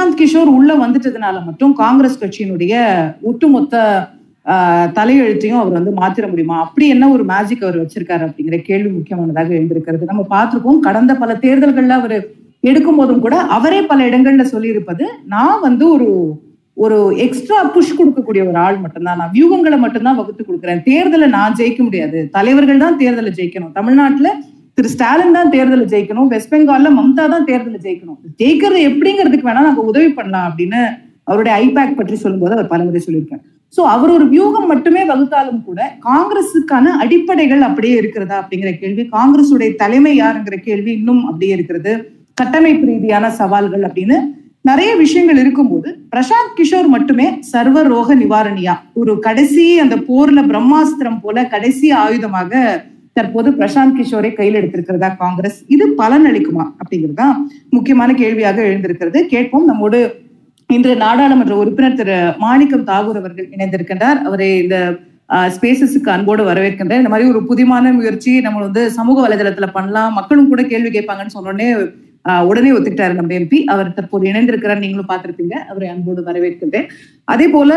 பிரசாந்த் 0.00 0.20
கிஷோர் 0.20 0.50
உள்ள 0.50 0.72
வந்துட்டதுனால 0.76 1.36
மட்டும் 1.44 1.72
காங்கிரஸ் 1.74 2.20
கட்சியினுடைய 2.20 2.74
ஒட்டுமொத்த 3.22 3.74
ஆஹ், 4.46 4.86
தலையெழுத்தையும் 4.94 5.58
அவர் 5.58 5.74
வந்து 5.74 5.90
மாத்திர 5.92 6.24
முடியுமா? 6.28 6.56
அப்படி 6.60 6.84
என்ன 6.88 7.08
ஒரு 7.10 7.24
மேஜிக் 7.24 7.64
அவர் 7.64 7.76
வச்சிருக்காரு 7.80 8.22
அப்படிங்கிற 8.26 8.56
கேள்வி 8.62 8.90
முக்கியமானதாக 8.90 9.50
எழுந்திருக்கிறது. 9.54 10.04
நம்ம 10.04 10.22
பார்த்துருக்கோம் 10.30 10.78
கடந்த 10.80 11.12
பல 11.14 11.34
தேர்தல்கள்ல 11.42 11.96
அவர் 11.98 12.14
எடுக்கும் 12.64 12.96
போதும் 12.96 13.20
கூட 13.20 13.36
அவரே 13.56 13.80
பல 13.82 14.06
இடங்கள்ல 14.08 14.44
சொல்லியிருப்பது 14.50 15.04
நான் 15.26 15.60
வந்து 15.60 15.86
ஒரு 15.90 16.08
ஒரு 16.76 16.96
எக்ஸ்ட்ரா 17.18 17.58
புஷ் 17.74 17.96
கொடுக்கக்கூடிய 17.98 18.42
ஒரு 18.48 18.58
ஆள் 18.58 18.78
மட்டும்தான். 18.78 19.20
நான் 19.20 19.34
வியூகங்களை 19.34 19.78
மட்டும்தான் 19.78 20.18
வகுத்து 20.18 20.44
கொடுக்குறேன். 20.44 20.82
தேர்தலை 20.86 21.28
நான் 21.30 21.58
ஜெயிக்க 21.58 21.80
முடியாது. 21.82 22.18
தலைவர்கள் 22.30 22.82
தான் 22.84 22.98
தேர்தலை 22.98 23.32
ஜெயிக்கணும். 23.38 23.74
தமிழ்நாட்டுல 23.74 24.30
திரு 24.80 24.90
ஸ்டாலின் 24.92 25.34
தான் 25.36 25.50
தேர்தலை 25.54 25.86
ஜெயிக்கணும் 25.92 26.28
வெஸ்ட் 26.32 26.50
பெங்கால்ல 26.52 26.90
மம்தா 26.98 27.24
தான் 27.32 27.46
தேர்தலை 27.48 27.78
ஜெயிக்கணும். 27.86 28.18
ஜெயிக்கிறது 28.40 28.78
எப்படிங்கிறதுக்கு 28.90 29.48
வேணா 29.48 29.62
நாங்க 29.66 29.82
உதவி 29.90 30.08
பண்ணலாம் 30.18 30.46
அப்படின்னு 30.48 30.80
அவருடைய 31.30 31.54
ஐபேக் 31.64 31.98
பற்றி 31.98 32.16
சொல்லும்போது 32.22 32.54
அவர் 32.56 32.70
பலமுறை 32.70 33.00
சொல்லியிருக்காரு. 33.06 33.42
சோ 33.76 33.80
அவர் 33.94 34.10
ஒரு 34.14 34.26
வியூகம் 34.32 34.70
மட்டுமே 34.72 35.02
வகுத்தாலும் 35.10 35.60
கூட 35.66 35.80
காங்கிரஸுக்கான 36.06 36.94
அடிப்படைகள் 37.02 37.62
அப்படியே 37.68 37.96
இருக்கிறதா 38.02 38.36
அப்படிங்கிற 38.42 38.70
கேள்வி 38.82 39.02
காங்கிரஸுடைய 39.16 39.70
தலைமை 39.82 40.14
யாருங்கிற 40.20 40.56
கேள்வி 40.68 40.90
இன்னும் 40.98 41.22
அப்படியே 41.30 41.52
இருக்கிறது. 41.58 41.92
கட்டமைப்பு 42.40 42.88
ரீதியான 42.90 43.30
சவால்கள் 43.40 43.84
அப்படின்னு 43.88 44.18
நிறைய 44.70 44.90
விஷயங்கள் 45.02 45.40
இருக்கும்போது 45.42 45.90
பிரசாந்த் 46.14 46.56
கிஷோர் 46.60 46.88
மட்டுமே 46.94 47.26
சர்வ 47.52 47.82
ரோக 47.92 48.14
நிவாரணியா. 48.22 48.74
ஒரு 49.00 49.12
கடைசி 49.26 49.66
அந்த 49.84 49.98
போர்ல 50.08 50.40
பிரம்மாஸ்திரம் 50.50 51.20
போல 51.26 51.44
கடைசி 51.54 51.86
ஆயுதமாக 52.02 52.52
தற்போது 53.12 53.50
பிரசாந்த் 53.50 53.96
கிஷோரை 53.98 54.32
கையில் 54.32 54.58
எடுத்திருக்கிறதா 54.60 55.16
காங்கிரஸ்? 55.16 55.58
இது 55.74 55.84
பலன் 56.00 56.26
அளிக்குமா? 56.30 56.64
அப்படிங்கிறதா 56.80 57.28
முக்கியமான 57.70 58.14
கேள்வியாக 58.14 58.62
எழுந்திருக்கிறது. 58.62 59.20
கேட்போம். 59.26 59.68
நம்மோடு 59.70 60.00
இன்று 60.76 60.92
நாடாளுமன்ற 60.96 61.54
உறுப்பினர் 61.56 62.00
திரு 62.00 62.18
மாணிக்கம் 62.38 62.88
தாகூர் 62.90 63.20
அவர்கள் 63.20 63.48
இணைந்திருக்கின்றார். 63.54 64.18
அவரை 64.28 64.48
இந்த 64.62 64.76
ஸ்பேசஸுக்கு 65.54 66.08
அன்போடு 66.14 66.42
வரவேற்கின்றேன். 66.50 67.02
இந்த 67.02 67.12
மாதிரி 67.12 67.28
ஒரு 67.32 67.40
புதிமான 67.50 67.92
முயற்சி 67.98 68.32
நம்ம 68.46 68.60
வந்து 68.66 68.90
சமூக 68.98 69.18
வலைதளத்துல 69.26 69.66
பண்ணலாம். 69.72 70.14
மக்களும் 70.20 70.48
கூட 70.48 70.62
கேள்வி 70.62 70.90
கேட்பாங்கன்னு 70.98 71.36
சொன்னோடனே 71.36 71.68
உடனே 72.48 72.70
ஒத்துக்கிட்டாரு 72.76 73.14
நம்ம 73.18 73.34
எம்பி 73.38 73.58
அவர் 73.72 73.94
தற்போது 73.98 74.24
இணைந்திருக்கிறார். 74.30 74.82
நீங்களும் 74.84 75.10
பார்த்திருப்பீங்க. 75.12 75.54
அவரை 75.70 75.88
அன்போடு 75.92 76.22
வரவேற்கின்றேன். 76.28 76.86
அதே 77.34 77.46
போல 77.54 77.72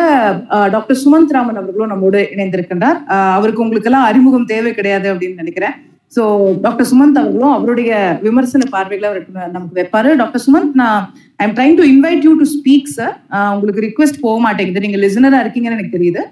டாக்டர் 0.75 1.01
சுமந்த் 1.03 1.33
ராமன் 1.37 1.59
அவர்களும் 1.61 1.91
நம்மோடு 1.93 2.21
இணைந்திருக்கின்றார். 2.35 2.99
அவருக்கு 3.37 3.63
உங்களுக்கு 3.65 3.89
எல்லாம் 3.91 4.07
அறிமுகம் 4.11 4.51
தேவை 4.53 4.73
கிடையாது 4.79 5.09
அப்படின்னு 5.13 5.41
நினைக்கிறேன். 5.43 5.75
சோ 6.15 6.23
டாக்டர் 6.65 6.89
சுமந்த் 6.89 7.19
அவர்களும் 7.21 7.55
அவருடைய 7.57 7.91
விமர்சன 8.25 8.67
பார்வைகளை 8.73 9.07
அவர் 9.11 9.51
நமக்கு 9.55 9.77
வைப்பாரு. 9.79 10.09
டாக்டர் 10.21 10.43
சுமந்த் 10.45 10.75
நான் 10.81 11.01
I 11.41 11.45
am 11.47 11.55
trying 11.57 11.77
to 11.79 11.85
invite 11.93 12.25
you 12.27 12.33
to 12.41 12.45
speak 12.55 12.95
sir 12.97 13.15
உங்களுக்கு 13.53 13.85
ரிக்வெஸ்ட் 13.87 14.23
போக 14.25 14.37
மாட்டேங்குது. 14.45 14.83
நீங்க 14.85 14.99
லிசனரா 15.05 15.39
இருக்கீங்கன்னு 15.45 15.77
எனக்கு 15.77 15.97
தெரியுது. 15.97 16.23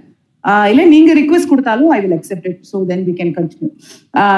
இல்ல 0.71 0.85
நீங்க 0.85 1.11
ரிக்வெஸ்ட் 1.13 1.49
கொடுத்தாலும் 1.49 1.89
I 1.89 1.99
will 2.01 2.15
accept 2.17 2.47
it 2.49 2.61
so 2.71 2.77
then 2.89 3.03
we 3.07 3.13
can 3.19 3.33
continue 3.37 3.69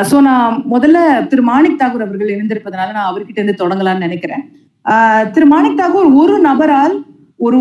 so 0.09 0.17
நான் 0.21 0.55
முதல்ல 0.73 0.97
திரு 1.31 1.43
மாணிக் 1.51 1.79
தாகூர் 1.81 2.05
அவர்கள் 2.05 2.33
இணைந்திருப்பதனால 2.35 2.93
நான் 2.97 3.09
அவர்கிட்ட 3.11 3.39
இருந்து 3.39 3.61
தொடங்கலாம்னு 3.61 4.05
நினைக்கிறேன். 4.07 4.43
ஆஹ் 4.85 5.25
திரு 5.31 5.45
மாணிக் 5.45 5.79
தாகூர் 5.79 6.09
ஒரு 6.21 6.35
நபரால் 6.41 6.95
ஒரு 7.39 7.59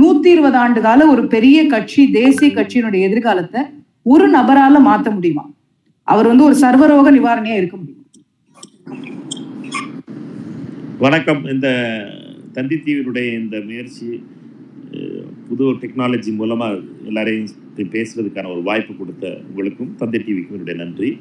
நூத்தி 0.00 0.28
இருபது 0.34 0.56
ஆண்டு 0.56 0.80
கால 0.80 1.06
ஒரு 1.08 1.22
பெரிய 1.28 1.58
கட்சி 1.66 2.02
தேசிய 2.12 2.48
கட்சியினுடைய 2.50 3.08
எதிர்காலத்தை 3.08 3.60
ஒரு 4.06 4.26
நபரால 4.28 4.80
மாத்த 4.88 5.10
முடியுமா? 5.14 5.44
அவர் 6.08 6.26
வந்து 6.26 6.44
ஒரு 6.44 6.56
சர்வரோக 6.64 7.10
நிவாரணியா 7.10 7.56
இருக்க 7.56 7.76
முடியும்? 7.76 8.02
வணக்கம். 10.98 11.42
இந்த 11.54 11.68
தந்தி 12.54 12.76
தீவினுடைய 12.84 13.26
இந்த 13.40 13.56
முயற்சி 13.64 14.08
புது 15.56 15.68
ஒரு 15.68 15.76
டெக்னாலஜி 15.76 16.34
மூலமாக 16.34 16.78
எல்லாரையும் 17.04 17.46
பே- 17.76 17.78
பேசுறதுக்கான 17.78 18.52
ஒரு 18.52 18.62
வாய்ப்பு 18.62 18.96
கொடுத்த 18.96 19.38
உங்களுக்கும் 19.48 19.94
தந்தை 19.94 20.20
டிவிக்கும் 20.20 20.50
என்னுடைய 20.50 20.84
நன்றி. 20.84 21.18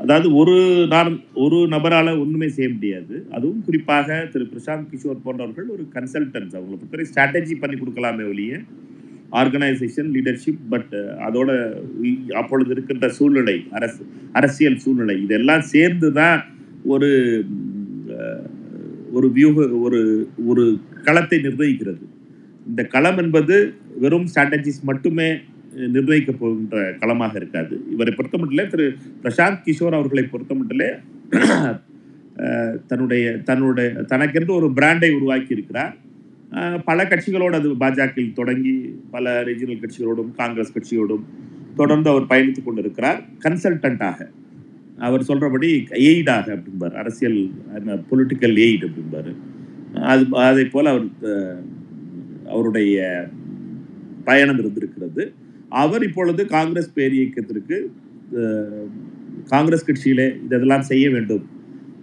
அதாவது 0.00 0.34
ஒரு 0.34 0.86
நான் 0.88 1.20
ஒரு 1.34 1.68
நபரால் 1.68 2.16
ஒன்றுமே 2.16 2.48
செய்ய 2.48 2.70
முடியாது. 2.70 3.26
அதுவும் 3.30 3.64
குறிப்பாக 3.64 4.28
திரு 4.32 4.44
பிரசாந்த் 4.44 4.86
கிஷோர் 4.90 5.20
போன்றவர்கள் 5.22 5.66
ஒரு 5.66 5.82
கன்சல்டன்ஸ் 5.92 6.52
அவங்களை 6.52 6.78
பொறுத்தவரை 6.80 7.06
ஸ்ட்ராட்டஜி 7.14 7.54
பண்ணி 7.60 7.80
கொடுக்கலாமே 7.80 8.28
ஒழிய 8.28 8.60
ஆர்கனைசேஷன் 9.32 10.10
லீடர்ஷிப் 10.12 10.58
பட் 10.68 10.94
அதோட 11.28 11.72
அப்பொழுது 12.32 12.70
இருக்கின்ற 12.70 13.08
சூழ்நிலை 13.08 13.66
அரசு 13.70 14.06
அரசியல் 14.32 14.76
சூழ்நிலை 14.76 15.22
இதெல்லாம் 15.22 15.60
சேர்ந்து 15.60 16.12
தான் 16.12 16.44
ஒரு 16.84 17.44
ஒரு 19.12 19.30
வியூக 19.30 19.68
ஒரு 19.68 20.28
ஒரு 20.46 20.78
களத்தை 21.04 21.38
நிர்ணயிக்கிறது. 21.38 22.14
இந்த 22.66 22.82
களம் 22.86 23.18
என்பது 23.18 23.56
வெறும் 23.96 24.26
ஸ்ட்ராட்டஜிஸ் 24.26 24.80
மட்டுமே 24.82 25.28
நிர்ணயிக்க 25.94 26.32
போகின்ற 26.32 26.76
களமாக 27.00 27.34
இருக்காது. 27.36 27.74
இவரை 27.90 28.12
பொறுத்தமட்டிலே 28.14 28.64
திரு 28.66 28.86
பிரசாந்த் 29.22 29.62
கிஷோர் 29.66 29.96
அவர்களை 29.98 30.24
பொறுத்தமட்டிலே 30.26 30.88
அஹ், 32.38 32.74
தன்னுடைய 32.86 33.26
தன்னுடைய 33.44 33.88
தனக்கென்று 34.08 34.52
ஒரு 34.54 34.68
பிராண்டை 34.70 35.10
உருவாக்கி 35.16 35.52
இருக்கிறார். 35.52 35.94
பல 36.84 37.04
கட்சிகளோடு 37.04 37.54
அது 37.54 37.68
பாஜகவில் 37.74 38.32
தொடங்கி 38.32 38.72
பல 39.10 39.42
ரீஜனல் 39.44 39.80
கட்சிகளோடும் 39.80 40.30
காங்கிரஸ் 40.34 40.74
கட்சியோடும் 40.74 41.24
தொடர்ந்து 41.76 42.08
அவர் 42.10 42.28
பயணித்துக் 42.28 42.64
கொண்டிருக்கிறார். 42.64 43.20
கன்சல்டண்டாக 43.44 44.18
அவர் 44.98 45.22
சொல்றபடி 45.22 45.70
எய்டாக 46.04 46.46
அப்படிம்பார். 46.56 46.94
அரசியல் 46.94 47.40
பொலிட்டிக்கல் 48.10 48.56
எய்ட் 48.64 48.86
அப்படிம்பார். 48.88 49.32
அது 50.06 50.22
அதே 50.44 50.64
போல் 50.66 50.86
அவர் 50.86 51.06
அவருடைய 52.48 53.28
பயணம் 54.24 54.58
இருந்திருக்கிறது. 54.58 55.32
அவர் 55.68 56.02
இப்பொழுது 56.02 56.46
காங்கிரஸ் 56.46 56.92
பேர் 56.92 57.12
இயக்கத்திற்கு 57.12 57.90
காங்கிரஸ் 59.46 59.84
கட்சியிலே 59.84 60.44
இதெல்லாம் 60.44 60.82
செய்ய 60.82 61.10
வேண்டும். 61.10 61.48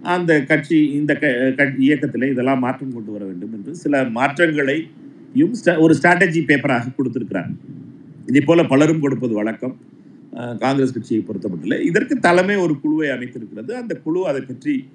அந்த 0.02 0.44
கட்சி 0.44 0.90
இந்த 0.92 1.14
க 1.14 1.52
க- 1.56 2.26
இதெல்லாம் 2.26 2.58
மாற்றம் 2.58 2.92
கொண்டு 2.92 3.12
வர 3.12 3.24
வேண்டும் 3.24 3.52
என்று 3.52 3.74
சில 3.74 4.02
மாற்றங்களையும் 4.02 5.54
ஸ்ட- 5.64 5.78
ஒரு 5.78 5.94
ஸ்ட்ராட்டஜி 6.02 6.44
பேப்பராக 6.44 6.94
கொடுத்திருக்கிறார். 6.94 7.48
இதே 8.26 8.40
போல 8.40 8.64
பலரும் 8.64 9.00
கொடுப்பது 9.00 9.34
வழக்கம். 9.34 9.76
காங்கிரஸ் 10.58 10.92
கட்சியை 10.92 11.24
பொறுத்தமட்டில். 11.26 11.80
இதற்கு 11.80 12.16
தலைமை 12.16 12.56
ஒரு 12.56 12.80
குழுவை 12.80 13.08
அமைத்திருக்கிறது. 13.08 13.70
அந்த 13.70 13.94
குழு 13.94 14.26
அதை 14.26 14.40
பற்றி 14.40 14.88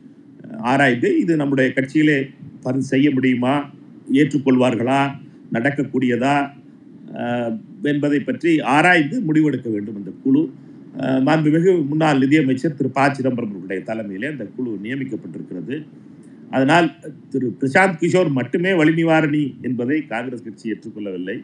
ஆராய்ந்து 0.58 1.20
இது 1.20 1.36
நம்முடைய 1.36 1.72
கட்சியிலே 1.76 2.30
பரி 2.62 2.82
செய்ய 2.82 3.12
முடியுமா? 3.12 3.70
ஏற்றுக்கொள்வார்களா? 4.14 5.10
நடக்கக்கூடியதா 5.54 6.36
என்பதை 7.92 8.20
பற்றி 8.30 8.52
ஆராய்ந்து 8.76 9.18
முடிவெடுக்க 9.28 9.68
வேண்டும் 9.76 10.00
அந்த 10.00 10.12
குழு. 10.24 10.44
மாண்புமிகு 11.28 11.74
முன்னாள் 11.90 12.22
நிதியமைச்சர் 12.24 12.78
திரு 12.78 12.90
ப. 12.98 13.00
சிதம்பரம் 13.18 13.52
அவர்களுடைய 13.52 13.82
தலைமையிலே 13.90 14.28
அந்த 14.34 14.46
குழு 14.56 14.72
நியமிக்கப்பட்டிருக்கிறது. 14.84 15.76
அதனால் 16.56 16.88
திரு 17.32 17.48
பிரசாந்த் 17.62 18.00
கிஷோர் 18.02 18.32
மட்டுமே 18.38 18.72
வழி 18.80 18.94
நிவாரணி 19.00 19.44
என்பதை 19.68 19.98
காங்கிரஸ் 20.14 20.46
கட்சி 20.48 20.66
ஏற்றுக்கொள்ளவில்லை. 20.74 21.38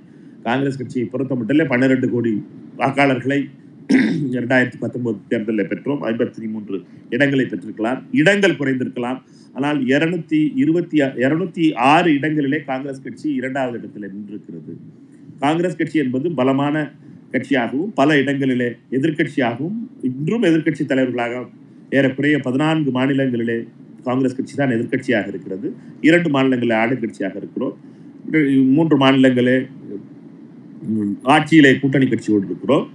காங்கிரஸ் 0.48 0.80
கட்சியை 0.80 1.08
பொறுத்த 1.12 1.36
மட்டும் 1.36 1.72
பன்னிரெண்டு 1.74 2.08
கோடி 2.16 2.34
வாக்காளர்களை 2.78 3.40
இரண்டாயிரத்தி 4.36 4.78
பத்தொன்பது 4.84 5.18
தேர்தலில் 5.32 5.70
பெற்றோம். 5.72 6.02
ஐம்பத்தி 6.10 6.48
மூன்று 6.54 6.78
இடங்களை 7.10 7.46
பெற்றிருக்கலாம். 7.46 8.00
இடங்கள் 8.22 8.60
குறைந்திருக்கலாம். 8.60 9.20
ஆனால் 9.58 9.80
இருநூத்தி 9.94 10.40
இருபத்தி 10.62 10.98
இருநூத்தி 11.26 11.66
ஆறு 11.94 12.10
இடங்களிலே 12.18 12.60
காங்கிரஸ் 12.70 13.04
கட்சி 13.06 13.28
இரண்டாவது 13.40 13.78
இடத்தில் 13.80 14.10
நின்றிருக்கிறது. 14.14 14.74
காங்கிரஸ் 15.44 15.80
கட்சி 15.80 15.98
என்பது 16.04 16.28
பலமான 16.40 16.76
கட்சியாகவும் 17.34 17.94
பல 18.00 18.18
இடங்களிலே 18.24 18.70
எதிர்க்கட்சியாகவும் 18.98 19.80
இன்றும் 20.10 20.46
எதிர்க்கட்சி 20.50 20.84
தலைவர்களாக 20.92 21.44
ஏறக்குறைய 21.98 22.38
பதினான்கு 22.48 22.92
மாநிலங்களிலே 22.98 23.58
காங்கிரஸ் 24.08 24.38
கட்சி 24.38 24.56
தான் 24.60 24.74
எதிர்க்கட்சியாக 24.76 25.28
இருக்கிறது. 25.34 25.68
இரண்டு 26.08 26.30
மாநிலங்களில் 26.36 26.80
ஆளுங்கட்சியாக 26.82 27.36
இருக்கிறோம். 27.42 27.76
மூன்று 28.76 28.96
மாநிலங்களே 29.04 29.58
ஆட்சியிலே 31.34 31.72
கூட்டணி 31.82 32.08
கட்சியோடு 32.10 32.46
இருக்கிறோம். 32.52 32.86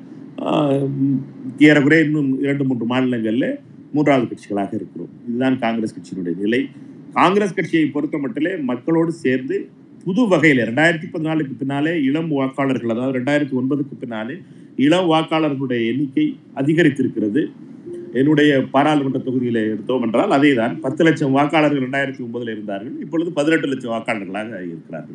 ஏறக்குறைய 1.69 2.07
இன்னும் 2.09 2.31
இரண்டு 2.45 2.65
மூன்று 2.69 2.87
மாநிலங்களில் 2.93 3.49
மூன்றாவது 3.93 4.27
கட்சிகளாக 4.27 4.75
இருக்கிறோம். 4.75 5.09
இதுதான் 5.29 5.59
காங்கிரஸ் 5.59 5.95
கட்சியினுடைய 5.95 6.37
நிலை. 6.37 6.69
காங்கிரஸ் 7.15 7.55
கட்சியை 7.55 7.87
பொறுத்த 7.87 8.19
மட்டிலே 8.19 8.57
மக்களோடு 8.57 9.13
சேர்ந்து 9.13 9.69
புது 10.05 10.29
வகையில் 10.29 10.59
ரெண்டாயிரத்தி 10.59 11.05
பதினாலுக்கு 11.13 11.57
பின்னாலே 11.59 12.03
இளம் 12.03 12.31
வாக்காளர்கள் 12.31 12.91
அதாவது 12.91 13.19
ரெண்டாயிரத்தி 13.19 13.59
ஒன்பதுக்கு 13.59 13.99
பின்னாலே 13.99 14.35
இளம் 14.77 15.11
வாக்காளர்களுடைய 15.11 15.87
எண்ணிக்கை 15.87 16.37
அதிகரித்திருக்கிறது. 16.57 17.53
என்னுடைய 18.13 18.63
பாராளுமன்ற 18.71 19.19
தொகுதியில் 19.19 19.55
எடுத்தோம் 19.55 20.03
என்றால் 20.03 20.31
அதே 20.31 20.55
தான் 20.55 20.81
பத்து 20.81 21.05
லட்சம் 21.05 21.37
வாக்காளர்கள் 21.37 21.89
ரெண்டாயிரத்தி 21.89 22.21
ஒன்பதில் 22.21 22.51
இருந்தார்கள். 22.51 23.01
இப்பொழுது 23.01 23.33
பதினெட்டு 23.33 23.67
லட்சம் 23.67 23.93
வாக்காளர்களாக 23.93 24.47
இருக்கிறார்கள். 24.47 25.15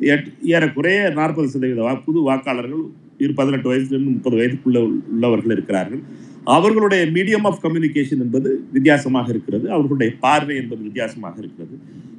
ஏற்- 0.00 0.32
ஏறக்குறைய 0.42 1.10
நாற்பது 1.10 1.48
சதவீத 1.48 1.82
வா 1.82 1.94
புது 1.94 2.30
வாக்காளர்கள் 2.30 2.88
இரு 3.18 3.34
பதினெட்டு 3.34 3.74
வயசுலேருந்து 3.74 4.04
முப்பது 4.04 4.36
வயதுக்குள்ள 4.36 5.00
உள்ளவர்கள் 5.10 5.52
இருக்கிறார்கள். 5.52 5.98
அவர்களுடைய 6.54 7.02
மீடியம் 7.16 7.46
ஆஃப் 7.48 7.60
கம்யூனிகேஷன் 7.62 8.22
என்பது 8.24 8.48
வித்தியாசமாக 8.72 9.28
இருக்கிறது. 9.34 9.70
அவர்களுடைய 9.70 10.12
பார்வை 10.20 10.56
என்பது 10.56 10.82
வித்தியாசமாக 10.82 11.36
இருக்கிறது. 11.42 11.76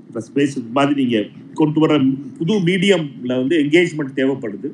இப்போ 0.07 0.21
ஸ்பேஸ் 0.27 0.55
மாதிரி 0.77 0.95
நீங்கள் 1.01 1.27
கொண்டு 1.53 1.79
வர 1.79 1.93
புது 2.37 2.53
மீடியமில் 2.59 3.37
வந்து 3.41 3.55
என்கேஜ்மெண்ட் 3.63 4.17
தேவைப்படுது. 4.19 4.69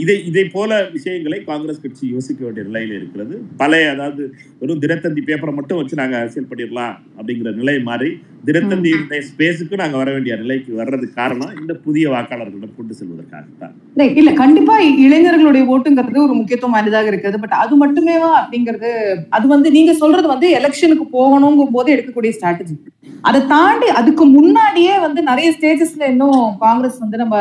இதை 0.00 0.14
இதை 0.24 0.44
போல 0.54 0.70
விஷயங்களை 0.92 1.38
காங்கிரஸ் 1.44 1.82
கட்சி 1.82 2.04
யோசிக்க 2.06 2.40
வேண்டிய 2.44 2.64
நிலையில 2.68 2.96
இருக்கிறது. 2.98 3.34
பழைய 3.56 3.90
அதாவது 3.90 4.22
வெறும் 4.60 4.82
தினத்தந்தி 4.84 5.20
பேப்பரை 5.20 5.52
மட்டும் 5.54 5.78
வச்சு 5.80 6.00
நாங்க 6.00 6.16
அரசியல் 6.18 6.48
பண்ணிடலாம் 6.50 6.94
அப்படிங்கிற 7.18 7.52
நிலை 7.54 7.76
மாறி 7.82 8.10
தினத்தந்தியுடைய 8.46 9.20
ஸ்பேஸுக்கு 9.28 9.80
நாங்க 9.80 9.96
வர 9.96 10.10
வேண்டிய 10.10 10.36
நிலைக்கு 10.36 10.70
வர்றதுக்கு 10.74 11.18
காரணம் 11.20 11.52
இந்த 11.60 11.74
புதிய 11.84 12.06
வாக்காளர்களிடம் 12.08 12.76
கொண்டு 12.76 12.94
செல்வதற்காகத்தான். 12.94 13.74
இல்ல 14.20 14.32
கண்டிப்பா 14.32 14.74
இளைஞர்களுடைய 15.04 15.64
ஓட்டுங்கிறது 15.66 16.18
ஒரு 16.18 16.34
முக்கியத்துவம் 16.34 16.74
வாய்ந்ததாக 16.76 17.12
இருக்கிறது 17.12 17.38
பட் 17.38 17.56
அது 17.62 17.76
மட்டுமேவா 17.84 18.30
அப்படிங்கிறது 18.40 18.90
அது 19.28 19.46
வந்து 19.46 19.70
நீங்க 19.70 19.94
சொல்றது 19.94 20.28
வந்து 20.28 20.48
எலெக்ஷனுக்கு 20.58 21.06
போகணுங்கும் 21.12 21.74
போது 21.76 21.94
எடுக்கக்கூடிய 21.94 22.32
ஸ்ட்ராட்டஜி 22.38 22.76
அதை 23.24 23.40
தாண்டி 23.46 23.88
அதுக்கு 23.98 24.24
முன்னாடியே 24.26 24.94
வந்து 24.98 25.20
நிறைய 25.22 25.48
ஸ்டேஜஸ்ல 25.52 26.06
இன்னும் 26.08 26.58
காங்கிரஸ் 26.58 26.98
வந்து 26.98 27.16
நம்ம 27.16 27.36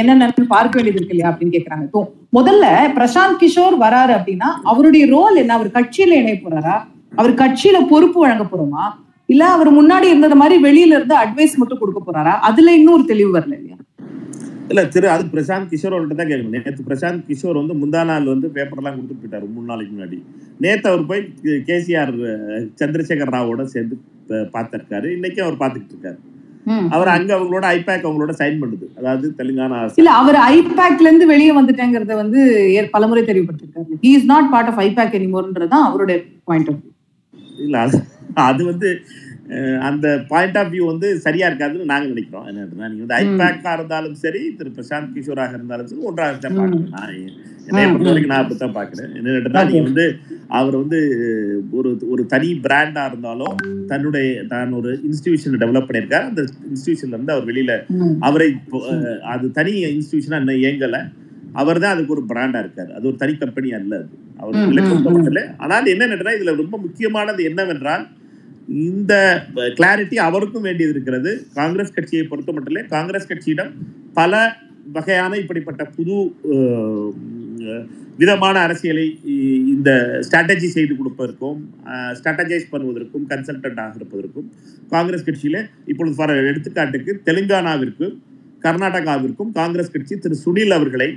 என்னென்னு 0.00 0.46
பார்க்க 0.54 0.76
வேண்டியது 0.76 0.98
இருக்கு 0.98 1.14
இல்லையா? 1.16 1.30
அப்படின்னு 1.36 1.56
கேக்குறாங்க. 1.56 1.84
இப்போ 1.88 2.02
முதல்ல 2.38 2.66
பிரசாந்த் 2.98 3.40
கிஷோர் 3.42 3.76
வராரு 3.86 4.12
அப்படின்னா 4.18 4.50
அவருடைய 4.72 5.06
ரோல் 5.16 5.40
என்ன? 5.42 5.54
அவர் 5.58 5.74
கட்சியில 5.78 6.18
இணைய 6.22 6.38
போறாரா? 6.44 6.76
அவர் 7.20 7.32
கட்சியில 7.42 7.78
பொறுப்பு 7.90 8.18
வழங்க 8.24 8.44
போறோமா? 8.52 8.84
இல்ல 9.32 9.44
அவர் 9.54 9.68
முன்னாடி 9.78 10.06
இருந்தது 10.12 10.36
மாதிரி 10.40 10.56
வெளியில 10.64 10.96
இருந்து 10.98 11.14
அட்வைஸ் 11.22 11.54
மட்டும் 11.60 11.80
கொடுக்க 11.82 12.00
போறாரா? 12.08 12.34
அதுல 12.48 12.74
இன்னும் 12.78 12.96
ஒரு 12.98 13.04
தெளிவு 13.12 13.30
வரல 13.38 13.56
இல்லையா? 13.58 13.78
இல்ல 14.70 14.82
திரு 14.94 15.08
அது 15.14 15.24
பிரசாந்த் 15.32 15.70
கிஷோர் 15.72 15.94
அவர்கிட்ட 15.96 16.16
தான் 16.20 16.30
கேட்கணும். 16.30 16.54
நேற்று 16.56 16.86
பிரசாந்த் 16.88 17.26
கிஷோர் 17.28 17.58
வந்து 17.60 17.74
முந்தா 17.82 18.00
நாள் 18.10 18.30
வந்து 18.32 18.48
பேப்பர்லாம் 18.56 18.96
கொடுத்துட்டு 18.96 19.22
போயிட்டாரு 19.22 19.46
மூணு 19.54 19.66
நாளைக்கு 19.70 19.92
முன்னாடி. 19.96 20.18
நேற்று 20.64 20.88
அவர் 20.90 21.04
போய் 21.10 21.22
கேசிஆர் 21.68 22.14
சந்திரசேகர் 22.80 23.34
ராவோட 23.36 23.64
சேர்ந்து 23.74 23.96
பார்த்திருக்காரு. 24.54 25.08
இன்னைக்கு 25.16 25.40
அவர் 25.44 25.60
பார்த்துக்கிட்டு 25.60 25.94
இருக்காரு. 25.96 26.18
அவர் 26.94 27.10
அங்க 27.14 27.30
அவங்களோட 27.36 27.66
ஐபேக் 27.74 28.06
அவங்களோட 28.06 28.32
சைன் 28.40 28.60
பண்ணுது. 28.62 28.86
அதாவது 28.98 29.26
தெலுங்கானா 29.38 29.78
இல்ல 30.00 30.12
அவர் 30.20 30.38
ஐபேக்ல 30.54 31.08
இருந்து 31.08 31.32
வெளியே 31.32 31.52
வந்துட்டேங்கிறத 31.58 32.16
வந்து 32.22 32.40
பலமுறை 32.94 33.22
தெளிவுபடுத்திருக்காரு 33.24 34.00
he 34.04 34.12
is 34.18 34.28
not 34.32 34.50
part 34.54 34.70
of 34.72 34.82
IPAC 34.86 35.16
எனிமோர்ன்றதுதான் 35.20 35.86
அவருடைய 35.90 36.18
பாயிண்ட் 36.50 36.70
ஆஃப் 36.72 36.82
இல்ல 37.66 37.76
அது 38.48 38.62
வந்து 38.70 38.88
அந்த 39.88 40.06
பாயிண்ட் 40.30 40.56
ஆஃப் 40.60 40.70
வியூ 40.72 40.84
வந்து 40.90 41.08
சரியா 41.24 41.46
இருக்காதுன்னு 41.50 41.90
நாங்க 41.90 42.06
நினைக்கிறோம். 42.12 42.46
என்ன 42.50 42.88
நீங்க 42.88 43.02
வந்து 43.04 43.16
ஐபேக்கா 43.20 43.72
இருந்தாலும் 43.76 44.16
சரி 44.22 44.40
திரு 44.58 44.70
பிரசாந்த் 44.76 45.12
கிஷோராக 45.16 45.54
இருந்தாலும் 45.58 45.88
சரி 45.90 46.06
ஒன்றாக 46.10 46.32
தான். 46.36 46.56
பார்க்கணும் 46.56 46.90
நான் 46.96 47.12
என்னைய 47.68 47.86
பொறுத்த. 47.86 48.10
வரைக்கும் 48.10 48.32
நான் 48.32 48.42
அப்படித்தான் 48.42 48.76
பாக்குறேன் 48.78 49.12
என்னன்னா 49.18 49.62
நீங்க 49.68 49.84
வந்து 49.88 50.06
அவர் 50.50 50.76
வந்து 50.76 50.98
ஒரு 51.72 51.90
ஒரு 52.08 52.26
தனி 52.26 52.60
பிராண்டா 52.64 53.04
இருந்தாலும் 53.06 53.56
தன்னுடைய 53.86 54.26
தான் 54.44 54.72
ஒரு 54.72 54.90
இன்ஸ்டிடியூஷன் 55.06 55.62
டெவலப் 55.62 55.88
பண்ணியிருக்காரு. 55.88 56.26
அந்த 56.30 56.42
இன்ஸ்டிடியூஷன்ல 56.70 57.16
இருந்து 57.16 57.34
அவர் 57.34 57.48
வெளியில 57.50 57.72
அவரை 58.20 58.48
அது 59.26 59.50
தனி 59.50 59.72
இன்ஸ்டிடியூஷனா 59.90 60.40
இன்னும் 60.40 60.62
இயங்கல. 60.62 60.98
அவர் 61.54 61.78
தான் 61.78 61.94
அதுக்கு 61.94 62.14
ஒரு 62.14 62.24
பிராண்டா 62.30 62.58
இருக்காரு. 62.64 62.90
அது 62.92 63.06
ஒரு 63.06 63.16
தனி 63.16 63.34
கம்பெனி 63.36 63.70
அல்ல 63.72 63.96
அது. 63.96 64.08
அவர் 64.40 64.54
ம், 64.54 64.62
ம், 64.62 64.70
விளக்கப்படல 64.70 65.42
ஆனால் 65.58 65.90
என்ன 65.94 66.06
இதுல 66.38 66.54
ரொம்ப 66.56 66.76
முக்கியமானது 66.76 67.42
என்னவென்றால் 67.44 68.04
இந்த 68.86 69.12
கிளாரிட்டி 69.76 70.16
அவருக்கும் 70.28 70.66
வேண்டியது 70.68 70.94
இருக்கிறது. 70.94 71.30
காங்கிரஸ் 71.54 71.92
கட்சியை 71.92 72.24
பொறுத்த 72.26 72.52
மட்டும் 72.52 72.90
காங்கிரஸ் 72.90 73.28
கட்சியிடம் 73.28 73.72
பல 74.14 74.34
வகையான 74.92 75.36
இப்படிப்பட்ட 75.36 75.84
புது 75.84 76.16
விதமான 78.18 78.58
அரசியலை 78.58 79.18
இந்த 79.68 79.90
ஸ்ட்ராட்டஜி 80.20 80.66
செய்து 80.66 80.94
கொடுப்பதற்கும் 80.94 81.58
ஸ்ட்ராட்டஜைஸ் 82.12 82.70
பண்ணுவதற்கும் 82.70 83.24
கன்சல்டன்டாக 83.28 83.96
இருப்பதற்கும் 83.96 84.52
காங்கிரஸ் 84.88 85.26
கட்சியில 85.26 85.58
இப்பொழுது 85.84 86.16
ஃபார் 86.16 86.30
எடுத்துக்காட்டுக்கு 86.30 87.14
தெலுங்கானாவிற்கு 87.24 88.08
கர்நாடகாவிற்கும் 88.62 89.52
காங்கிரஸ் 89.52 89.92
கட்சி 89.92 90.14
திரு 90.16 90.36
சுனில் 90.44 90.70
அவர்களை 90.70 91.08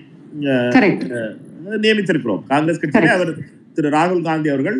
நியமித்திருக்கிறோம். 1.84 2.42
காங்கிரஸ் 2.48 2.82
கட்சியிலே 2.82 3.08
அவர் 3.08 3.32
திரு 3.80 3.90
ராகுல் 3.96 4.26
காந்தி 4.28 4.50
அவர்கள் 4.54 4.78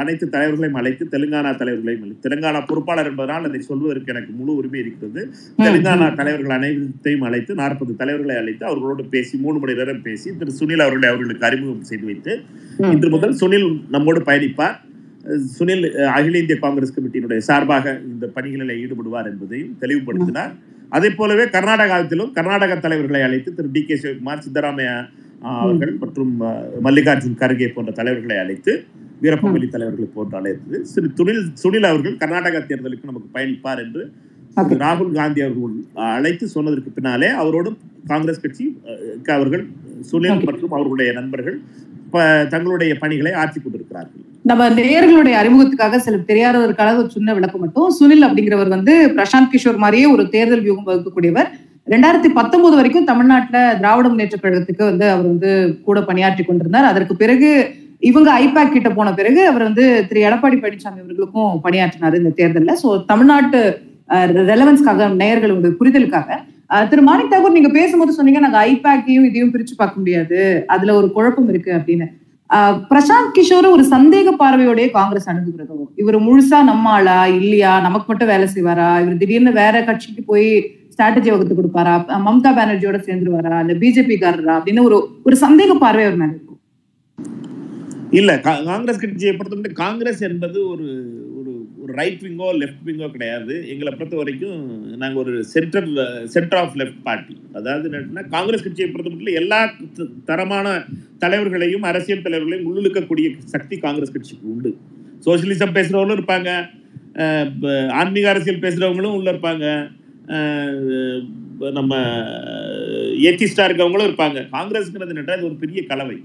அனைத்து 0.00 0.26
தலைவர்களையும் 0.34 0.78
அழைத்து 0.80 1.04
தெலுங்கானா 1.12 1.50
தலைவர்களையும் 1.60 2.04
அழைத்து 2.04 2.24
தெலுங்கானா 2.26 2.60
பொறுப்பாளர் 2.70 3.08
என்பதனால் 3.10 3.46
அதை 3.48 3.60
சொல்வதற்கு 3.68 4.12
எனக்கு 4.14 4.32
முழு 4.38 4.52
உரிமை 4.60 4.78
இருக்கிறது. 4.82 5.20
தெலுங்கானா 5.64 6.06
தலைவர்கள் 6.20 6.54
அனைத்தையும் 6.56 7.24
அழைத்து 7.28 7.52
நாற்பது 7.60 7.92
தலைவர்களை 8.00 8.36
அழைத்து 8.42 8.64
அவர்களோடு 8.70 9.04
பேசி 9.14 9.34
மூணு 9.44 9.60
மணி 9.64 9.76
நேரம் 9.80 10.02
பேசி 10.08 10.28
திரு 10.40 10.56
சுனில் 10.58 10.84
அவர்களை 10.86 11.08
அவர்களுக்கு 11.12 11.46
அறிமுகம் 11.50 11.86
செய்து 11.90 12.08
வைத்து 12.10 12.34
இன்று 12.94 13.10
முதல் 13.16 13.36
சுனில் 13.42 13.68
நம்மோடு 13.94 14.22
பயணிப்பார். 14.30 14.76
சுனில் 15.56 15.86
அகில 16.16 16.38
இந்திய 16.42 16.58
காங்கிரஸ் 16.64 16.94
கமிட்டியினுடைய 16.96 17.40
சார்பாக 17.50 17.96
இந்த 18.10 18.26
பணிகளில் 18.36 18.78
ஈடுபடுவார் 18.82 19.30
என்பதையும் 19.32 19.72
தெளிவுபடுத்தினார். 19.82 20.52
அதே 20.96 21.08
போலவே 21.18 21.44
கர்நாடகாவிலும் 21.56 22.30
கர்நாடக 22.36 22.80
தலைவர்களை 22.84 23.22
அழைத்து 23.26 23.50
திரு 23.58 23.74
டி 23.74 23.82
கே 23.88 23.96
சிவகுமார் 24.02 24.44
சித்தராமையா 24.46 24.94
அவர்கள் 25.40 25.92
மற்றும் 26.02 26.32
மல்லிகார்ஜுன் 26.86 27.38
கர்கே 27.42 27.68
போன்ற 27.74 27.92
தலைவர்களை 27.98 28.38
அழைத்து 28.44 28.72
வீரப்பமொழி 29.22 29.66
தலைவர்களை 29.74 30.08
போன்று 30.16 30.36
அழைத்து 30.40 30.78
திரு 30.94 31.08
துணில் 31.18 31.44
சுனில் 31.62 31.88
அவர்கள் 31.90 32.20
கர்நாடக 32.22 32.60
தேர்தலுக்கு 32.70 33.10
நமக்கு 33.10 33.28
பயணிப்பார் 33.36 33.82
என்று 33.84 34.02
ராகுல் 34.84 35.12
காந்தி 35.18 35.40
அவர்கள் 35.46 35.76
அழைத்து 36.16 36.44
சொன்னதற்கு 36.54 36.90
பின்னாலே 36.96 37.28
அவரோடும் 37.42 37.76
காங்கிரஸ் 38.10 38.42
கட்சி 38.44 38.64
அவர்கள் 39.36 39.64
சுனில். 40.10 40.46
மற்றும் 40.48 40.74
அவர்களுடைய 40.76 41.10
நண்பர்கள் 41.18 41.58
தங்களுடைய 42.52 42.92
பணிகளை 43.02 43.32
ஆட்சி 43.40 43.58
கொண்டிருக்கிறார்கள். 43.60 44.22
நம்ம 44.50 44.68
நேயர்களுடைய 44.78 45.34
அறிமுகத்துக்காக 45.40 45.98
சில 46.06 46.18
தெரியாதவருக்காக 46.30 46.96
ஒரு 47.02 47.10
சின்ன 47.16 47.34
விளக்கம் 47.38 47.62
மட்டும். 47.64 47.90
சுனில் 47.98 48.26
அப்படிங்கிறவர் 48.28 48.74
வந்து 48.76 48.94
பிரசாந்த் 49.16 49.52
கிஷோர் 49.54 49.82
மாதிரியே 49.84 50.06
ஒரு 50.14 50.24
தேர்தல் 50.34 50.64
வியூகம் 50.66 50.88
வகுக்கக்கூடியவர். 50.88 51.50
ரெண்டாயிரத்தி 51.90 52.30
பத்தொன்பது 52.34 52.74
வரைக்கும் 52.76 53.06
தமிழ்நாட்டுல 53.06 53.58
திராவிட 53.78 54.06
முன்னேற்ற 54.08 54.36
கழகத்துக்கு 54.36 54.84
வந்து 54.84 55.06
அவர் 55.10 55.26
வந்து 55.26 55.50
கூட 55.86 55.98
பணியாற்றி 56.02 56.42
கொண்டிருந்தார். 56.44 56.90
அதற்கு 56.90 57.14
பிறகு 57.16 57.48
இவங்க 58.02 58.28
ஐபேக் 58.42 58.74
கிட்ட 58.74 58.90
போன 58.90 59.08
பிறகு 59.12 59.40
அவர் 59.48 59.66
வந்து 59.66 59.84
திரு 60.08 60.20
எடப்பாடி 60.26 60.56
பழனிசாமி 60.58 61.00
அவர்களுக்கும் 61.02 61.54
பணியாற்றினார் 61.64 62.18
இந்த 62.20 62.32
தேர்தலில். 62.38 62.78
சோ 62.82 62.90
தமிழ்நாட்டு 63.10 63.60
ரெலவன்ஸ்க்காக 64.50 65.08
நேயர்களுடைய 65.20 65.74
புரிதலுக்காக 65.80 66.30
அஹ், 66.70 66.86
திரு 66.88 67.02
மாணிக் 67.02 67.30
தாகூர் 67.30 67.54
நீங்க 67.54 67.70
பேசும்போது 67.72 68.12
சொன்னீங்க 68.12 68.40
நாங்க 68.42 68.58
ஐபேக்கையும் 68.68 69.24
இதையும் 69.28 69.52
பிரிச்சு 69.52 69.74
பார்க்க 69.76 70.00
முடியாது. 70.00 70.38
அதுல 70.68 70.90
ஒரு 70.94 71.08
குழப்பம் 71.12 71.48
இருக்கு 71.48 71.70
அப்படின்னு. 71.76 72.06
ஆஹ் 72.50 72.76
பிரசாந்த் 72.90 73.32
கிஷோர் 73.36 73.66
ஒரு 73.68 73.84
சந்தேக 73.90 74.28
பார்வையோடய 74.38 74.88
காங்கிரஸ் 74.92 75.28
அணுகுகிறதும் 75.30 75.68
இவர் 75.98 76.18
முழுசா 76.20 76.58
நம்ம 76.64 76.90
ஆளா 76.90 77.16
இல்லையா? 77.38 77.72
நமக்கு 77.80 78.06
மட்டும் 78.08 78.30
வேலை 78.32 78.46
செய்வாரா? 78.48 78.88
இவர் 79.02 79.18
திடீர்னு 79.18 79.52
வேற 79.58 79.76
கட்சிக்கு 79.84 80.22
போய் 80.24 80.48
ஸ்ட்ராட்டஜி 81.00 81.30
வகுத்து 81.30 81.54
கொடுப்பாரா? 81.54 82.04
மம்தா 82.08 82.48
பானர்ஜியோட 82.56 82.98
சேர்ந்துருவாரா? 82.98 83.70
இல்ல 83.70 83.72
பிஜேபி 83.72 84.20
காரரா 84.20 84.60
அப்படின்னு 84.60 84.82
ஒரு 84.82 85.08
ஒரு 85.22 85.36
சந்தேக 85.36 85.70
பார்வை 85.80 86.04
அவர் 86.04 86.16
மேல 86.16 86.30
இருக்கும். 86.30 86.60
இல்ல 88.10 88.36
கா- 88.36 88.64
காங்கிரஸ் 88.64 89.00
கட்சியை 89.00 89.36
பொறுத்தவரை 89.36 89.72
காங்கிரஸ் 89.72 90.20
என்பது 90.20 90.68
ஒரு 90.68 90.84
ஒரு 91.40 91.68
ஒரு 91.82 91.92
ரைட் 91.92 92.20
விங்கோ 92.22 92.52
லெஃப்ட் 92.52 92.86
விங்கோ 92.86 93.10
கிடையாது. 93.10 93.68
எங்களை 93.68 93.92
பொறுத்த 93.92 94.16
வரைக்கும் 94.16 94.84
நாங்க 94.96 95.18
ஒரு 95.18 95.44
centre 95.44 95.88
centre 96.24 96.58
of 96.58 96.76
left 96.76 97.02
party 97.02 97.40
அதாவது 97.52 97.90
என்னன்னா 97.90 98.28
காங்கிரஸ் 98.28 98.62
கட்சியை 98.62 98.90
பொறுத்த 98.90 99.16
மட்டும் 99.16 99.34
எல்லா 99.34 99.70
தரமான 100.24 100.84
தலைவர்களையும் 101.18 101.82
அரசியல் 101.82 102.22
தலைவர்களையும் 102.22 102.76
உள்ளிழுக்கக்கூடிய 102.76 103.34
சக்தி 103.44 103.76
காங்கிரஸ் 103.76 104.12
கட்சிக்கு 104.12 104.50
உண்டு. 104.50 104.76
சோசியலிசம் 105.24 105.74
பேசுறவங்களும் 105.74 106.20
இருப்பாங்க. 106.20 107.88
ஆன்மீக 107.88 108.28
அரசியல் 108.28 108.60
பேசுறவங்களும் 108.60 109.16
உள்ள 109.16 109.32
இருப்பாங்க. 109.32 109.98
நம்ம 111.78 111.94
ஏத்திஸ்டா 113.28 113.64
இருக்கவங்களும் 113.68 114.08
இருப்பாங்க. 114.08 114.38
காங்கிரஸ்ங்கிறது 114.56 115.12
என்னன்னா 115.14 115.36
இது 115.38 115.48
ஒரு 115.48 115.58
பெரிய 115.64 115.80
கலவை. 115.90 116.18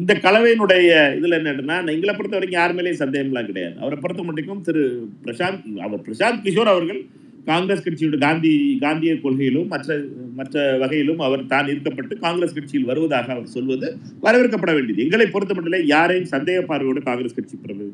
இந்த 0.00 0.12
கலவையினுடைய 0.22 0.92
இதுல 1.18 1.36
என்னன்னா 1.40 1.76
எங்களை 1.94 2.14
பொறுத்த 2.14 2.36
வரைக்கும் 2.36 2.60
யார் 2.60 2.76
மேலேயும் 2.76 3.02
சந்தேகம்லாம் 3.02 3.50
கிடையாது. 3.50 3.76
அவரை 3.82 3.98
பொறுத்த 4.04 4.22
மட்டும் 4.28 4.64
திரு 4.68 4.82
பிரசாந்த் 5.26 5.68
அவர் 5.88 6.06
பிரசாந்த் 6.06 6.42
கிஷோர் 6.46 6.72
அவர்கள் 6.72 7.02
காங்கிரஸ் 7.50 7.84
கட்சியோட 7.86 8.18
காந்தி 8.24 8.52
காந்திய 8.82 9.14
கொள்கையிலும் 9.24 9.66
மற்ற 9.72 9.96
மற்ற 10.38 10.62
வகையிலும் 10.82 11.20
அவர் 11.26 11.42
தான் 11.52 11.66
இருக்கப்பட்டு 11.72 12.14
காங்கிரஸ் 12.24 12.54
கட்சியில் 12.56 12.88
வருவதாக 12.90 13.28
அவர் 13.34 13.52
சொல்வது 13.56 13.88
வரவேற்கப்பட 14.24 14.72
வேண்டியது. 14.76 15.04
எங்களை 15.06 15.26
பொறுத்த 15.34 15.54
மட்டும் 15.56 15.86
யாரையும் 15.94 16.30
சந்தேக 16.32 16.62
பார்வையோடு 16.70 17.02
காங்கிரஸ் 17.10 17.36
கட்சி 17.38 17.58
பிறகு 17.64 17.86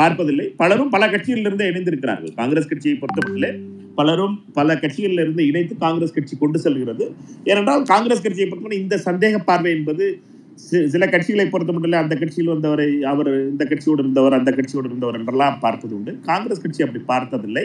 பார்ப்பதில்லை. 0.00 0.46
பலரும் 0.62 0.94
பல 0.94 1.08
கட்சியிலிருந்து 1.14 1.68
இணைந்திருக்கிறார்கள். 1.72 2.34
காங்கிரஸ் 2.40 2.70
கட்சியை 2.72 2.96
பொறுத்தமட்டிலே 3.02 3.52
பலரும் 3.98 4.34
பல 4.58 4.76
கட்சிகளில் 4.82 5.22
இருந்து 5.24 5.42
இணைத்து 5.50 5.74
காங்கிரஸ் 5.84 6.14
கட்சி 6.16 6.34
கொண்டு 6.42 6.58
செல்கிறது. 6.64 7.04
ஏனென்றால் 7.50 7.82
காங்கிரஸ் 7.92 8.24
கட்சியை 8.24 8.46
பொறுத்தவரை 8.48 8.78
இந்த 8.84 8.96
சந்தேக 9.06 9.38
பார்வை 9.48 9.70
என்பது 9.76 10.06
சில 10.92 11.04
கட்சிகளை 11.12 11.44
பொறுத்த 11.50 11.72
மட்டும் 11.74 12.00
அந்த 12.04 12.16
கட்சியில் 12.22 12.52
வந்தவரை 12.52 12.88
அவர் 13.12 13.30
இந்த 13.50 13.64
கட்சியோடு 13.70 14.02
இருந்தவர் 14.04 14.38
அந்த 14.38 14.50
கட்சியோடு 14.56 14.88
இருந்தவர் 14.90 15.18
என்றெல்லாம் 15.18 15.56
பார்ப்பது 15.64 15.94
உண்டு. 15.98 16.12
காங்கிரஸ் 16.30 16.62
கட்சி 16.64 16.84
அப்படி 16.86 17.02
பார்த்ததில்லை. 17.12 17.64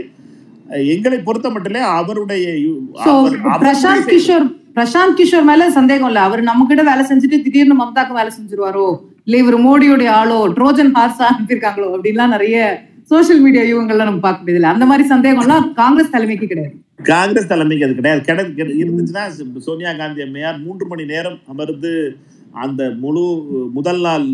எங்களை 0.93 1.17
பொறுத்த 1.27 1.49
மட்டும் 1.55 1.89
அவருடைய 1.99 2.45
பிரசாந்த் 3.65 4.07
கிஷோர் 4.13 4.47
பிரசாந்த் 4.77 5.17
கிஷோர் 5.19 5.45
மேல 5.49 5.67
சந்தேகம் 5.77 6.09
இல்ல. 6.11 6.21
அவர் 6.27 6.41
நம்ம 6.49 6.65
கிட்ட 6.69 6.83
வேலை 6.89 7.03
செஞ்சுட்டு 7.09 7.37
திடீர்னு 7.45 7.75
மம்தாக்கு 7.81 8.17
வேலை 8.19 8.31
செஞ்சிருவாரோ? 8.37 8.87
இல்ல 9.27 9.37
இவர் 9.43 9.57
மோடியோடைய 9.67 10.09
ஆளோ? 10.21 10.39
ட்ரோஜன் 10.57 10.91
ஹார்ஸா 10.97 11.25
அனுப்பியிருக்காங்களோ 11.31 11.87
அப்படின்லாம் 11.95 12.33
நிறைய 12.35 12.57
சோசியல் 13.09 13.41
மீடியா 13.41 13.63
யுகங்கள்ல 13.63 13.95
நம்ம 13.95 14.19
பார்க்க 14.19 14.51
முடியல 14.51 14.61
அந்த 14.61 14.85
மாதிரி 14.85 15.07
சந்தேகம்லாம் 15.09 15.73
காங்கிரஸ் 15.73 16.09
தலைமைக்கு 16.09 16.47
கிடையாது. 16.47 16.75
காங்கிரஸ் 17.03 17.47
தலைமைக்கு 17.47 17.85
அது 17.85 17.95
கிடையாது. 17.95 18.21
கிடை 18.21 18.45
கிடை- 18.45 18.83
இருந்துச்சுன்னா 18.83 19.57
சோனியா 19.57 19.93
காந்தி 19.93 20.21
அம்மையார் 20.21 20.59
மூன்று 20.59 20.87
மணி 20.87 21.05
நேரம் 21.05 21.39
அமர்ந்து 21.47 22.15
அந்த 22.51 22.93
முழு 22.99 23.47
முதல் 23.73 24.01
நாள் 24.01 24.25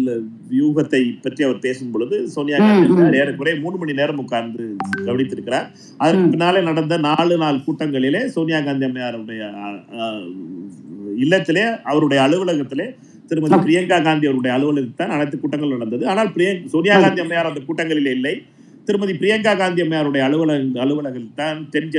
வியூகத்தை 0.52 1.22
பற்றி 1.22 1.44
அவர் 1.44 1.60
பேசும் 1.60 1.92
பொழுது 1.92 2.30
சோனியா 2.30 2.58
காந்தி 2.58 3.18
ஏறக்குறைய 3.18 3.60
மூணு 3.60 3.78
மணி 3.78 3.94
நேரம் 3.94 4.18
உட்கார்ந்து 4.18 4.76
கவனித்திருக்கிறார். 5.06 5.68
அதற்கு. 5.98 6.28
பின்னாலே 6.28 6.62
நடந்த 6.62 6.98
நாலு 6.98 7.38
நாள் 7.38 7.62
கூட்டங்களிலே 7.68 8.26
சோனியா 8.26 8.62
காந்தி 8.62 8.86
அம்மையாருடைய 8.86 9.52
இல்லத்திலே 11.18 11.82
அவருடைய 11.82 12.24
அலுவலகத்திலே 12.24 12.96
திருமதி. 13.28 13.56
பிரியங்கா 13.56 14.04
காந்தி 14.04 14.26
அவருடைய 14.26 14.58
அலுவலகத்தில் 14.58 14.96
தான் 14.96 15.10
அனைத்து 15.10 15.40
கூட்டங்கள் 15.40 15.70
நடந்தது. 15.70 16.08
ஆனால் 16.08 16.28
பிரியங் 16.28 16.66
சோனியா. 16.66 17.00
காந்தி 17.00 17.22
அம்மையார் 17.22 17.46
அந்த 17.46 17.60
கூட்டங்களில் 17.60 18.06
இல்லை. 18.06 18.44
திருமதி 18.88 19.14
பிரியங்கா 19.22 19.52
காந்தி 19.58 19.82
அம்மையாருடைய 19.84 20.22
அலுவலக 20.28 20.82
அலுவலகத்தில் 20.84 21.40
தான் 21.42 21.60
தென் 21.74 21.92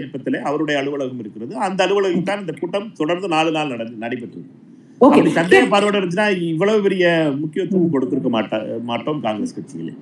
அவருடைய 0.49 0.77
அலுவலகம் 0.81 1.21
இருக்கிறது. 1.23 1.53
அந்த 1.67 1.81
அலுவலகத்தில் 1.87 2.31
தான் 2.31 2.43
இந்த 2.45 2.55
கூட்டம் 2.61 2.89
தொடர்ந்து 3.01 3.29
நாலு 3.35 3.51
நாள் 3.57 3.73
நடந்து 3.75 4.03
நடைபெற்றது. 4.05 4.47
ஓகே. 5.05 5.19
அப்படி 5.19 5.35
சந்தேக 5.41 5.67
பார்வையோட 5.75 5.97
இருந்துச்சுன்னா 5.99 6.27
இவ்வளவு 6.53 6.85
பெரிய 6.87 7.05
முக்கியத்துவம் 7.43 7.93
கொடுத்திருக்க 7.95 8.31
மாட்டா 8.37 8.59
மாட்டோம் 8.91 9.21
காங்கிரஸ் 9.27 9.57
கட்சிகளே 9.57 9.95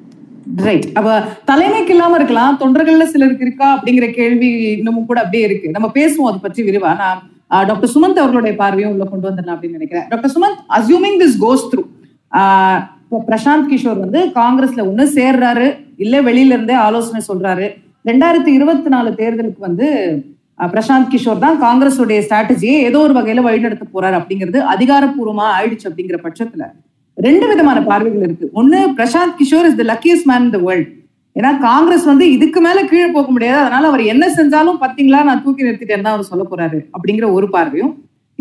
ரைட் 0.66 0.86
அப்ப 0.98 1.08
தலைமைக்கு 1.48 1.92
இல்லாம 1.94 2.16
இருக்கலாம். 2.18 2.54
தொண்டர்கள்ல 2.60 3.06
சிலருக்கு 3.12 3.44
இருக்கா 3.46 3.66
அப்படிங்கிற 3.76 4.06
கேள்வி 4.18 4.48
இன்னமும் 4.78 5.08
கூட 5.10 5.18
அப்படியே 5.22 5.44
இருக்கு. 5.48 5.74
நம்ம 5.76 5.88
பேசுவோம் 5.98 6.28
அதை 6.30 6.40
பற்றி 6.46 6.60
விரிவா. 6.68 6.92
நான் 7.02 7.20
டாக்டர் 7.68 7.92
சுமந்த் 7.94 8.22
அவர்களுடைய 8.22 8.54
பார்வையும் 8.62 8.92
உள்ள 8.94 9.04
கொண்டு 9.12 9.28
வந்துடலாம் 9.28 9.56
அப்படின்னு 9.56 9.78
நினைக்கிறேன். 9.78 10.06
Doctor 10.12 10.34
Sumanth 10.36 10.60
assuming 10.78 11.18
this 11.22 11.36
goes 11.44 11.66
through 11.72 11.84
Prashant 13.28 13.68
Kishor 13.70 14.02
வந்து 14.04 14.20
காங்கிரஸ்ல 14.40 14.82
ஒண்ணு 14.90 15.04
சேர்றாரு. 15.18 15.68
இல்ல 16.04 16.16
வெளியில 16.28 16.54
இருந்தே 16.56 16.76
ஆலோசனை 16.86 17.20
சொல்றாரு. 17.30 17.68
ரெண்டாயிரத்தி 18.08 18.50
இருபத்தி 18.58 18.90
நாலு 18.94 19.10
தேர்தலுக்கு 19.20 19.66
வந்து 19.68 19.88
பிரசாந்த் 20.72 21.10
கிஷோர் 21.12 21.44
தான் 21.44 21.58
காங்கிரஸுடைய 21.64 22.18
ஸ்ட்ராட்டஜியை 22.26 22.76
ஏதோ 22.88 22.98
ஒரு 23.06 23.14
வகையில 23.18 23.42
வழிநடத்த 23.46 23.84
போறாரு 23.94 24.16
அப்படிங்கிறது 24.20 24.58
அதிகாரப்பூர்வமா 24.74 25.46
ஆயிடுச்சு 25.58 25.88
அப்படிங்கிற 25.90 26.18
பட்சத்துல 26.26 26.64
ரெண்டு 27.26 27.46
விதமான 27.50 27.78
பார்வைகள் 27.90 28.24
இருக்கு. 28.26 28.46
ஒண்ணு 28.60 28.78
Prashant 28.98 29.36
Kishor 29.40 29.68
is 29.70 29.78
the 29.80 29.84
luckiest 29.92 30.28
man 30.30 30.44
in 30.46 30.54
the 30.56 30.60
world 30.66 30.90
ஏன்னா 31.36 31.50
காங்கிரஸ் 31.66 32.06
வந்து 32.10 32.24
இதுக்கு 32.36 32.60
மேல 32.66 32.78
கீழே 32.90 33.08
போக 33.16 33.28
முடியாது. 33.34 33.58
அதனால 33.64 33.88
அவர் 33.90 34.02
என்ன 34.12 34.24
செஞ்சாலும் 34.38 34.78
பாத்தீங்களா 34.84 35.20
நான் 35.28 35.42
தூக்கி 35.44 35.66
நிறுத்திட்டேன்னு 35.66 36.06
தான் 36.06 36.16
அவர் 36.16 36.30
சொல்ல 36.30 36.44
போறாரு 36.52 36.78
அப்படிங்கிற 36.96 37.26
ஒரு 37.38 37.46
பார்வையும். 37.56 37.92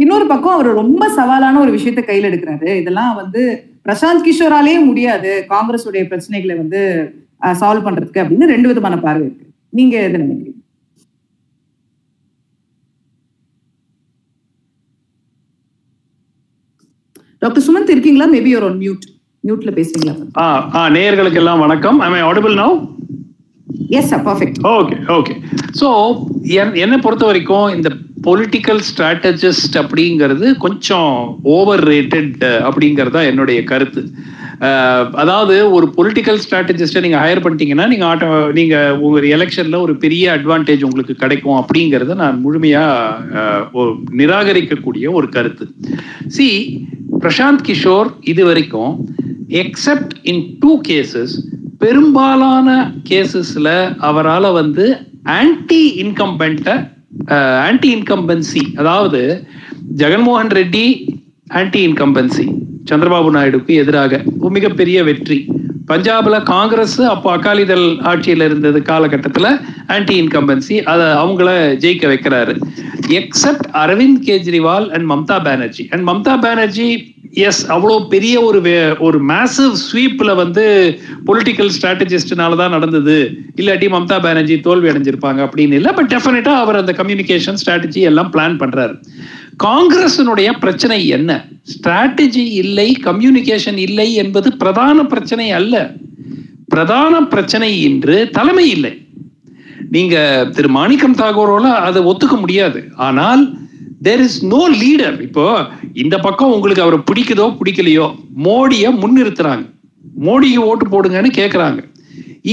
இன்னொரு 0.03 0.25
பக்கம் 0.31 0.55
அவர் 0.57 0.69
ரொம்ப 0.81 1.03
சவாலான 1.17 1.59
ஒரு 1.65 1.71
விஷயத்தை 1.77 2.03
கையில் 2.03 2.29
எடுக்கிறாரு. 2.29 2.69
இதெல்லாம் 2.81 3.13
வந்து 3.21 3.41
பிரசாந்த் 3.87 4.25
கிஷோராலேயே 4.27 4.79
முடியாது. 4.89 5.31
காங்கிரஸ் 5.53 5.87
உடைய 5.89 6.05
பிரச்சனைகளை 6.11 6.55
வந்து 6.63 6.81
சால்வ் 7.61 7.85
பண்றதுக்கு 7.87 8.21
அப்படின்னு 8.23 8.51
ரெண்டு 8.53 8.69
விதமான 8.69 8.95
பார்வை 9.05 9.23
இருக்கு. 9.27 9.45
நீங்க 9.77 9.95
எது 10.07 10.21
நினைக்கிறீங்க? 10.23 10.55
டாக்டர் 17.43 17.65
சுமந்த் 17.65 17.93
இருக்கீங்களா? 17.93 18.25
மேபி 18.35 18.51
ஒரு 18.59 18.69
மியூட் 18.83 19.05
மியூட்ல 19.47 19.71
பேசுறீங்களா? 19.77 20.13
நேயர்களுக்கு 20.95 21.39
எல்லாம் 21.41 21.61
வணக்கம். 21.65 21.99
I 22.05 22.23
audible 22.29 22.55
now 22.61 22.75
yes 23.97 24.09
sir 24.11 24.23
perfect 24.27 24.57
okay 24.77 24.95
okay 25.17 25.33
so 25.79 25.87
என்னை 26.83 26.97
பொறுத்த 27.05 27.23
வரைக்கும் 27.29 27.67
இந்த 27.75 27.89
பொலிட்டிக்கல் 28.27 28.81
ஸ்ட்ராட்டஜிஸ்ட் 28.89 29.75
அப்படிங்கிறது 29.81 30.47
கொஞ்சம் 30.65 31.13
ஓவர் 31.55 31.83
ரேட்டட் 31.91 32.43
அப்படிங்கிறது 32.69 33.15
தான் 33.17 33.29
என்னுடைய 33.31 33.59
கருத்து. 33.71 34.01
அதாவது 35.11 35.71
ஒரு 35.71 35.85
பொலிட்டிக்கல் 35.97 36.39
ஸ்ட்ராட்டஜிஸ்ட்டை 36.43 37.01
நீங்கள் 37.01 37.21
ஹையர் 37.23 37.43
பண்ணிட்டீங்கன்னா 37.43 37.87
நீங்கள் 37.87 38.09
ஆட்டோ 38.09 38.29
நீங்கள் 38.53 38.97
உங்கள் 38.97 39.27
எலெக்ஷனில் 39.35 39.83
ஒரு 39.85 39.97
பெரிய 39.97 40.25
அட்வான்டேஜ் 40.37 40.83
உங்களுக்கு 40.83 41.15
கிடைக்கும் 41.15 41.59
அப்படிங்கிறத 41.61 42.15
நான் 42.15 42.41
முழுமையாக 42.41 43.85
நிராகரிக்கக்கூடிய 44.11 45.05
ஒரு 45.11 45.29
கருத்து. 45.29 45.67
சி 46.27 46.47
பிரசாந்த் 47.19 47.65
கிஷோர் 47.67 48.09
இது 48.23 48.45
வரைக்கும் 48.45 48.93
எக்ஸப்ட் 49.63 50.13
இன் 50.23 50.43
டூ 50.59 50.81
கேசஸ் 50.89 51.35
பெரும்பாலான 51.77 52.69
கேசஸ்ல 53.09 53.95
அவரால் 53.99 54.51
வந்து 54.51 54.85
ஆன்டி 55.23 55.83
இன்கம்பென்ட்டை 56.03 56.75
ஆன்டி 57.67 57.89
இன்கம்பன்சி 57.97 58.61
அதாவது 58.77 59.21
ஜெகன்மோகன் 59.95 60.51
ரெட்டி 60.51 60.87
ஆன்டி 61.47 61.79
இன்கம்பன்சி 61.89 62.45
சந்திரபாபு 62.85 63.29
நாயுடுக்கு 63.35 63.73
எதிராக 63.83 64.21
மிகப்பெரிய 64.57 65.03
வெற்றி. 65.03 65.39
பஞ்சாப்ல 65.91 66.43
காங்கிரஸ் 66.43 67.01
அப்போ 67.01 67.29
அகாலிதள் 67.37 67.85
ஆட்சியில் 68.01 68.41
இருந்தது 68.41 68.81
காலகட்டத்தில் 68.81 69.51
ஆன்டி 69.87 70.15
இன்கம்பன்சி 70.21 70.75
அதை 70.91 71.05
அவங்கள 71.05 71.49
ஜெயிக்க 71.83 72.05
வைக்கிறாரு. 72.11 72.53
Except 73.19 73.69
Arvind 73.83 74.19
Kejriwal 74.27 74.89
and 74.89 75.07
Mamata 75.11 75.37
Banerjee 75.43 75.85
and 75.89 76.05
Mamata 76.09 76.35
Banerjee 76.41 76.89
is 77.31 77.71
அவ்வளோ 77.71 77.95
பெரிய 78.09 78.35
ஒரு 78.41 78.59
ஒரு 78.99 79.17
மேசிவ் 79.25 79.73
ஸ்வீப்ல 79.85 80.35
வந்து 80.35 80.63
பொலிட்டிக்கல் 81.25 81.71
ஸ்ட்ராட்டஜிஸ்ட்னால 81.75 82.55
தான் 82.55 82.69
நடந்தது. 82.69 83.17
இல்லாட்டி 83.61 83.89
மம்தா 83.95 84.17
பானர்ஜி 84.21 84.59
தோல்வி 84.59 84.89
அடைஞ்சிருப்பாங்க 84.89 85.41
அப்படின்னு 85.47 85.73
இல்லை 85.73 85.93
பட் 85.93 86.11
டெஃபினட்டாக 86.15 86.63
அவர் 86.63 86.75
அந்த 86.75 86.95
கம்யூனிகேஷன் 86.97 87.59
ஸ்ட்ராட்டஜி 87.65 88.03
எல்லாம் 88.11 88.31
பிளான் 88.33 88.57
பண்றாரு. 88.63 88.95
காங்கிரஸினுடைய 89.65 90.49
பிரச்சனை 90.63 90.99
என்ன? 91.17 91.31
ஸ்ட்ராட்டஜி 91.71 92.43
இல்லை 92.63 92.87
கம்யூனிகேஷன் 93.07 93.79
இல்லை 93.87 94.07
என்பது 94.23 94.49
பிரதான 94.61 95.03
பிரச்சனை 95.13 95.47
அல்ல. 95.59 95.75
பிரதான 96.73 97.21
பிரச்சனை 97.33 97.69
என்று 97.89 98.15
தலைமை 98.37 98.65
இல்லை. 98.75 98.93
நீங்க 99.95 100.15
திரு 100.55 100.69
மாணிக்கம் 100.77 101.17
தாகூரோல 101.21 101.67
அதை 101.87 102.01
ஒத்துக்க 102.11 102.35
முடியாது. 102.39 102.79
ஆனால் 103.07 103.43
தேர் 104.05 104.23
இஸ் 104.25 104.39
நோ 104.53 104.61
லீடர் 104.81 105.17
இப்போ 105.27 105.45
இந்த 106.03 106.15
பக்கம் 106.25 106.53
உங்களுக்கு 106.57 106.85
அவரை 106.85 106.99
பிடிக்குதோ 107.09 107.47
பிடிக்கலையோ 107.59 108.07
மோடியை 108.47 108.91
முன்னிறுத்துறாங்க. 109.01 109.65
மோடிக்கு 110.27 110.61
ஓட்டு 110.69 110.85
போடுங்கன்னு 110.93 111.31
கேட்குறாங்க 111.39 111.79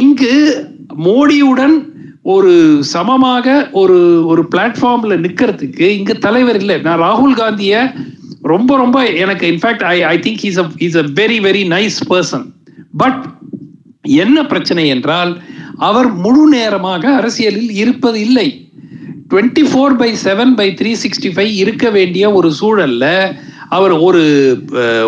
இங்கு 0.01 0.33
மோடியுடன் 1.07 1.77
ஒரு 2.35 2.53
சமமாக 2.95 3.47
ஒரு 3.81 3.97
ஒரு 4.31 4.43
பிளாட்ஃபார்ம்ல 4.53 5.15
நிக்கிறதுக்கு 5.25 5.87
இங்க 5.99 6.13
தலைவர் 6.27 6.59
இல்லை. 6.61 6.77
நான் 6.87 7.03
ராகுல் 7.07 7.35
காந்திய 7.41 7.75
ரொம்ப 8.53 8.71
ரொம்ப 8.83 8.99
எனக்கு 9.23 9.45
in fact 9.53 9.85
I 9.95 9.97
I 10.13 10.15
think 10.27 10.45
is 10.51 10.61
is 10.87 10.99
a 11.03 11.05
very 11.21 11.39
very 11.47 11.63
nice 11.75 11.99
person 12.11 12.47
but 13.03 13.23
என்ன 14.25 14.45
பிரச்சனை 14.53 14.85
என்றால் 14.95 15.33
அவர் 15.89 16.09
முழு 16.25 16.45
நேரமாக 16.57 17.05
அரசியலில் 17.21 17.73
இருப்பது 17.83 18.19
இல்லை. 18.27 18.49
Twenty 19.31 19.65
four 19.71 19.97
by 20.03 20.11
seven 20.25 20.55
by 20.61 20.69
three 20.81 20.93
sixty 21.03 21.31
five 21.37 21.53
இருக்க 21.63 21.87
வேண்டிய 21.97 22.25
ஒரு 22.39 22.51
சூழல்ல 22.61 23.07
அவர் 23.77 23.95
ஒரு 24.09 24.23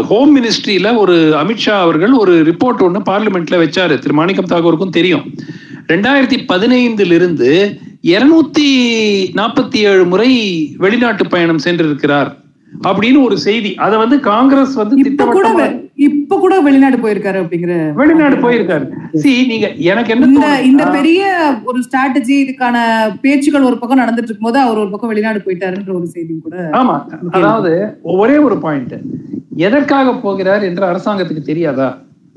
ஹோம் 0.08 0.32
மினிஸ்ட்ரியில 0.37 0.88
ஒரு 1.02 1.16
அமித்ஷா 1.42 1.75
அவர்கள் 1.84 2.14
ஒரு 2.22 2.34
ரிப்போர்ட் 2.50 2.84
ஒன்று 2.87 3.00
பார்லிமெண்ட்ல 3.10 3.58
வச்சாரு. 3.64 3.96
திரு 4.04 4.16
மாணிக்கம் 4.20 4.50
தாகூருக்கும் 4.52 4.96
தெரியும். 4.98 5.25
ரெண்டாயிரத்தி 5.88 6.38
பதினைந்திலிருந்து 6.50 7.50
இருநூத்தி 8.11 8.68
நாற்பத்தி 9.38 9.78
ஏழு 9.90 10.04
முறை 10.04 10.30
வெளிநாட்டு 10.76 11.25
பயணம் 11.28 11.64
சென்றிருக்கிறார் 11.64 12.30
அப்படின்னு 12.88 13.18
ஒரு 13.26 13.37
செய்தி. 13.45 13.71
அதை 13.76 13.97
வந்து 13.99 14.16
காங்கிரஸ் 14.26 14.75
வந்து 14.80 14.97
இப்ப 16.07 16.37
கூட 16.38 16.54
வெளிநாடு 16.66 16.97
போயிருக்காரு 16.97 17.38
அப்படிங்கிற 17.42 17.73
வெளிநாடு 18.00 18.37
போயிருக்காரு. 18.37 18.85
சி 19.23 19.30
நீங்க 19.47 19.68
எனக்கு 19.92 20.12
என்ன 20.14 20.50
இந்த 20.68 20.85
பெரிய 20.88 21.23
ஒரு 21.64 21.78
ஸ்ட்ராட்டஜி 21.87 22.35
இதுக்கான 22.45 22.76
பேச்சுக்கள் 23.21 23.68
ஒரு 23.71 23.78
பக்கம் 23.78 24.02
நடந்துட்டு 24.02 24.30
இருக்கும்போது 24.30 24.61
அவர் 24.64 24.83
ஒரு 24.83 24.90
பக்கம் 24.90 25.12
வெளிநாடு 25.12 25.40
போயிட்டாருன்ற 25.47 25.92
ஒரு 25.95 26.09
செய்தியும் 26.14 26.45
கூட 26.47 26.57
ஆமா. 26.80 26.97
அதாவது 27.30 27.73
ஒரே 28.16 28.37
ஒரு 28.49 28.59
பாயிண்ட் 28.66 28.95
எதற்காக 29.68 30.12
போகிறார் 30.26 30.62
என்று 30.62 30.85
அரசாங்கத்துக்கு 30.90 31.50
தெரியாதா? 31.50 31.88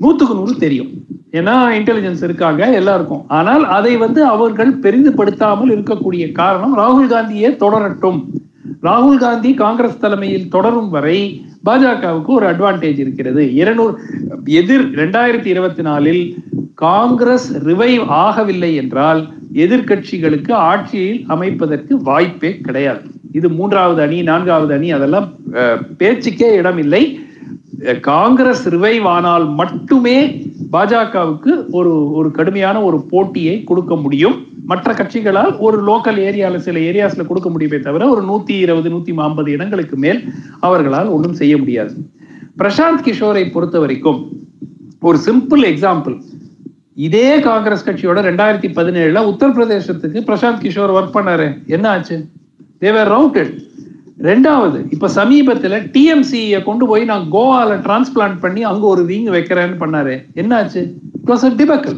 நூத்துக்கு 0.02 0.34
நூறு 0.34 0.56
தெரியும். 0.58 0.90
ஏன்னா 1.32 1.54
இன்டெலிஜென்ஸ் 1.76 2.24
இருக்காங்க 2.24 2.72
எல்லாருக்கும். 2.72 3.28
ஆனால் 3.28 3.64
அதை 3.68 3.96
வந்து 3.96 4.26
அவர்கள் 4.26 4.78
பெரிதுபடுத்தாமல் 4.80 5.70
இருக்கக்கூடிய 5.70 6.32
காரணம் 6.32 6.78
ராகுல் 6.78 7.12
காந்தியே 7.12 7.56
தொடரட்டும். 7.60 8.20
ராகுல் 8.82 9.18
காந்தி 9.18 9.54
காங்கிரஸ் 9.54 9.98
தலைமையில் 9.98 10.48
தொடரும் 10.48 10.88
வரை 10.88 11.18
பாஜகவுக்கு 11.64 12.26
ஒரு 12.26 12.46
அட்வான்டேஜ் 12.46 12.98
இருக்கிறது. 12.98 13.54
இருநூறு 13.54 13.94
எதிர் 14.52 14.86
ரெண்டாயிரத்தி 14.94 15.46
இருபத்தி 15.46 15.82
நாலில் 15.82 16.22
காங்கிரஸ் 16.74 17.64
ரிவைவ் 17.64 18.04
ஆகவில்லை 18.18 18.74
என்றால் 18.74 19.20
எதிர்க்கட்சிகளுக்கு 19.54 20.52
ஆட்சியில் 20.62 21.24
அமைப்பதற்கு 21.28 22.02
வாய்ப்பே 22.02 22.58
கிடையாது. 22.58 23.02
இது 23.32 23.48
மூன்றாவது 23.48 24.02
அணி 24.02 24.22
நான்காவது 24.22 24.74
அணி 24.74 24.92
அதெல்லாம் 24.92 25.28
அஹ், 25.52 25.82
பேச்சுக்கே 25.96 26.54
இடமில்லை. 26.54 27.02
இல்லை 27.02 27.31
காங்கிரஸ் 28.00 28.68
ரிவைவ் 28.68 29.02
ஆனால் 29.02 29.48
மட்டுமே 29.48 30.46
பாஜகவுக்கு 30.72 31.64
ஒரு 31.70 32.12
ஒரு 32.12 32.30
கடுமையான 32.30 32.82
ஒரு 32.82 33.00
போட்டியை 33.00 33.64
கொடுக்க 33.64 33.96
முடியும். 33.96 34.46
மற்ற 34.66 34.94
கட்சிகளால் 34.94 35.56
ஒரு 35.56 35.84
லோக்கல் 35.84 36.18
ஏரியால 36.28 36.56
சில 36.56 36.78
ஏரியாஸ்ல 36.78 37.26
கொடுக்க 37.26 37.50
முடியுமே 37.50 37.78
தவிர 37.78 38.08
ஒரு 38.08 38.22
நூத்தி 38.22 38.50
இருபது 38.50 38.90
நூத்தி 38.90 39.12
ஐம்பது 39.16 39.50
இடங்களுக்கு 39.50 39.96
மேல் 39.96 40.32
அவர்களால் 40.60 41.06
ஒன்றும் 41.06 41.32
செய்ய 41.32 41.58
முடியாது. 41.58 41.94
பிரசாந்த் 42.58 43.04
கிஷோரை 43.04 43.52
பொறுத்த 43.52 43.78
வரைக்கும் 43.78 44.28
ஒரு 45.00 45.18
சிம்பிள் 45.26 45.64
எக்ஸாம்பிள் 45.72 46.20
இதே 46.94 47.40
காங்கிரஸ் 47.40 47.88
கட்சியோட 47.88 48.20
ரெண்டாயிரத்தி 48.28 48.68
பதினேழுல 48.78 49.20
உத்தரப்பிரதேசத்துக்கு 49.32 50.20
பிரசாந்த் 50.20 50.64
கிஷோர் 50.64 50.96
ஒர்க் 50.98 51.16
பண்ணாரு. 51.16 51.66
என்ன 51.66 51.90
ஆச்சு? 51.90 52.26
தேவர் 52.78 53.10
ரவுட்டட் 53.10 53.58
ரெண்டாவது 54.22 54.84
இப்ப 54.90 55.08
சமீபத்துல 55.08 55.92
டிஎம்சியை 55.92 56.64
கொண்டு 56.64 56.86
போய் 56.86 57.04
நான் 57.04 57.32
கோவால 57.32 57.80
டிரான்ஸ்பிளான்ட் 57.80 58.38
பண்ணி 58.40 58.62
அங்க 58.62 58.86
ஒரு 58.86 59.04
விங் 59.04 59.26
வைக்கிறேன்னு 59.26 59.76
பண்ணாரு. 59.80 60.24
என்னாச்சு? 60.34 60.92
டிபக்கல் 61.26 61.96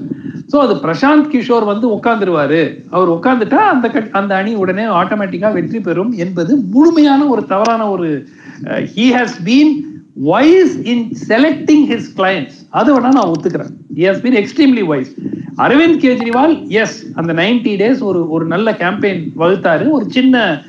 ஸோ 0.53 0.57
அது 0.57 0.75
பிரசாந்த் 0.75 1.35
கிஷோர் 1.35 1.65
வந்து 1.65 1.89
உட்காந்துருவாரு 1.89 2.85
அவர் 2.91 3.11
உட்காந்துட்டா 3.11 3.55
அந்த 3.55 3.89
கட்- 3.89 4.11
அந்த 4.11 4.35
அணி 4.35 4.55
உடனே 4.55 4.83
ஆட்டோமேட்டிக்கா 4.83 5.53
வெற்றி 5.53 5.81
பெறும் 5.81 6.13
என்பது 6.13 6.57
முழுமையான 6.57 7.27
ஒரு 7.27 7.45
தவறான 7.45 7.91
ஒரு 7.91 8.27
he 8.65 9.11
has 9.11 9.37
been 9.45 9.73
wise 10.15 10.79
in 10.85 11.17
selecting 11.29 11.87
his 11.93 12.11
clients 12.17 12.59
அது 12.71 12.97
வேணா 12.97 13.13
நான் 13.13 13.31
ஒத்துக்கிறேன். 13.31 13.71
He 13.95 13.99
has 13.99 14.23
been 14.23 14.45
extremely 14.45 14.85
wise 14.85 15.15
Arvind 15.63 16.01
Kejriwal 16.05 16.69
as 16.69 17.05
அந்த 17.15 17.33
90 17.33 17.77
டேஸ் 17.77 18.03
ஒரு 18.03 18.31
ஒரு 18.31 18.47
நல்ல 18.47 18.73
கேம்பெயின் 18.73 19.33
வகுத்தாரு. 19.37 19.91
ஒரு 19.91 20.05
சின்ன 20.09 20.63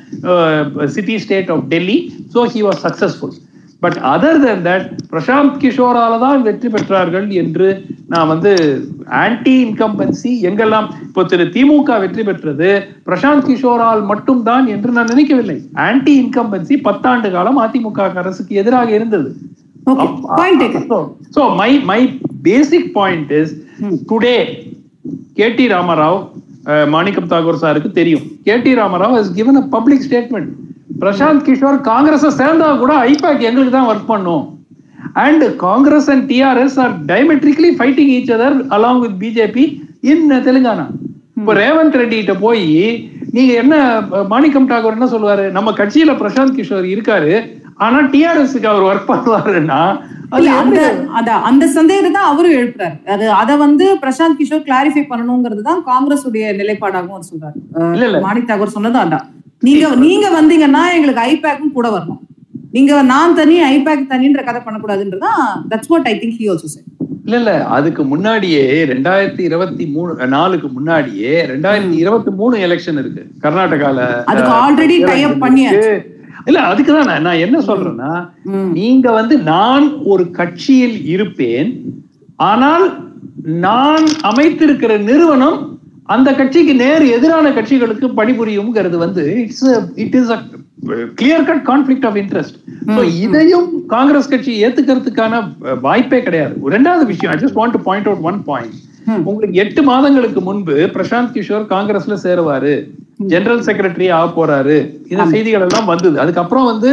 city 0.84 1.18
state 1.18 1.50
of 1.50 1.64
Delhi 1.68 2.12
so 2.34 2.42
he 2.54 2.62
was 2.66 2.80
successful 2.86 3.34
but 3.80 3.96
other 3.96 4.40
than 4.44 4.62
that 4.66 4.86
Prashant 5.12 5.56
கிஷோரால 5.62 6.18
தான் 6.18 6.42
வெற்றி 6.42 6.68
பெற்றார்கள் 6.68 7.30
என்று 7.30 7.84
நான் 8.08 8.26
வந்து 8.26 8.52
ஆன்டி 9.06 9.54
இன்கம்பன்சி 9.64 10.32
எங்கெல்லாம் 10.50 10.88
இப்போ 11.02 11.24
திரு 11.24 11.44
திமுக 11.44 11.98
வெற்றி 12.00 12.22
பெற்றது 12.22 12.86
பிரசாந்த் 13.06 13.46
கிஷோரால் 13.48 14.04
மட்டும்தான் 14.04 14.66
என்று 14.66 14.90
நான் 14.90 15.12
நினைக்கவில்லை. 15.14 15.62
ஆன்டி 15.74 16.14
இன்கம்பன்சி 16.22 16.76
பத்தாண்டு 16.88 17.30
காலம் 17.30 17.60
அதிமுக 17.66 18.16
அரசுக்கு 18.22 18.54
எதிராக 18.54 18.90
இருந்தது. 18.90 19.36
Okay 19.90 20.06
point 20.38 20.62
taken 20.62 20.88
so, 20.88 21.16
so 21.30 21.54
my 21.54 21.72
today 25.36 25.56
KT 25.56 25.64
Rama Rao 25.68 26.18
Manickam 26.90 27.28
Tagore 27.28 27.62
சாருக்கு 27.62 27.90
தெரியும் 27.92 28.24
கேடி 28.46 28.72
Ramarao 28.74 29.14
has 29.18 29.28
given 29.30 29.56
a 29.56 29.66
public 29.76 30.00
statement. 30.02 30.46
Prashanth 31.00 31.42
Kishor 31.46 31.78
காங்கிரஸை 31.88 32.30
சேர்ந்தா 32.38 32.68
கூட 32.78 32.92
ஐபாக் 33.08 33.42
எங்களுக்கு 33.48 33.72
தான் 33.72 33.88
ஒர்க் 33.88 34.06
பண்ணும் 34.06 34.44
and 35.24 35.44
Congress 35.56 36.08
and 36.12 36.24
TRS 36.30 36.78
are 36.78 36.94
diametrically 37.10 37.70
fighting 37.78 38.12
each 38.16 38.32
other 38.36 38.56
along 38.76 39.00
with 39.04 39.18
BJP 39.24 39.64
in 40.02 40.24
Telangana 40.46 40.86
இப்போ 41.38 41.54
ரேவந்த் 41.60 41.98
ரெட்டி 42.00 42.16
கிட்ட 42.16 42.34
போய் 42.36 42.64
நீங்க 43.32 43.52
என்ன 43.62 43.74
மாணிக்கம் 44.28 44.68
டாகூர் 44.72 44.96
என்ன 44.98 45.08
சொல்லுவாரு? 45.14 45.52
நம்ம 45.52 45.72
கட்சியில 45.72 46.12
பிரசாந்த் 46.22 46.56
கிஷோர் 46.58 46.86
இருக்காரு 46.94 47.34
ஆனா 47.78 48.00
டிஆர்எஸ்க்கு 48.14 48.70
அவர் 48.72 48.88
ஒர்க் 48.90 49.10
பண்ணுவாருன்னா 49.12 49.80
அந்த 51.48 51.64
சந்தேகத்தை 51.76 52.10
தான் 52.16 52.30
அவரும் 52.32 52.56
எழுப்புறாரு. 52.58 52.96
அது 53.14 53.26
அத 53.40 53.50
வந்து 53.64 53.86
பிரசாந்த் 54.02 54.38
கிஷோர் 54.40 54.64
கிளாரிஃபை 54.68 55.04
பண்ணணுங்கிறது 55.10 55.62
தான் 55.70 55.82
காங்கிரஸ் 55.90 56.26
உடைய 56.28 56.52
நிலைப்பாடாகவும் 56.60 57.16
அவர் 57.16 57.30
சொல்றாரு. 57.30 57.58
மாணிக் 58.26 58.50
தாகூர் 58.50 58.76
சொன்னதும் 58.76 59.04
அதான். 59.04 59.26
நீங்க 59.66 59.94
நீங்க 60.06 60.26
வந்தீங்கன்னா 60.38 60.82
எங்களுக்கு 60.96 61.22
ஐபேக்கும் 61.30 61.76
கூட 61.78 61.88
வரணும். 61.96 62.22
நீங்க 62.76 63.02
நான் 63.12 63.36
தனி 63.38 63.56
ஐபேக் 63.74 64.10
தனின்ற 64.12 64.40
கதை 64.48 64.60
பண்ணக்கூடாதுன்றதான் 64.64 65.42
that's 65.72 65.90
what 65.92 66.08
I 66.10 66.14
think 66.22 66.36
he 66.40 66.46
also 66.52 66.70
said 66.74 66.92
இல்ல 67.26 67.36
இல்ல. 67.40 67.52
அதுக்கு 67.76 68.02
முன்னாடியே 68.10 68.64
ரெண்டாயிரத்தி 68.90 69.42
இருபத்தி 69.48 69.84
மூணு 69.94 70.26
நாலுக்கு 70.34 70.68
முன்னாடியே 70.74 71.32
ரெண்டாயிரத்தி 71.52 71.96
இருபத்தி 72.02 72.32
மூணு 72.40 72.56
எலெக்ஷன் 72.66 72.98
இருக்கு. 73.02 73.22
கர்நாடகால 73.44 73.98
அதுக்கு 74.32 74.52
ஆல்ரெடி 74.64 74.96
டை 75.08 75.18
அப் 75.28 75.42
பண்ணியாச்சு. 75.44 75.94
இல்ல 76.46 76.58
அதுக்குதான் 76.70 77.08
நான் 77.10 77.22
நான் 77.22 77.42
என்ன 77.46 77.58
சொல்றேன்னா. 77.60 78.10
நீங்க 78.78 79.10
வந்து 79.10 79.38
நான் 79.52 79.86
ஒரு 80.04 80.30
கட்சியில் 80.30 81.06
இருப்பேன் 81.06 81.70
ஆனால் 82.50 82.84
நான் 83.66 84.06
அமைத்திருக்கிற 84.30 85.02
நிறுவனம் 85.02 85.58
அந்த 86.14 86.32
கட்சிக்கு 86.32 86.74
நேர் 86.74 87.04
எதிரான 87.16 87.50
கட்சிகளுக்கு 87.50 88.06
பணிபுரியும்ங்கிறது 88.18 88.96
வந்து 88.96 89.22
it's 89.42 89.66
it 90.04 90.14
is 90.14 90.30
a 90.30 90.38
clear 91.20 91.46
cut 91.46 91.64
conflict 91.70 92.06
of 92.06 92.18
interest 92.22 92.56
இதையும் 93.24 93.68
காங்கிரஸ் 93.86 94.28
கட்சி 94.28 94.52
ஏத்துக்கிறதுக்கான 94.64 95.40
வாய்ப்பே 95.80 96.22
கிடையாது. 96.22 96.54
ரெண்டாவது 96.76 97.06
விஷயம் 97.06 97.32
I 97.34 97.38
just 97.44 97.58
want 97.60 97.76
to 97.76 97.82
point 97.88 98.08
out 98.08 98.24
one 98.30 98.38
point. 98.42 98.76
உங்களுக்கு 99.30 99.56
எட்டு 99.62 99.80
மாதங்களுக்கு 99.90 100.40
முன்பு 100.40 100.76
பிரசாந்த் 100.94 101.34
கிஷோர் 101.36 101.66
காங்கிரஸ்ல 101.74 102.16
சேருவாரு. 102.24 102.74
ஜெனரல் 103.32 103.62
செக்ரட்டரி 103.68 104.08
ஆக 104.16 104.26
போறாரு. 104.38 104.78
இந்த 105.12 105.24
செய்திகள் 105.34 105.64
எல்லாம் 105.66 105.90
வந்தது. 105.92 106.16
அதுக்கப்புறம் 106.24 106.68
வந்து 106.72 106.92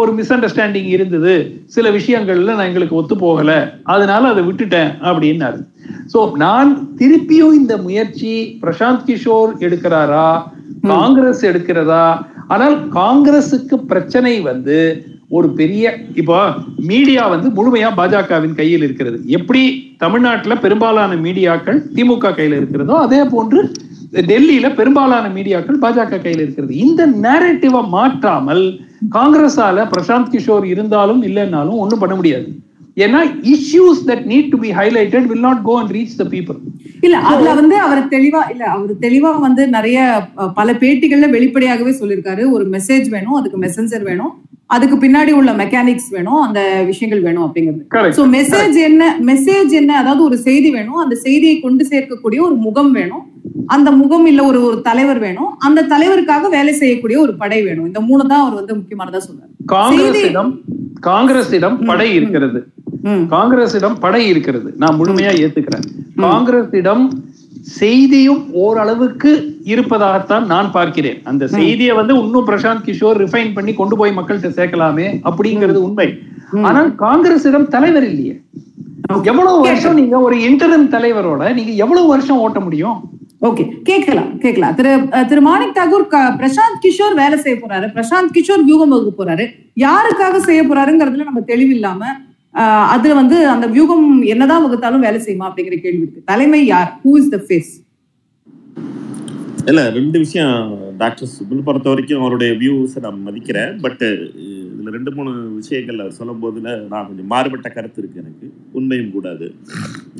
ஒரு 0.00 0.10
மிஸ் 0.16 0.32
அண்டர்ஸ்டாண்டிங் 0.32 0.90
இருந்தது. 0.96 1.32
சில 1.74 1.90
விஷயங்கள்ல 1.96 2.54
நான் 2.58 2.68
எங்களுக்கு 2.70 2.98
ஒத்து 3.00 3.16
போகல. 3.24 3.50
அதனால 3.94 4.28
அதை 4.32 4.42
விட்டுட்டேன் 4.48 4.92
அப்படின்னாரு. 5.08 5.60
சோ 6.12 6.20
நான் 6.44 6.70
திருப்பியும் 7.00 7.58
இந்த 7.60 7.74
முயற்சி 7.86 8.32
பிரசாந்த் 8.62 9.04
கிஷோர் 9.08 9.52
எடுக்கிறாரா? 9.66 10.28
காங்கிரஸ் 10.92 11.42
எடுக்கிறதா? 11.50 12.06
ஆனால் 12.54 12.76
காங்கிரசுக்கு 12.98 13.76
பிரச்சனை 13.90 14.34
வந்து 14.50 14.78
ஒரு 15.28 15.48
பெரிய 15.60 15.84
இப்போ 16.20 16.36
மீடியா 16.90 17.22
வந்து 17.32 17.48
முழுமையா 17.56 17.88
பாஜகவின் 18.00 18.58
கையில் 18.58 18.84
இருக்கிறது. 18.86 19.18
எப்படி 19.38 19.62
தமிழ்நாட்டுல 20.02 20.54
பெரும்பாலான 20.64 21.14
மீடியாக்கள் 21.24 21.78
திமுக 21.96 22.34
கையில் 22.36 22.56
இருக்கிறதோ 22.60 22.96
அதே 23.06 23.20
போன்று 23.34 23.60
டெல்லியில 24.30 24.66
பெரும்பாலான 24.74 25.26
மீடியாக்கள் 25.36 25.80
பாஜக 25.84 26.20
கையில் 26.22 26.42
இருக்கிறது. 26.44 26.74
இந்த 26.86 27.06
நேரட்டிவை 27.24 27.82
மாற்றாமல் 27.96 28.64
காங்கிரஸால 29.16 29.86
பிரசாந்த் 29.94 30.30
கிஷோர் 30.34 30.66
இருந்தாலும் 30.74 31.20
இல்லைன்னாலும் 31.22 31.80
ஒண்ணும் 31.82 32.02
பண்ண 32.04 32.14
முடியாது. 32.14 32.48
ஏன்னா 33.04 33.20
issues 33.54 34.02
that 34.10 34.24
need 34.32 34.50
to 34.52 34.58
be 34.58 34.70
highlighted 34.78 35.26
will 35.30 35.44
not 35.48 35.62
go 35.62 35.74
and 35.80 35.92
reach 35.96 36.16
the 36.20 36.24
people 36.34 36.60
இல்ல 37.06 37.16
அதுல 37.30 37.50
வந்து 37.60 37.76
அவர் 37.86 38.00
தெளிவா 38.14 38.42
இல்ல 38.52 38.64
அவர் 38.74 38.92
தெளிவா 39.06 39.32
வந்து 39.46 39.62
நிறைய 39.76 39.98
பல 40.54 40.72
பேட்டிகள்ல 40.82 41.28
வெளிப்படையாகவே 41.36 41.92
சொல்லியிருக்காரு. 42.00 42.44
ஒரு 42.50 42.66
மெசேஜ் 42.76 43.08
வேணும் 43.14 43.38
அதுக்கு 43.40 43.58
மெசஞ்சர் 43.66 44.06
வேணும். 44.10 44.32
அதுக்கு 44.74 44.96
பின்னாடி 45.02 45.32
உள்ள 45.38 45.50
மெக்கானிக்ஸ் 45.60 46.08
வேணும் 46.14 46.40
அந்த 46.44 46.60
விஷயங்கள் 46.90 47.24
வேணும் 47.26 47.44
அப்படிங்கிறது. 47.46 47.82
சோ 48.16 48.22
மெசேஜ் 48.36 48.76
என்ன 48.88 49.02
மெசேஜ் 49.28 49.72
என்ன 49.80 49.92
அதாவது 50.02 50.22
ஒரு 50.28 50.36
செய்தி 50.46 50.70
வேணும் 50.76 51.00
அந்த 51.04 51.16
செய்தியை 51.26 51.56
கொண்டு 51.64 51.84
சேர்க்கக்கூடிய 51.90 52.40
ஒரு 52.48 52.56
முகம் 52.66 52.92
வேணும் 52.98 53.24
அந்த 53.74 53.88
முகம் 54.00 54.26
இல்ல 54.30 54.40
ஒரு 54.50 54.58
ஒரு 54.68 54.78
தலைவர் 54.88 55.20
வேணும் 55.26 55.52
அந்த 55.66 55.86
தலைவருக்காக 55.92 56.48
வேலை 56.56 56.72
செய்யக்கூடிய 56.80 57.18
ஒரு 57.24 57.32
படை 57.42 57.60
வேணும். 57.68 57.86
இந்த 57.90 58.00
மூணு 58.08 58.22
தான் 58.32 58.42
அவர் 58.44 58.58
வந்து 58.60 58.76
முக்கியமானதா 58.78 59.20
சொல்றாரு. 59.28 59.52
காங்கிரசிடம் 59.76 60.50
காங்கிரசிடம் 61.08 61.78
படை 61.90 62.08
இருக்கிறது. 62.18 62.60
காங்கிரசிடம் 63.32 63.96
படை 64.04 64.22
இருக்கிறது. 64.32 64.68
நான் 64.82 64.98
முழுமையா 65.00 65.32
ஏத்துக்கிறேன். 65.44 65.86
காங்கிரசிடம் 66.26 67.04
செய்தியும் 67.78 68.42
ஓரளவுக்கு 68.64 69.30
இருப்பதாகத்தான் 69.64 70.44
நான் 70.46 70.70
பார்க்கிறேன். 70.76 71.18
அந்த 71.30 71.44
செய்தியை 71.46 71.94
வந்து 71.96 72.14
இன்னும் 72.22 72.46
பிரசாந்த் 72.48 72.86
கிஷோர் 72.88 73.20
ரிஃபைன் 73.22 73.54
பண்ணி 73.54 73.72
கொண்டு 73.74 73.96
போய் 73.96 74.16
மக்கள்கிட்ட 74.16 74.50
சேர்க்கலாமே 74.58 75.06
அப்படிங்கிறது 75.30 75.80
உண்மை. 75.88 76.08
ஆனால் 76.68 76.88
காங்கிரசிடம் 77.04 77.68
தலைவர் 77.74 78.06
இல்லையே. 78.10 78.34
எவ்வளவு 79.22 79.60
வருஷம் 79.60 79.98
நீங்க 80.00 80.16
ஒரு 80.26 80.36
இன்டர்ம் 80.36 80.88
தலைவரோட 80.94 81.42
நீங்க 81.58 81.72
எவ்வளவு 81.84 82.06
வருஷம் 82.06 82.42
ஓட்ட 82.44 82.60
முடியும்? 82.60 83.00
ஓகே 83.42 83.64
கேட்கலாம் 83.88 84.30
கேட்கலாம். 84.44 84.74
திரு 84.74 84.92
திரு 85.28 85.40
மாணிக் 85.40 85.76
தாகூர் 85.78 86.06
பிரசாந்த் 86.40 86.80
கிஷோர் 86.84 87.16
வேலை 87.22 87.38
செய்ய 87.38 87.58
போறாரு. 87.62 87.88
பிரசாந்த் 87.96 88.34
கிஷோர் 88.36 88.64
வியூகம் 88.68 88.94
வகுக்க 88.94 89.12
போறாரு. 89.18 89.46
யாருக்காக 89.86 90.36
செய்ய 90.48 90.62
போறாருங்கிறதுல 90.62 91.28
நம்ம 91.30 91.42
தெளிவில்லாம 91.52 92.02
அதுல 92.94 93.14
வந்து 93.20 93.38
அந்த 93.54 93.66
வியூகம் 93.74 94.06
என்னதான் 94.32 94.62
வகுத்தாலும் 94.64 95.04
வேலை 95.06 95.18
செய்யுமா 95.24 95.48
அப்படிங்கிற 95.48 95.76
கேள்வி 95.82 96.04
இருக்கு. 96.04 96.28
தலைமை 96.30 96.60
யார்? 96.66 96.90
ஹூ 97.02 97.12
இஸ் 97.20 97.32
த 97.34 97.38
ஃபேஸ் 97.46 97.72
இல்ல 99.70 99.80
ரெண்டு 99.96 100.16
விஷயம் 100.24 100.56
டாக்டர் 101.00 101.30
சுபில் 101.34 101.64
பொறுத்த 101.66 101.86
வரைக்கும் 101.92 102.20
அவருடைய 102.22 102.50
வியூஸை 102.60 103.00
நான் 103.06 103.24
மதிக்கிறேன். 103.28 103.72
பட் 103.84 104.04
இதுல 104.04 104.92
ரெண்டு 104.96 105.10
மூணு 105.16 105.30
விஷயங்கள் 105.60 106.02
அவர் 106.02 106.16
சொல்லும் 106.18 106.42
போதுல 106.42 106.74
நான் 106.92 107.06
கொஞ்சம் 107.08 107.30
மாறுபட்ட 107.32 107.68
கருத்து 107.76 108.00
இருக்கு 108.02 108.20
எனக்கு. 108.22 108.46
உண்மையும் 108.78 109.12
கூடாது. 109.16 109.46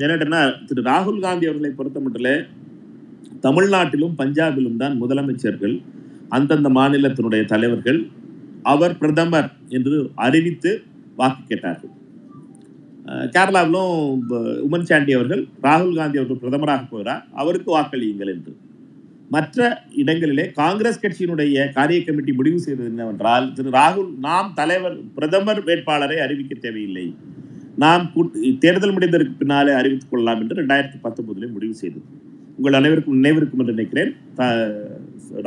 என்னட்டுன்னா 0.03 0.41
திரு 0.69 0.87
ராகுல் 0.91 1.23
காந்தி 1.25 1.47
அவர்களை 1.49 1.71
பொறுத்த 1.79 1.99
மட்டும் 2.05 2.45
தமிழ்நாட்டிலும் 3.45 4.17
பஞ்சாபிலும் 4.21 4.79
தான் 4.83 4.95
முதலமைச்சர்கள் 5.01 5.75
அந்தந்த 6.37 6.69
மாநிலத்தினுடைய 6.77 7.43
தலைவர்கள் 7.53 7.99
அவர் 8.73 8.97
பிரதமர் 9.01 9.49
என்று 9.77 9.97
அறிவித்து 10.27 10.71
வாக்கு 11.19 11.43
கேட்டார்கள். 11.51 11.93
கேரளாவிலும் 13.07 14.19
உமன் 14.67 14.87
சாண்டி 14.89 15.13
அவர்கள் 15.13 15.43
ராகுல் 15.43 15.97
காந்தி 15.99 16.19
அவர்கள் 16.19 16.41
பிரதமராக 16.43 16.85
போகிறார். 16.89 17.27
அவருக்கு 17.33 17.69
வாக்களியுங்கள் 17.77 18.33
என்று. 18.35 18.53
மற்ற 19.29 19.83
இடங்களிலே 20.01 20.51
காங்கிரஸ் 20.51 21.01
கட்சியினுடைய 21.03 21.71
காரிய 21.71 22.03
கமிட்டி 22.03 22.33
முடிவு 22.33 22.59
செய்தது 22.59 22.89
என்னவென்றால் 22.89 23.53
திரு 23.53 23.69
ராகுல் 23.69 24.11
நாம் 24.19 24.51
தலைவர் 24.55 24.97
பிரதமர் 25.15 25.63
வேட்பாளரை 25.63 26.19
அறிவிக்க 26.19 26.55
தேவையில்லை. 26.55 27.15
நாம் 27.75 28.05
தேர்தல் 28.59 28.95
முடிந்ததற்கு 28.97 29.37
பின்னாலே 29.37 29.73
அறிவித்துக் 29.73 30.11
கொள்ளலாம் 30.11 30.41
என்று 30.41 30.55
ரெண்டாயிரத்தி 30.61 30.99
பத்தொன்பதிலே 31.03 31.51
முடிவு 31.51 31.73
செய்தது. 31.73 32.05
உங்கள் 32.57 32.77
அனைவருக்கும் 32.79 33.23
நினைவிருக்கும் 33.23 33.61
என்று 33.61 33.73
நினைக்கிறேன். 33.73 34.13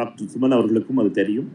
டாக்டர் 0.00 0.28
சுமன் 0.34 0.56
அவர்களுக்கும் 0.58 0.96
அது 0.96 1.10
தெரியும். 1.10 1.48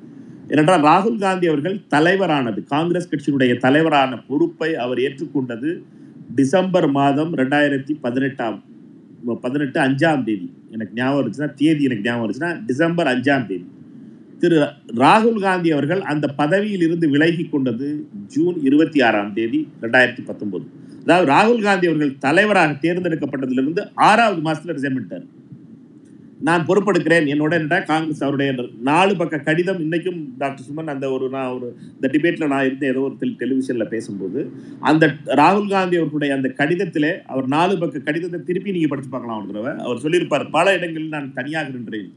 ஏனென்றால் 0.51 0.84
ராகுல் 0.89 1.21
காந்தி 1.25 1.45
அவர்கள் 1.51 1.77
தலைவரானது. 1.95 2.60
காங்கிரஸ் 2.73 3.10
கட்சியினுடைய 3.12 3.53
தலைவரான 3.65 4.17
பொறுப்பை 4.29 4.71
அவர் 4.84 4.99
ஏற்றுக்கொண்டது 5.05 5.69
டிசம்பர் 6.39 6.88
மாதம் 6.97 7.31
ரெண்டாயிரத்தி 7.41 7.93
பதினெட்டாம் 8.05 8.58
பதினெட்டு 9.43 9.79
அஞ்சாம் 9.86 10.23
தேதி. 10.27 10.47
எனக்கு 10.75 10.93
ஞாபகம் 10.99 11.21
இருந்துச்சுன்னா 11.21 11.53
தேதி 11.62 11.81
எனக்கு 11.88 12.05
ஞாபகம் 12.08 12.25
இருந்துச்சுன்னா 12.25 12.53
டிசம்பர் 12.69 13.10
அஞ்சாம் 13.13 13.47
தேதி. 13.51 13.65
திரு 14.41 14.58
ராகுல் 15.03 15.39
காந்தி 15.45 15.69
அவர்கள் 15.75 16.01
அந்த 16.12 16.25
பதவியில் 16.39 16.84
இருந்து 16.88 17.05
விலகி 17.13 17.45
கொண்டது 17.53 17.88
ஜூன் 18.34 18.58
இருபத்தி 18.67 18.99
ஆறாம் 19.08 19.31
தேதி 19.38 19.60
ரெண்டாயிரத்தி 19.84 20.23
பத்தொன்பது 20.29 20.65
அதாவது 21.03 21.27
ராகுல் 21.34 21.63
காந்தி 21.67 21.86
அவர்கள் 21.89 22.13
தலைவராக 22.25 22.73
தேர்ந்தெடுக்கப்பட்டதிலிருந்து 22.84 23.81
ஆறாவது 24.10 24.41
மாதத்தில் 24.47 24.75
ரிசைன் 24.77 24.95
பண்ணிட்டார். 24.95 25.25
நான் 26.39 26.65
பொறுப்பெடுக்கிறேன் 26.65 27.28
என்னோட 27.34 27.54
என்ன 27.54 27.82
காங்கிரஸ் 27.82 28.24
அவருடைய 28.24 28.52
நாலு 28.82 29.15
பக்க 29.15 29.38
கடிதம் 29.38 29.80
இன்னைக்கும் 29.80 30.19
டாக்டர் 30.38 30.65
சுமன் 30.67 30.91
அந்த 30.93 31.12
ஒரு 31.12 31.30
நான் 31.30 31.48
ஒரு 31.48 31.67
இந்த 31.93 32.08
டிபேட்ல 32.08 32.48
நான் 32.48 32.65
இருந்த 32.65 32.86
ஏதோ 32.88 33.00
ஒரு 33.00 33.15
டெல் 33.19 33.38
டெலிவிஷன்ல 33.39 33.84
பேசும்போது 33.84 34.52
அந்த 34.80 35.06
ராகுல் 35.26 35.69
காந்தி 35.69 35.98
அவர்களுடைய 35.98 36.36
அந்த 36.36 36.54
கடிதத்திலே 36.58 37.21
அவர் 37.26 37.48
நாலு 37.48 37.78
பக்க 37.78 38.00
கடிதத்தை 38.00 38.43
திருப்பி 38.43 38.71
நீங்க 38.71 38.88
படிச்சு 38.88 39.10
பார்க்கலாம் 39.10 39.39
ஒரு 39.39 39.48
தடவை. 39.48 39.84
அவர் 39.86 39.98
சொல்லியிருப்பார் 39.98 40.50
பல 40.50 40.74
இடங்களில் 40.74 41.08
நான் 41.08 41.34
தனியாக 41.34 41.69
நின்றேன். 41.69 42.12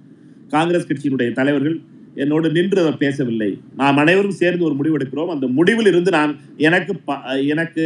காங்கிரஸ் 0.49 0.89
கட்சியினுடைய 0.89 1.33
தலைவர்கள் 1.33 1.81
என்னோடு 2.23 2.49
நின்று 2.57 2.79
அவர் 2.83 3.01
பேசவில்லை. 3.03 3.49
நாம் 3.81 4.01
அனைவரும் 4.03 4.39
சேர்ந்து 4.41 4.67
ஒரு 4.69 4.75
முடிவெடுக்கிறோம் 4.79 5.33
அந்த 5.35 5.47
முடிவில் 5.59 5.91
இருந்து 5.93 6.11
நான் 6.19 6.33
எனக்கு 6.69 6.95
எனக்கு 7.55 7.85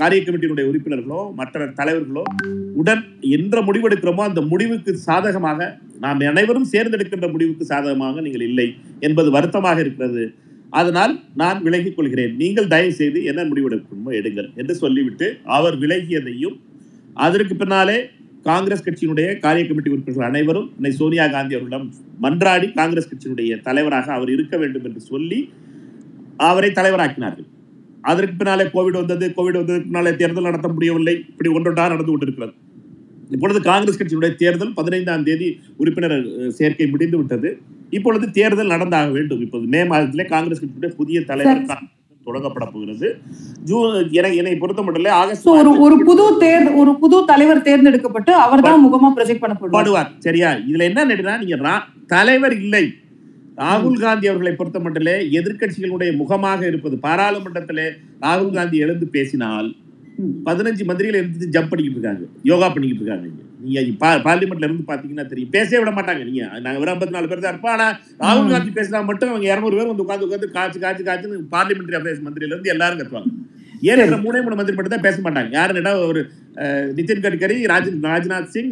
காரிய 0.00 0.20
கமிட்டியினுடைய 0.22 0.66
உறுப்பினர்களோ 0.70 1.20
மற்ற 1.40 1.66
தலைவர்களோ 1.80 2.24
உடன் 2.82 3.04
என்ற 3.36 3.62
முடிவெடுக்கிறோமோ 3.68 4.24
அந்த 4.30 4.42
முடிவுக்கு 4.52 4.94
சாதகமாக 5.08 5.68
நாம் 6.04 6.26
அனைவரும் 6.32 6.70
சேர்ந்தெடுக்கின்ற 6.74 7.28
முடிவுக்கு 7.34 7.70
சாதகமாக 7.72 8.20
நீங்கள் 8.26 8.46
இல்லை 8.50 8.68
என்பது 9.08 9.28
வருத்தமாக 9.36 9.80
இருக்கிறது. 9.84 10.24
அதனால் 10.78 11.12
நான் 11.40 11.58
விலகிக் 11.66 11.96
கொள்கிறேன். 11.96 12.32
நீங்கள் 12.42 12.72
தயவு 12.72 12.94
செய்து 13.00 13.18
என்ன 13.30 13.40
முடிவெடுக்கணுமோ 13.50 14.12
எடுங்கள் 14.20 14.48
என்று 14.60 14.74
சொல்லிவிட்டு 14.82 15.26
அவர் 15.56 15.76
விலகியதையும் 15.84 16.56
அதற்கு 17.26 17.54
பின்னாலே 17.60 17.98
காங்கிரஸ் 18.46 18.88
கட்சியினுடைய 18.88 19.38
காரிய 19.38 19.66
கமிட்டி 19.66 19.90
உறுப்பினர்கள் 19.90 20.28
அனைவரும் 20.28 20.70
இன்னை 20.80 20.88
சோனியா 20.88 21.28
காந்தி 21.28 21.54
அவர்களிடம் 21.54 21.94
மன்றாடி 22.22 22.74
காங்கிரஸ் 22.74 23.08
கட்சியினுடைய 23.08 23.60
தலைவராக 23.60 24.12
அவர் 24.12 24.30
இருக்க 24.30 24.56
வேண்டும் 24.56 24.84
என்று 24.84 25.00
சொல்லி 25.00 25.52
அவரை 26.36 26.70
தலைவராக்கினார்கள். 26.70 27.46
அதற்கு 28.00 28.34
பின்னாலே 28.36 28.62
கோவிட் 28.62 28.90
வந்தது 28.90 29.32
கோவிட் 29.36 29.56
வந்ததுக்கு 29.56 29.80
பின்னாலே 29.80 30.16
தேர்தல் 30.16 30.42
நடத்த 30.42 30.68
முடியவில்லை. 30.68 31.24
இப்படி 31.28 31.50
ஒன்றொன்றாக 31.50 31.88
நடந்து 31.88 32.04
கொண்டிருக்கிறது. 32.04 32.52
இப்பொழுது 33.30 33.62
காங்கிரஸ் 33.62 34.02
கட்சியினுடைய 34.02 34.34
தேர்தல் 34.34 34.74
பதினைந்தாம் 34.74 35.24
தேதி 35.24 35.60
உறுப்பினர் 35.76 36.50
சேர்க்கை 36.50 36.86
முடிந்து 36.86 37.16
விட்டது 37.16 37.58
இப்பொழுது 37.90 38.30
தேர்தல் 38.30 38.66
நடந்தாக 38.66 39.10
வேண்டும். 39.10 39.40
இப்போது 39.40 39.66
மே 39.66 39.82
மாதத்திலே 39.82 40.24
காங்கிரஸ் 40.24 40.62
கட்சியுடைய 40.64 40.88
புதிய 40.88 41.24
தலைவர் 41.24 41.62
கா- 41.62 41.95
தொடங்கப்பட 42.26 42.72
போகிறது. 42.72 43.18
ஜூன் 43.64 44.10
என்னை 44.10 44.56
பொறுத்த 44.56 44.82
மட்டும் 44.82 45.04
ஆகஸ்ட் 45.04 45.46
ஒரு 45.46 45.80
ஒரு 45.80 46.04
புது 46.04 46.38
தேர் 46.38 46.72
ஒரு 46.72 46.98
புது 46.98 47.24
தலைவர் 47.26 47.62
தேர்ந்தெடுக்கப்பட்டு 47.62 48.34
அவர்தான் 48.34 48.86
முகமா 48.86 49.18
ப்ரொஜெக்ட் 49.18 49.44
பண்ணப்படுவார். 49.44 49.72
பாடுவார். 49.72 50.08
சரியா? 50.18 50.50
இதுல 50.50 50.82
என்ன 50.82 51.04
நடுனா 51.04 51.38
நீங்க 51.44 51.80
தலைவர் 52.06 52.56
இல்லை. 52.56 52.92
ராகுல் 53.56 54.00
காந்தி 54.00 54.26
அவர்களை 54.26 54.56
பொறுத்த 54.56 54.78
மட்டிலே 54.78 55.20
எதிர்க்கட்சிகளுடைய 55.30 56.16
முகமாக 56.16 56.66
இருப்பது 56.66 56.96
பாராளுமன்றத்திலே 57.02 57.86
ராகுல் 58.20 58.54
காந்தி 58.54 58.78
எழுந்து 58.78 59.06
பேசினால். 59.06 59.74
பதினஞ்சு 60.22 60.84
மந்திரிகள் 60.84 61.20
எழுந்து 61.20 61.46
ஜம்ப் 61.46 61.68
பண்ணிக்கிட்டு 61.68 61.90
இருக்காங்க. 61.90 62.20
யோகா 62.42 62.68
பண்ணிக்கிட்டு 62.68 63.04
இருக்காங்க. 63.04 63.28
நீங்க 63.60 63.80
பா- 63.80 64.26
பார்லிமெண்ட்ல 64.26 64.64
இருந்து 64.64 64.94
பாத்தீங்கன்னா 64.94 65.26
தெரியும். 65.26 65.50
பேசவே 65.50 65.84
விட 65.84 66.00
மாட்டாங்க 66.00 66.24
நீங்க. 66.24 66.60
நாங்க 66.60 66.78
வெறும் 66.78 66.98
ஐம்பத்தி 66.98 67.10
நாலு 67.10 67.28
பேர் 67.28 67.38
தான் 67.38 67.50
இருப்போம். 67.50 67.72
ஆனா 67.72 67.92
ராகுல். 67.92 68.50
காந்தி 68.50 68.70
பேசினா 68.70 69.04
மட்டும் 69.04 69.28
அவங்க 69.28 69.52
இருநூறு 69.52 69.76
பேர் 69.76 69.94
வந்து 69.94 70.02
உட்காந்து 70.02 70.30
உட்காந்து 70.30 70.50
காய்ச்சி 70.50 70.78
காய்ச்சி 70.78 71.02
காய்ச்சின்னு 71.02 71.44
பார்லிமெண்டரி 71.50 71.96
அஃபேர்ஸ் 71.96 72.20
மந்திரியில 72.24 72.46
இருந்து 72.46 72.70
எல்லாரும் 72.70 72.98
கத்துவாங்க. 72.98 73.24
ஏன் 73.80 73.96
இருக்கிற 73.96 74.16
மூணே 74.16 74.42
மூணு 74.42 74.54
மந்திரி 74.54 74.76
மட்டும் 74.76 75.00
தான் 75.00 75.00
பேச 75.00 75.30
மாட்டாங்க? 75.30 75.54
யாருன்னா 75.54 76.06
ஒரு 76.06 76.26
நிதின் 76.60 77.20
கட்கரி 77.20 77.64
ராஜ் 77.64 77.96
ராஜ்நாத் 78.02 78.44
சிங் 78.44 78.70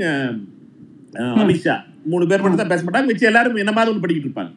அமித்ஷா 1.12 1.76
மூணு 2.04 2.26
பேர் 2.26 2.40
மட்டும் 2.40 2.56
தான் 2.56 2.68
பேச 2.68 2.82
மாட்டாங்க. 2.82 3.06
மிச்சம் 3.06 3.32
எல்லாரும் 3.32 3.54
என்ன 3.54 3.72
மாதிரி 3.72 3.94
ஒன்று 3.94 4.08
படிக்கிட்டு 4.08 4.30
இருப்பாங்க. 4.34 4.54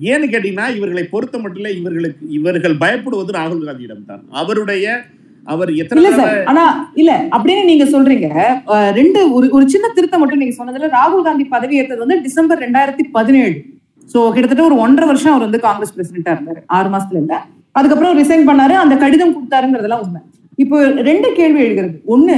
ஏன்னு 0.00 0.34
கேட்டீங்கன்னா 0.34 0.76
இவர்களை 0.76 1.04
பொறுத்த 1.04 1.38
மட்டும் 1.38 1.62
இல்ல 1.62 1.70
இவர்களுக்கு 1.70 2.28
இவர்கள் 2.28 2.74
பயப்படுவது 2.74 3.30
ராகுல் 3.32 3.64
காந்தியிடம் 3.64 4.04
தான் 4.06 4.24
அவருடைய 4.30 5.04
அவர் 5.52 5.70
இல்ல 5.74 6.10
சார் 6.20 6.38
ஆனா 6.50 6.64
இல்ல 7.00 7.12
அப்படின்னு 7.34 7.62
நீங்க 7.70 7.84
சொல்றீங்க 7.94 8.28
ரெண்டு 8.98 9.20
ஒரு 9.36 9.46
ஒரு 9.56 9.64
சின்ன 9.74 9.90
திருத்தம் 9.96 10.22
மட்டும் 10.22 10.42
நீங்க 10.42 10.56
சொன்னதுல 10.58 10.90
ராகுல் 10.96 11.26
காந்தி 11.28 11.44
பதவி 11.54 11.78
ஏற்றது 11.80 12.04
வந்து 12.04 12.18
டிசம்பர் 12.26 12.62
ரெண்டாயிரத்தி 12.64 13.04
பதினேழு. 13.16 13.54
சோ 14.12 14.18
கிட்டத்தட்ட 14.34 14.62
ஒரு 14.70 14.76
ஒன்றரை 14.84 15.06
வருஷம் 15.10 15.34
அவர் 15.34 15.46
வந்து 15.46 15.60
காங்கிரஸ் 15.66 15.94
பிரசிடென்டா 15.96 16.34
இருந்தாரு 16.36 16.60
ஆறு 16.78 16.88
மாசத்துல 16.94 17.22
இல்ல 17.24 17.36
அதுக்கப்புறம் 17.78 18.16
ரிசைன் 18.20 18.48
பண்ணாரு 18.50 18.74
அந்த 18.82 18.94
கடிதம் 19.04 19.34
கொடுத்தாருங்கிறதெல்லாம் 19.36 20.02
உண்மை. 20.06 20.20
இப்போ 20.62 20.76
ரெண்டு 21.08 21.28
கேள்வி 21.38 21.60
எழுகிறது. 21.66 21.96
ஒண்ணு 22.14 22.36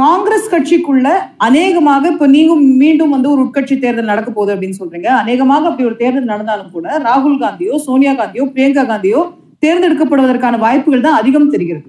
காங்கிரஸ் 0.00 0.50
கட்சிக்குள்ள 0.52 1.08
அநேகமாக 1.46 2.10
இப்ப 2.14 2.26
நீங்க 2.34 2.52
மீண்டும் 2.82 3.14
வந்து 3.14 3.28
ஒரு 3.34 3.40
உட்கட்சி 3.46 3.76
தேர்தல் 3.84 4.10
நடக்க 4.12 4.30
போகுது 4.30 4.52
அப்படின்னு 4.54 4.80
சொல்றீங்க. 4.80 5.08
அநேகமாக 5.22 5.68
அப்படி 5.70 5.88
ஒரு 5.90 5.96
தேர்தல் 6.02 6.32
நடந்தாலும் 6.32 6.74
கூட 6.76 6.98
ராகுல் 7.06 7.42
காந்தியோ 7.42 7.76
சோனியா 7.86 8.12
காந்தியோ 8.20 8.46
பிரியங்கா 8.54 8.84
காந்தியோ 8.92 9.22
தேர்ந்தெடுக்கப்படுவதற்கான 9.64 10.58
வாய்ப்புகள் 10.64 11.06
தான் 11.06 11.20
அதிகம் 11.20 11.52
தெரிகிறது. 11.54 11.88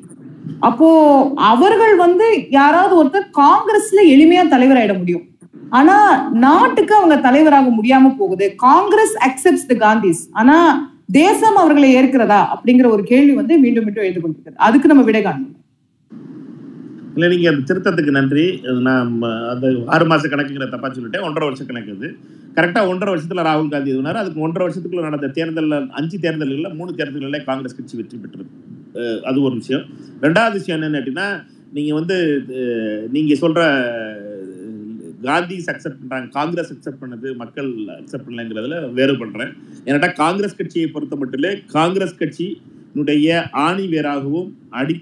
அப்போ 0.68 0.88
அவர்கள் 1.52 1.96
வந்து 2.06 2.28
யாராவது 2.60 2.94
ஒருத்தர் 3.02 3.28
காங்கிரஸ்ல 3.42 4.00
எளிமையா 4.14 4.44
தலைவராயிட 4.54 4.94
முடியும். 5.02 5.26
ஆனா 5.80 5.96
நாட்டுக்கு 6.46 6.94
அவங்க 7.00 7.16
தலைவராக 7.28 7.68
முடியாம 7.76 8.12
போகுது. 8.22 8.46
காங்கிரஸ் 8.68 9.16
அக்செப்ட்ஸ் 9.28 9.68
தி 9.72 9.78
காந்திஸ் 9.86 10.24
ஆனா 10.42 10.56
தேசம் 11.22 11.58
அவர்களை 11.62 11.90
ஏற்கிறதா 12.00 12.42
அப்படிங்கிற 12.56 12.88
ஒரு 12.96 13.04
கேள்வி 13.12 13.34
வந்து 13.40 13.54
மீண்டும் 13.64 13.86
மீண்டும் 13.88 14.06
எழுந்து 14.06 14.22
கொண்டிருக்கிறது. 14.24 14.62
அதுக்கு 14.68 14.92
நம்ம 14.92 15.06
விடை 15.08 15.22
காணணும் 15.22 15.56
இல்லை 17.14 17.28
நீங்கள் 17.34 17.52
அந்த 17.52 17.64
திருத்தத்துக்கு 17.70 18.12
நன்றி. 18.18 18.46
அது 18.70 18.80
நான் 18.88 19.12
அந்த 19.54 19.68
ஆறு 19.96 20.06
மாத 20.12 20.30
கணக்குங்கிற 20.34 20.68
தப்பாக 20.74 20.92
சொல்லிட்டேன். 20.98 21.26
ஒன்றரை 21.28 21.46
வருஷ 21.50 21.64
கணக்கு 21.70 21.96
அது. 21.98 22.10
கரெக்டாக 22.58 22.92
ஒன்றரை 22.92 23.12
வருஷத்தில் 23.14 23.46
ராகுல் 23.50 23.72
காந்தி 23.74 23.92
இதுனார் 23.96 24.22
அதுக்கு 24.22 24.44
ஒன்றரை 24.46 24.66
வருஷத்துக்குள்ள 24.66 25.04
நடந்த 25.08 25.30
தேர்தலில் 25.38 25.78
அஞ்சு 26.00 26.18
தேர்தல்களில் 26.26 26.76
மூணு 26.80 26.92
தேர்தல்களில் 27.00 27.46
காங்கிரஸ் 27.50 27.78
கட்சி 27.78 27.98
வெற்றி 28.00 28.18
பெற்றது. 28.24 28.50
அது 29.30 29.38
ஒரு 29.48 29.56
விஷயம். 29.62 29.86
ரெண்டாவது 30.26 30.56
விஷயம் 30.60 30.78
என்னென்னு 30.78 31.00
கேட்டீங்கன்னா 31.00 31.30
நீங்கள் 31.78 31.98
வந்து 32.00 32.16
நீங்கள் 33.16 33.42
சொல்கிற 33.44 33.64
சொல்ற 35.20 35.28
காந்திஸ் 35.28 35.70
அக்செப்ட் 35.72 36.02
பண்ணுறாங்க 36.02 36.28
காங்கிரஸ் 36.38 36.72
அக்செப்ட் 36.74 37.02
பண்ணது 37.04 37.30
மக்கள் 37.42 37.70
அக்செப்ட் 38.00 38.26
பண்ணலைங்கிறதுல 38.28 38.78
வேறு 39.00 39.14
பண்ணுறேன் 39.22 39.52
ஏன்னாட்டா 39.86 40.12
காங்கிரஸ் 40.24 40.60
கட்சியை 40.60 40.88
பொறுத்த 40.96 41.18
மட்டும் 41.22 41.64
காங்கிரஸ் 41.78 42.20
கட்சியினுடைய 42.22 43.42
ஆணி 43.66 43.86
வேராகவும் 43.94 44.50
அடி 44.70 44.96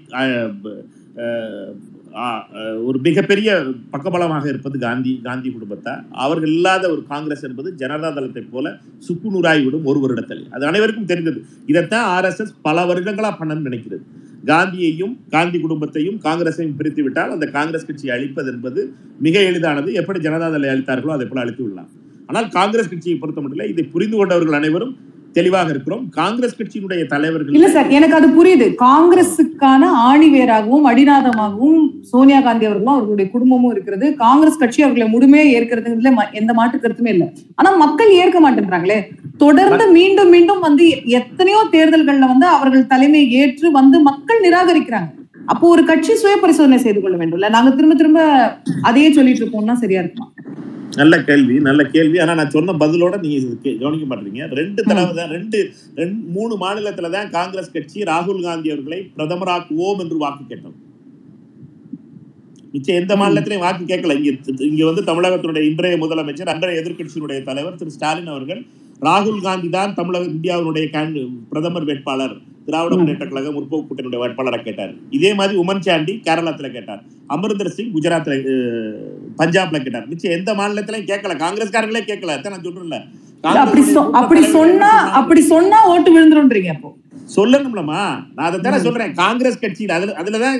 ஒரு 2.88 2.98
மிகப்பெரிய 3.06 3.48
பக்கபலமாக 3.92 4.44
இருப்பது 4.52 4.76
காந்தி 4.84 5.12
காந்தி 5.26 5.48
குடும்பத்தை? 5.56 5.92
அவர்கள் 6.24 6.52
இல்லாத 6.56 6.84
ஒரு 6.94 7.02
காங்கிரஸ் 7.12 7.44
என்பது 7.48 7.68
ஜனதா 7.82 8.08
தளத்தை 8.16 8.42
போல 8.54 8.72
சுக்குநூறாய் 9.08 9.62
விடும் 9.64 9.88
ஒரு 9.90 10.00
வருடத்தில். 10.04 10.42
அது 10.54 10.66
அனைவருக்கும் 10.70 11.10
தெரிந்தது. 11.12 11.40
இதைத்தான் 11.72 12.06
ஆர்எஸ்எஸ் 12.14 12.54
பல 12.66 12.86
வருடங்களா 12.90 13.30
பண்ணணும்னு 13.40 13.68
நினைக்கிறது. 13.68 14.02
காந்தியையும் 14.50 15.14
காந்தி 15.34 15.58
குடும்பத்தையும் 15.64 16.18
காங்கிரஸையும் 16.26 16.76
பிரித்து 16.80 17.02
விட்டால் 17.06 17.34
அந்த 17.36 17.46
காங்கிரஸ் 17.56 17.88
கட்சியை 17.88 18.12
அழிப்பது 18.16 18.50
என்பது 18.54 18.80
மிக 19.26 19.38
எளிதானது. 19.50 19.88
எப்படி 20.00 20.18
ஜனதா 20.18 20.36
ஜனதாதளை 20.38 20.68
அழித்தார்களோ 20.74 21.14
அதை 21.16 21.26
போல 21.30 21.42
அழித்து 21.44 21.62
விடலாம். 21.64 21.90
ஆனால் 22.30 22.48
காங்கிரஸ் 22.58 22.90
கட்சியை 22.92 23.16
பொறுத்த 23.20 23.40
மட்டும் 23.40 23.72
இதை 23.74 23.84
புரிந்து 23.94 24.16
கொண்டவர்கள் 24.16 24.58
அனைவரும் 24.60 24.94
தெளிவாக 25.38 25.68
இருக்கிறோம். 25.74 26.02
காங்கிரஸ் 26.20 26.56
கட்சியினுடைய 26.58 27.02
தலைவர்கள் 27.12 27.56
இல்ல 27.56 27.68
சார் 27.76 27.92
எனக்கு 27.98 28.18
அது 28.18 28.28
புரியுது. 28.38 28.66
காங்கிரஸுக்கான 28.86 29.90
ஆணிவேராகவும் 30.10 30.88
அடிநாதமாகவும் 30.92 31.82
சோனியா 32.12 32.40
காந்தி 32.46 32.68
அவர்களும் 32.68 32.94
அவர்களுடைய 32.94 33.28
குடும்பமும் 33.34 33.72
இருக்கிறது. 33.74 34.08
காங்கிரஸ் 34.24 34.60
கட்சி 34.62 34.80
அவர்களை 34.86 35.08
முழுமையா 35.14 35.46
ஏற்கிறதுல 35.56 36.12
எந்த 36.40 36.52
மாற்று 36.60 36.78
கருத்துமே 36.84 37.12
இல்லை. 37.16 37.28
ஆனா 37.60 37.70
மக்கள் 37.84 38.10
ஏற்க 38.22 38.38
மாட்டேன்றாங்களே. 38.44 38.98
தொடர்ந்து 39.44 39.84
மீண்டும் 39.98 40.32
மீண்டும் 40.34 40.64
வந்து 40.66 40.84
எத்தனையோ 41.18 41.60
தேர்தல்கள்ல 41.74 42.28
வந்து 42.32 42.46
அவர்கள் 42.56 42.90
தலைமை 42.92 43.22
ஏற்று 43.40 43.68
வந்து 43.78 43.98
மக்கள் 44.08 44.44
நிராகரிக்கிறாங்க. 44.46 45.10
அப்போ 45.52 45.64
ஒரு 45.74 45.82
கட்சி 45.90 46.12
சுய 46.22 46.36
பரிசோதனை 46.40 46.78
செய்து 46.84 47.00
கொள்ள 47.02 47.16
வேண்டும்ல 47.20 47.48
நாங்க 47.54 47.70
திரும்ப 47.76 47.94
திரும்ப 48.00 48.20
அதையே 48.88 49.10
சொல்லிட்டு 49.18 49.42
இருக்கோம்னா 49.42 49.76
சரியா 49.82 50.00
இருக்குமா? 50.02 50.26
நல்ல 51.00 51.14
கேள்வி 51.28 51.56
நல்ல 51.68 51.80
கேள்வி. 51.94 52.16
ஆனா 52.22 52.32
நான் 52.40 52.54
சொன்ன 52.56 52.74
பதிலோட 52.82 53.14
நீங்க 53.24 53.38
கவனிக்க 53.82 54.06
மாட்டீங்க. 54.10 54.42
ரெண்டு 54.60 54.80
தடவை 54.88 55.12
தான் 55.20 55.32
ரெண்டு 55.36 55.58
ரெண்டு 56.00 56.18
மூணு 56.36 56.54
மாநிலத்துல 56.64 57.10
தான் 57.16 57.30
காங்கிரஸ் 57.36 57.74
கட்சி 57.76 57.98
ராகுல் 58.10 58.44
காந்தி 58.48 58.68
அவர்களை 58.74 59.00
பிரதமராக்குவோம் 59.16 60.02
என்று 60.04 60.18
வாக்கு 60.24 60.44
கேட்டோம். 60.50 60.76
மிச்சம் 62.72 62.98
எந்த 63.00 63.12
மாநிலத்திலையும் 63.20 63.64
வாக்கு 63.66 63.84
கேட்கல. 63.92 64.14
இங்க 64.20 64.30
இங்க 64.70 64.82
வந்து 64.90 65.04
தமிழகத்தினுடைய 65.10 65.64
இன்றைய 65.70 65.96
முதலமைச்சர் 66.04 66.52
அன்றைய 66.54 66.80
எதிர்க்கட்சியினுடைய 66.82 67.40
தலைவர் 67.48 67.80
திரு 67.80 67.94
ஸ்டாலின் 67.96 68.32
அவர்கள் 68.34 68.60
ராகுல் 69.06 69.44
காந்தி 69.48 69.68
தான் 69.78 69.96
தமிழக 69.98 70.26
இந்தியாவினுடைய 70.34 70.86
பிரதமர் 71.52 71.88
வேட்பாளர். 71.90 72.36
திராவிட. 72.68 72.96
முன்னேற்ற 72.96 73.26
கழகம் 73.26 73.54
முற்போக்கு 73.56 73.86
கூட்டணியுடைய 73.88 74.18
வேட்பாளரை 74.22 74.58
கேட்டார். 74.62 74.92
இதே 75.10 75.30
மாதிரி 75.34 75.54
உமன் 75.60 75.84
சாண்டி 75.86 76.14
கேரளத்துல 76.24 76.68
கேட்டார். 76.72 77.02
அமரிந்தர் 77.28 77.74
சிங் 77.76 77.92
குஜராத்ல 77.94 78.34
பஞ்சாப்ல 79.38 79.78
கேட்டார். 79.84 80.06
மிச்சம் 80.10 80.34
எந்த 80.38 80.54
மாநிலத்திலையும் 80.60 81.08
கேட்கல. 81.10 81.36
காங்கிரஸ்காரங்களே 81.44 82.02
கேட்கல. 82.10 82.34
நான் 82.50 82.66
சொல்றேன்ல. 82.66 82.98
அப்படி 84.20 84.42
சொன்னா 84.52 84.90
அப்படி 85.20 85.40
சொன்னா 85.52 85.78
ஓட்டு 85.92 86.10
விழுந்துருன்றீங்க 86.14 86.70
அப்போ. 86.76 86.88
சொல்லணும்லமா 87.36 88.00
நான் 88.36 88.46
அதை 88.48 88.58
தானே 88.60 88.78
சொல்றேன். 88.86 89.14
காங்கிரஸ் 89.22 89.60
கட்சியில் 89.62 89.96
அதுல 89.96 90.14
அதுலதான் 90.22 90.56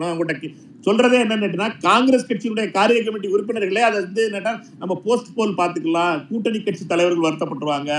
நான் 0.00 0.12
உங்கள்கிட்ட 0.12 0.52
சொல்றதே 0.86 1.18
என்னன்னா 1.24 1.66
காங்கிரஸ் 1.88 2.28
கட்சியினுடைய 2.30 2.66
காரிய 2.76 3.00
கமிட்டி 3.04 3.28
உறுப்பினர்களே 3.34 3.82
அதை 3.88 3.98
வந்து 4.00 4.22
என்னன்னா 4.30 4.52
நம்ம 4.78 5.00
போஸ்ட் 5.04 5.34
போல் 5.36 5.58
பார்த்துக்கலாம். 5.60 6.16
கூட்டணி 6.28 6.60
கட்சி 6.62 6.86
தலைவர்கள் 6.86 7.26
வருத்தப்பட்டுருவாங்க. 7.26 7.92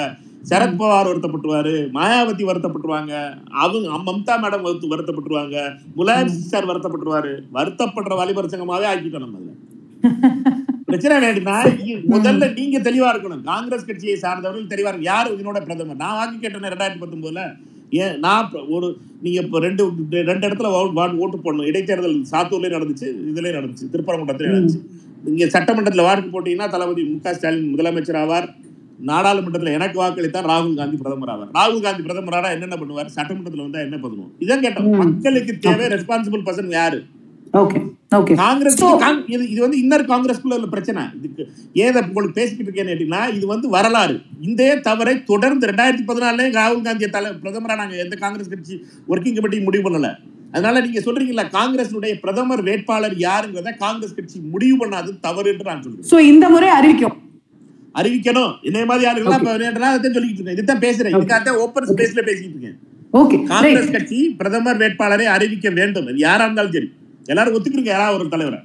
சரத்பவார் 0.50 1.10
வருத்தப்பட்டுருவாரு 1.10 1.73
மாயாவதி 1.97 2.43
வருத்தப்பட்டுருவாங்க 2.50 3.13
அவங்க 3.63 3.88
மம்தா 4.08 4.36
மேடம் 4.43 4.65
வருத்த- 4.67 4.89
வருத்தப்பட்டுருவாங்க 4.91 5.58
முலாயம் 5.97 6.34
சார் 6.52 6.67
வருத்தப்பட்டுருவாரு. 6.67 7.34
வருத்தப்படுற 7.54 8.15
வாலிபர் 8.21 8.52
சங்கமாவே 8.54 8.88
ஆக்கிட்டோம் 8.91 9.23
நம்ம 9.26 9.39
அதுல 9.39 9.56
பிரச்சனை 10.89 11.15
என்னன்னா 11.30 11.56
முதல்ல 12.13 12.54
நீங்க 12.60 12.78
தெளிவா 12.80 13.10
இருக்கணும். 13.13 13.41
காங்கிரஸ் 13.41 13.86
கட்சியை 13.86 14.15
சார்ந்தவர்கள் 14.15 14.71
தெளிவா 14.73 14.89
இருக்கணும். 14.89 15.10
யார் 15.13 15.32
இதனோட 15.36 15.62
பிரதமர்? 15.63 15.95
நான் 15.95 16.19
வாங்கி 16.19 16.38
கேட்டேன் 16.39 16.62
ரெண்டாயிரத்தி 16.62 17.02
பத்தொன்பதுல 17.02 17.41
ஏன் 17.89 18.19
நான் 18.19 18.52
ஒரு 18.69 18.88
நீங்க 19.21 19.41
இப்ப 19.41 19.60
ரெண்டு 19.60 19.84
ரெண்டு 20.12 20.47
இடத்துல 20.47 20.67
ஓட்டு 21.17 21.38
போடணும். 21.38 21.67
இடைத்தேர்தல் 21.71 22.17
சாத்தூர்லயும் 22.32 22.78
நடந்துச்சு 22.78 23.08
இதுலயும் 23.32 23.58
நடந்துச்சு 23.60 23.86
திருப்பரங்குன்றத்துலயும் 23.93 24.56
நடந்துச்சு. 24.58 24.82
இங்க 25.26 25.45
சட்டமன்றத்துல 25.45 26.02
வாக்கு 26.08 26.30
போட்டீங்கன்னா 26.34 26.69
தளபதி 26.69 27.04
மு 27.04 27.19
க 27.19 27.34
ஸ்டாலின் 27.34 27.76
முதலமைச்சர் 27.76 28.19
ஆவார். 28.23 28.47
நாடாளுமன்றத்துல 29.10 29.74
எனக்கு 29.78 29.98
வாக்களித்தார் 30.02 30.50
ராகுல் 30.52 30.78
காந்தி 30.80 30.98
பிரதமர் 31.02 31.32
ஆவார். 31.34 31.52
ராகுல் 31.58 31.84
காந்தி 31.86 32.04
பிரதமரானா 32.08 32.50
என்னென்ன 32.56 32.78
பண்ணுவார்? 32.82 33.10
சட்டமன்றத்துல 33.18 33.66
வந்தா 33.66 33.86
என்ன 33.88 33.98
பண்ணுவோம்? 34.04 34.32
இதான் 34.46 34.64
கேட்டோம். 34.66 34.90
மக்களுக்கு 35.04 35.54
தேவை 35.66 35.88
ரெஸ்பான்சிபிள் 35.96 36.46
பர்சன் 36.48 36.76
யாரு? 36.80 37.00
காங்கிரஸ் 38.42 38.78
இது 39.54 39.60
வந்து 39.64 39.78
இன்னர் 39.84 40.04
காங்கிரஸ்குள்ள 40.12 40.56
உள்ள 40.58 40.68
பிரச்சனை. 40.74 41.04
இதுக்கு 41.18 41.44
ஏதை 41.84 42.00
உங்களுக்கு 42.08 42.38
பேசிக்கிட்டு 42.40 42.70
இருக்கேன்னு 42.70 42.94
கேட்டீங்கன்னா 42.94 43.22
இது 43.38 43.46
வந்து 43.52 43.68
வரலாறு. 43.76 44.16
இந்த 44.48 44.64
தவறை 44.88 45.14
தொடர்ந்து 45.32 45.70
ரெண்டாயிரத்தி 45.72 46.06
பதினாலே 46.10 46.48
ராகுல் 46.58 46.86
காந்தியை 46.88 47.10
தலை 47.18 47.32
பிரதமரா 47.44 47.78
நாங்க 47.82 47.96
எந்த 48.06 48.18
காங்கிரஸ் 48.24 48.52
கட்சி 48.54 48.76
ஒர்க்கிங் 49.12 49.38
கமிட்டி 49.38 49.60
முடிவு 49.68 49.86
பண்ணல. 49.88 50.10
அதனால 50.56 50.82
நீங்க 50.86 51.00
சொல்றீங்கல்ல 51.06 51.46
காங்கிரஸுடைய 51.58 52.14
பிரதமர் 52.26 52.64
வேட்பாளர் 52.68 53.16
யாருங்கிறத 53.28 53.72
காங்கிரஸ் 53.86 54.18
கட்சி 54.20 54.38
முடிவு 54.54 54.76
பண்ணாது 54.84 55.10
தவறு 55.28 55.52
என்று 55.54 55.70
நான் 55.70 55.84
சொல்றேன். 55.86 56.30
இந்த 56.34 56.46
முறை 56.56 56.70
அறிவிக்கும். 56.80 57.18
அறிவிக்கணும். 58.00 58.54
என்னைய 58.68 58.86
மாதிரி 58.90 59.08
அதைத்தான் 59.12 59.46
சொல்லிட்டு 59.46 60.28
இருக்கேன். 60.28 60.56
இதுதான் 60.56 60.84
பேசுறேன். 60.86 61.16
இதுக்காக 61.20 61.56
ஓப்பன் 61.66 61.88
ஸ்பேஸ்ல 61.94 62.22
பேசிட்டு 62.30 62.52
இருக்கேன். 62.54 62.78
காங்கிரஸ் 63.52 63.96
கட்சி 63.96 64.20
பிரதமர் 64.40 64.82
வேட்பாளரை 64.84 65.26
அறிவிக்க 65.36 65.70
வேண்டும். 65.80 66.08
யாரா 66.26 66.44
இருந்தாலும் 66.44 66.76
சரி. 66.76 66.90
எல்லாரும் 67.32 67.56
ஒத்துக்கிறீங்க 67.56 67.92
யாராவது 67.94 68.20
ஒரு 68.20 68.30
தலைவரை. 68.34 68.60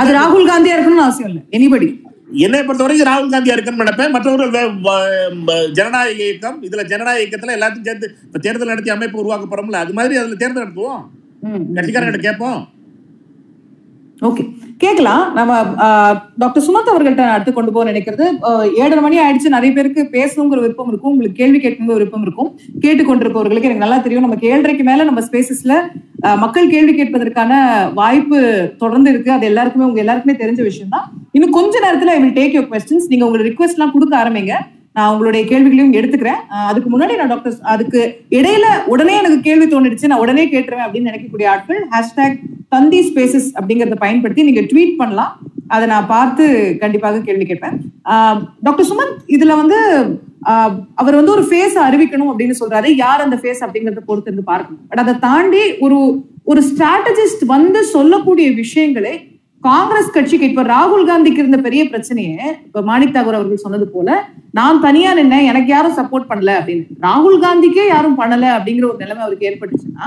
அது 0.00 0.12
ராகுல் 0.18 0.50
காந்தியா 0.50 0.74
இருக்கணும்னு 0.76 1.04
அவசியம் 1.06 1.30
இல்லை. 1.30 1.42
எனிபடி 1.58 1.88
என்னை 2.44 2.60
பொறுத்தவரைக்கும் 2.60 3.08
ராகுல் 3.10 3.32
காந்தியா 3.34 3.54
இருக்குன்னு 3.56 3.82
நினைப்பேன். 3.82 4.14
மற்றவர்கள் 4.14 5.70
ஜனநாயக 5.78 6.18
இயக்கம் 6.24 6.58
இதுல 6.62 6.82
ஜனநாயக 6.92 7.22
இயக்கத்துல 7.24 7.56
எல்லாத்தையும் 7.58 7.86
சேர்த்து 7.88 8.08
தேர்தல் 8.46 8.72
நடத்தி 8.72 8.90
அமைப்பு 8.96 9.20
உருவாக்க 9.22 9.44
போறோம்ல. 9.50 9.78
அது 9.84 9.92
மாதிரி 9.98 10.20
அதுல 10.22 10.40
தேர்தல் 10.42 10.64
நடத்துவோம். 10.64 11.04
கட்சிக்காரங்கிட்ட 11.76 12.22
கேட்போம். 12.26 12.60
ஓகே 14.26 14.44
கேட்கலாம் 14.82 15.24
நம்ம 15.36 15.52
டாக்டர் 16.42 16.64
சுமந்த் 16.66 16.90
அவர்கள்ட்ட 16.92 17.24
அடுத்து 17.34 17.52
கொண்டு 17.56 17.72
போக 17.74 17.84
நினைக்கிறது. 17.90 18.24
ஏழரை 18.80 19.02
மணி 19.04 19.16
ஆயிடுச்சு. 19.24 19.52
நிறைய 19.54 19.70
பேருக்கு 19.76 20.02
பேசணுங்கிற 20.16 20.58
விருப்பம் 20.64 20.88
இருக்கும். 20.90 21.12
உங்களுக்கு 21.12 21.40
கேள்வி 21.40 21.58
கேட்கணுங்கிற 21.64 21.98
விருப்பம் 21.98 22.24
இருக்கும். 22.26 22.50
கேட்டுக்கொண்டிருப்பவர்களுக்கு 22.84 23.68
எனக்கு 23.68 23.84
நல்லா 23.84 23.98
தெரியும். 24.06 24.26
நமக்கு 24.26 24.48
ஏழரைக்கு 24.54 24.86
மேல 24.90 25.06
நம்ம 25.10 25.22
ஸ்பேசஸ்ல 25.28 25.76
மக்கள் 26.44 26.72
கேள்வி 26.74 26.94
கேட்பதற்கான 27.00 27.52
வாய்ப்பு 28.00 28.40
தொடர்ந்து 28.82 29.12
இருக்கு. 29.14 29.30
அது 29.36 29.46
எல்லாருக்குமே 29.50 29.88
உங்க 29.90 30.02
எல்லாருக்குமே 30.04 30.36
தெரிஞ்ச 30.42 30.62
விஷயம் 30.70 30.92
தான் 30.96 31.06
இன்னும் 31.36 31.56
கொஞ்ச 31.58 31.74
நேரத்துல 31.86 32.16
I 32.16 32.20
will 32.24 32.38
take 32.40 32.56
your 32.58 32.70
questions 32.74 33.10
நீங்க 33.12 33.26
உங்களுக்கு 33.28 33.52
ரிக்வெஸ்ட் 33.52 33.78
எல்லாம் 33.78 33.94
கொடுக்க 33.96 34.14
ஆரம்பிங்க. 34.22 34.54
நான் 34.98 35.10
உங்களுடைய 35.12 35.42
கேள்விகளையும் 35.44 35.94
எடுத்துக்கிறேன். 35.94 36.40
அதுக்கு 36.68 36.88
முன்னாடி 36.90 37.16
நான் 37.16 37.28
டாக்டர் 37.28 37.58
அதுக்கு 37.68 38.00
இடையில 38.32 38.64
உடனே 38.86 39.14
எனக்கு 39.16 39.40
கேள்வி 39.40 39.66
தோணிடுச்சு. 39.66 40.06
நான் 40.06 40.20
உடனே 40.20 40.44
கேட்டுருவேன் 40.46 40.86
அப்படின்னு 40.86 41.10
நினைக்கக்கூடிய 41.10 41.48
ஆட்கள் 41.48 41.82
ஹேஷ்டாக் 41.92 42.38
தந்தி 42.68 43.00
ஸ்பேசஸ் 43.08 43.50
அப்படிங்கறத 43.58 43.98
பயன்படுத்தி 43.98 44.42
நீங்க 44.42 44.64
ட்வீட் 44.70 44.96
பண்ணலாம். 44.96 45.34
அதை 45.68 45.84
நான் 45.88 46.06
பார்த்து 46.06 46.44
கண்டிப்பாக 46.78 47.20
கேள்வி 47.20 47.44
கேட்பேன். 47.44 47.76
ஆஹ், 48.10 48.38
டாக்டர் 48.62 48.88
சுமந்த் 48.88 49.16
இதுல 49.36 49.54
வந்து 49.56 49.78
ஆஹ், 50.46 50.72
அவர் 50.94 51.16
வந்து 51.16 51.32
ஒரு 51.32 51.42
ஃபேஸ் 51.42 51.76
அறிவிக்கணும் 51.84 52.30
அப்படின்னு 52.30 52.54
சொல்றாரு. 52.58 52.88
யார் 52.96 53.20
அந்த 53.20 53.36
ஃபேஸ் 53.36 53.62
அப்படிங்கறத 53.64 54.02
பொறுத்து 54.04 54.30
இருந்து 54.30 54.44
பார்க்கணும். 54.44 54.82
பட் 54.88 54.98
அதை 54.98 55.14
தாண்டி 55.20 55.62
ஒரு 55.80 55.98
ஒரு 56.44 56.60
ஸ்ட்ராட்டஜிஸ்ட் 56.66 57.42
வந்து 57.46 57.80
சொல்லக்கூடிய 57.88 58.48
விஷயங்களை 58.54 59.14
காங்கிரஸ் 59.62 60.10
கட்சிக்கு 60.10 60.48
இப்ப 60.48 60.62
ராகுல் 60.64 61.06
காந்திக்கு 61.06 61.38
இருந்த 61.38 61.58
பெரிய 61.58 61.84
பிரச்சனையே 61.84 62.36
இப்ப 62.66 62.82
மாணிக் 62.82 63.14
தாகூர் 63.14 63.38
அவர்கள் 63.38 63.64
சொன்னது 63.64 63.86
போல 63.88 64.08
நான் 64.58 64.82
தனியா 64.82 65.10
நின்னேன் 65.16 65.48
எனக்கு 65.50 65.70
யாரும் 65.72 65.96
சப்போர்ட் 65.98 66.30
பண்ணல 66.30 66.50
அப்படின்னு. 66.58 66.84
ராகுல் 67.04 67.38
காந்திக்கே 67.42 67.84
யாரும் 67.88 68.18
பண்ணல 68.20 68.46
அப்படிங்கிற 68.56 68.86
ஒரு 68.88 69.00
நிலைமை 69.02 69.22
அவருக்கு 69.24 69.48
ஏற்பட்டுச்சுன்னா 69.50 70.06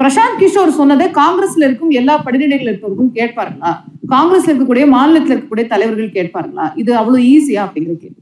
பிரசாந்த் 0.00 0.40
கிஷோர் 0.40 0.78
சொன்னதை 0.78 1.06
காங்கிரஸ்ல 1.16 1.66
இருக்கும் 1.66 1.92
எல்லா 1.98 2.14
படிநிலைகள் 2.24 2.70
இருப்பவர்களும் 2.70 3.14
கேட்பாருங்களா 3.16 3.72
காங்கிரஸ்ல 4.12 4.50
இருக்கக்கூடிய 4.50 4.86
மாநிலத்தில் 4.92 5.34
இருக்கக்கூடிய 5.34 5.66
தலைவர்கள் 5.72 6.16
கேட்பாருங்களா 6.16 6.66
இது 6.76 6.90
அவ்வளவு 6.96 7.24
ஈஸியா 7.30 7.62
அப்படிங்கிற 7.64 7.96
கேள்வி. 7.96 8.16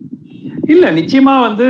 இல்ல 0.69 0.87
நிச்சயமா 0.97 1.35
வந்து 1.41 1.67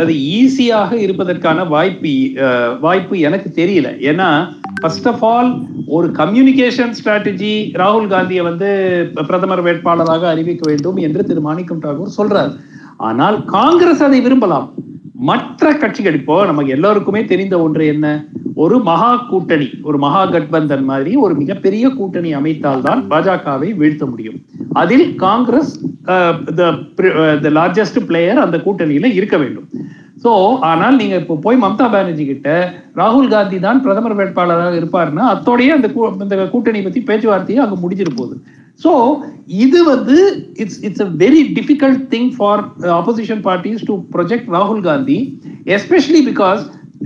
அது 0.00 0.12
ஈஸியாக 0.34 0.92
இருப்பதற்கான 1.04 1.64
வாய்ப்பு 1.72 2.12
அஹ், 2.44 2.72
வாய்ப்பு 2.80 3.14
எனக்கு 3.26 3.48
தெரியல. 3.56 3.88
ஏன்னா 4.10 4.28
ஃபர்ஸ்ட் 4.80 5.08
ஆஃப் 5.08 5.24
ஆல் 5.26 5.50
ஒரு 5.88 6.08
கம்யூனிகேஷன் 6.18 6.94
ஸ்ட்ராட்டஜி 6.98 7.52
ராகுல் 7.74 8.08
காந்தியை 8.08 8.42
வந்து 8.46 8.68
பிரதமர் 9.22 9.64
வேட்பாளராக 9.66 10.24
அறிவிக்க 10.30 10.64
வேண்டும் 10.70 10.98
என்று 11.06 11.22
திரு 11.24 11.42
மாணிக்கம் 11.42 11.82
டாகூர் 11.84 12.16
சொல்றாரு. 12.18 12.52
ஆனால் 13.00 13.44
காங்கிரஸ் 13.48 14.02
அதை 14.02 14.20
விரும்பலாம். 14.20 14.66
மற்ற 15.28 15.72
கட்சிகள் 15.74 16.14
இப்போ 16.14 16.44
நமக்கு 16.44 16.70
எல்லோருக்குமே 16.70 17.24
தெரிந்த 17.24 17.60
ஒன்று 17.60 17.86
என்ன? 17.86 18.06
ஒரு 18.54 18.78
மகா 18.80 19.16
கூட்டணி 19.30 19.68
ஒரு 19.82 19.98
மகா 19.98 20.26
கட்பந்தன் 20.26 20.84
மாதிரி 20.84 21.16
ஒரு 21.16 21.34
மிகப்பெரிய 21.34 21.88
கூட்டணி 21.90 22.34
அமைத்தால்தான் 22.36 23.02
பாஜகவை 23.10 23.76
வீழ்த்த 23.76 24.06
முடியும். 24.06 24.38
அதில் 24.72 25.14
காங்கிரஸ் 25.16 25.72
த 26.56 27.50
லார்ஜஸ்ட் 27.50 28.06
பிளேயர் 28.06 28.38
அந்த 28.38 28.56
கூட்டணியில 28.58 29.12
இருக்க 29.12 29.36
வேண்டும். 29.36 29.68
சோ 30.24 30.30
ஆனால் 30.62 30.96
நீங்க 30.96 31.16
இப்போ 31.16 31.34
போய் 31.36 31.56
மம்தா 31.56 31.86
பானர்ஜி 31.90 32.24
கிட்ட 32.24 32.48
ராகுல் 32.96 33.28
காந்தி 33.28 33.58
தான் 33.58 33.82
பிரதமர் 33.82 34.16
வேட்பாளராக 34.16 34.80
இருப்பாருன்னா 34.80 35.24
அத்தோடய 35.34 35.68
அந்த 35.70 35.88
கூ- 35.88 36.12
கூட்டணி 36.50 36.82
பத்தி 36.82 37.00
பேச்சுவார்த்தையை 37.02 37.64
அங்க 37.64 37.76
முடிஞ்சிரு 37.82 38.12
சோ 38.80 38.92
இது 39.60 39.78
வந்து 39.84 40.16
it's 40.62 40.80
it's 40.86 41.04
a 41.04 41.10
very 41.22 41.40
difficult 41.56 42.02
thing 42.12 42.30
for 42.36 42.60
opposition 42.98 43.40
parties 43.46 43.86
to 43.86 43.94
project 44.14 44.50
ராகுல் 44.56 44.82
காந்தி 44.82 45.18
எஸ்பெஷலி 45.76 46.22
பிகாஸ் 46.28 46.62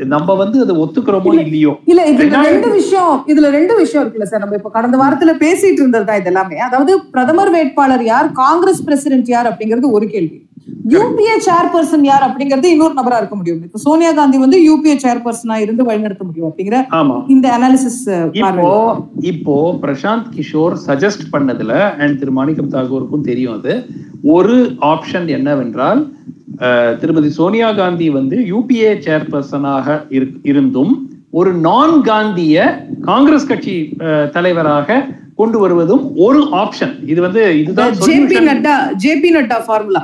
நம்ம 0.07 0.35
வந்து 0.35 0.59
அதை 0.65 0.75
ஒத்துக்கிறோமோ 0.83 1.33
இல்லையோ? 1.41 1.73
இல்ல 1.91 2.03
இதுல 2.13 2.37
ரெண்டு 2.47 2.69
விஷயம் 2.77 3.17
இதுல 3.29 3.49
ரெண்டு 3.57 3.75
விஷயம் 3.81 4.03
இருக்குல்ல 4.03 4.29
சார். 4.31 4.43
நம்ம 4.43 4.57
இப்ப 4.61 4.71
கடந்த 4.77 4.97
வாரத்துல 5.01 5.33
பேசிட்டு 5.43 5.81
இருந்ததுதான் 5.83 6.21
இது 6.21 6.31
எல்லாமே 6.33 6.63
அதாவது 6.67 6.93
பிரதமர் 7.15 7.53
வேட்பாளர் 7.57 8.05
யார் 8.07 8.29
காங்கிரஸ் 8.41 8.81
பிரசிடென்ட் 8.87 9.29
யார் 9.29 9.51
அப்படிங்கிறது 9.51 9.91
ஒரு 9.99 10.07
கேள்வி. 10.15 10.39
யூபிஏ 10.93 11.35
சேர்பர்சன் 11.45 12.05
யார் 12.07 12.25
அப்படிங்கிறது 12.27 12.69
இன்னொரு 12.73 12.95
நபரா 12.95 13.19
இருக்க 13.19 13.37
முடியும். 13.37 13.61
இப்ப 13.67 13.81
சோனியா 13.83 14.11
காந்தி 14.13 14.39
வந்து 14.41 14.59
யூபிஏ 14.65 14.95
சேர்பர்சனா 15.03 15.57
இருந்து 15.63 15.83
வழிநடத்த 15.89 16.25
முடியும் 16.25 16.49
அப்படிங்கிற 16.49 16.79
ஆமா. 16.99 17.17
இந்த 17.29 17.47
அனாலிசிஸ் 17.57 18.01
இப்போ 18.41 18.73
இப்போ 19.33 19.55
பிரசாந்த் 19.83 20.29
கிஷோர் 20.35 20.77
சஜஸ்ட் 20.85 21.25
பண்ணதுல 21.33 21.73
அண்ட் 21.99 22.19
திரு 22.21 22.35
மாணிக்கம் 22.37 22.73
தாகூருக்கும் 22.73 23.29
தெரியும் 23.29 23.57
அது 23.59 23.75
ஒரு 24.33 24.57
ஆப்ஷன் 24.89 25.29
என்னவென்றால் 25.37 26.03
திருமதி 27.01 27.31
சோனியா 27.37 27.71
காந்தி 27.75 28.07
வந்து 28.13 28.37
யூபிஏ 28.49 28.91
சேர்பர்சனாக 29.05 29.87
இரு- 30.17 30.35
இருந்தும் 30.45 30.93
ஒரு 31.33 31.51
நான் 31.63 31.97
காந்திய 32.05 32.57
காங்கிரஸ் 33.07 33.49
கட்சி 33.49 33.77
தலைவராக 34.35 34.99
கொண்டு 35.37 35.59
வருவதும் 35.59 36.03
ஒரு 36.23 36.41
ஆப்ஷன் 36.57 36.93
இது 37.07 37.21
வந்து 37.21 37.43
இதுதான் 37.61 37.95
JP. 38.03 38.37
Nadda 38.49 38.75
JP 39.03 39.29
Nadda 39.37 39.59
formula 39.67 40.03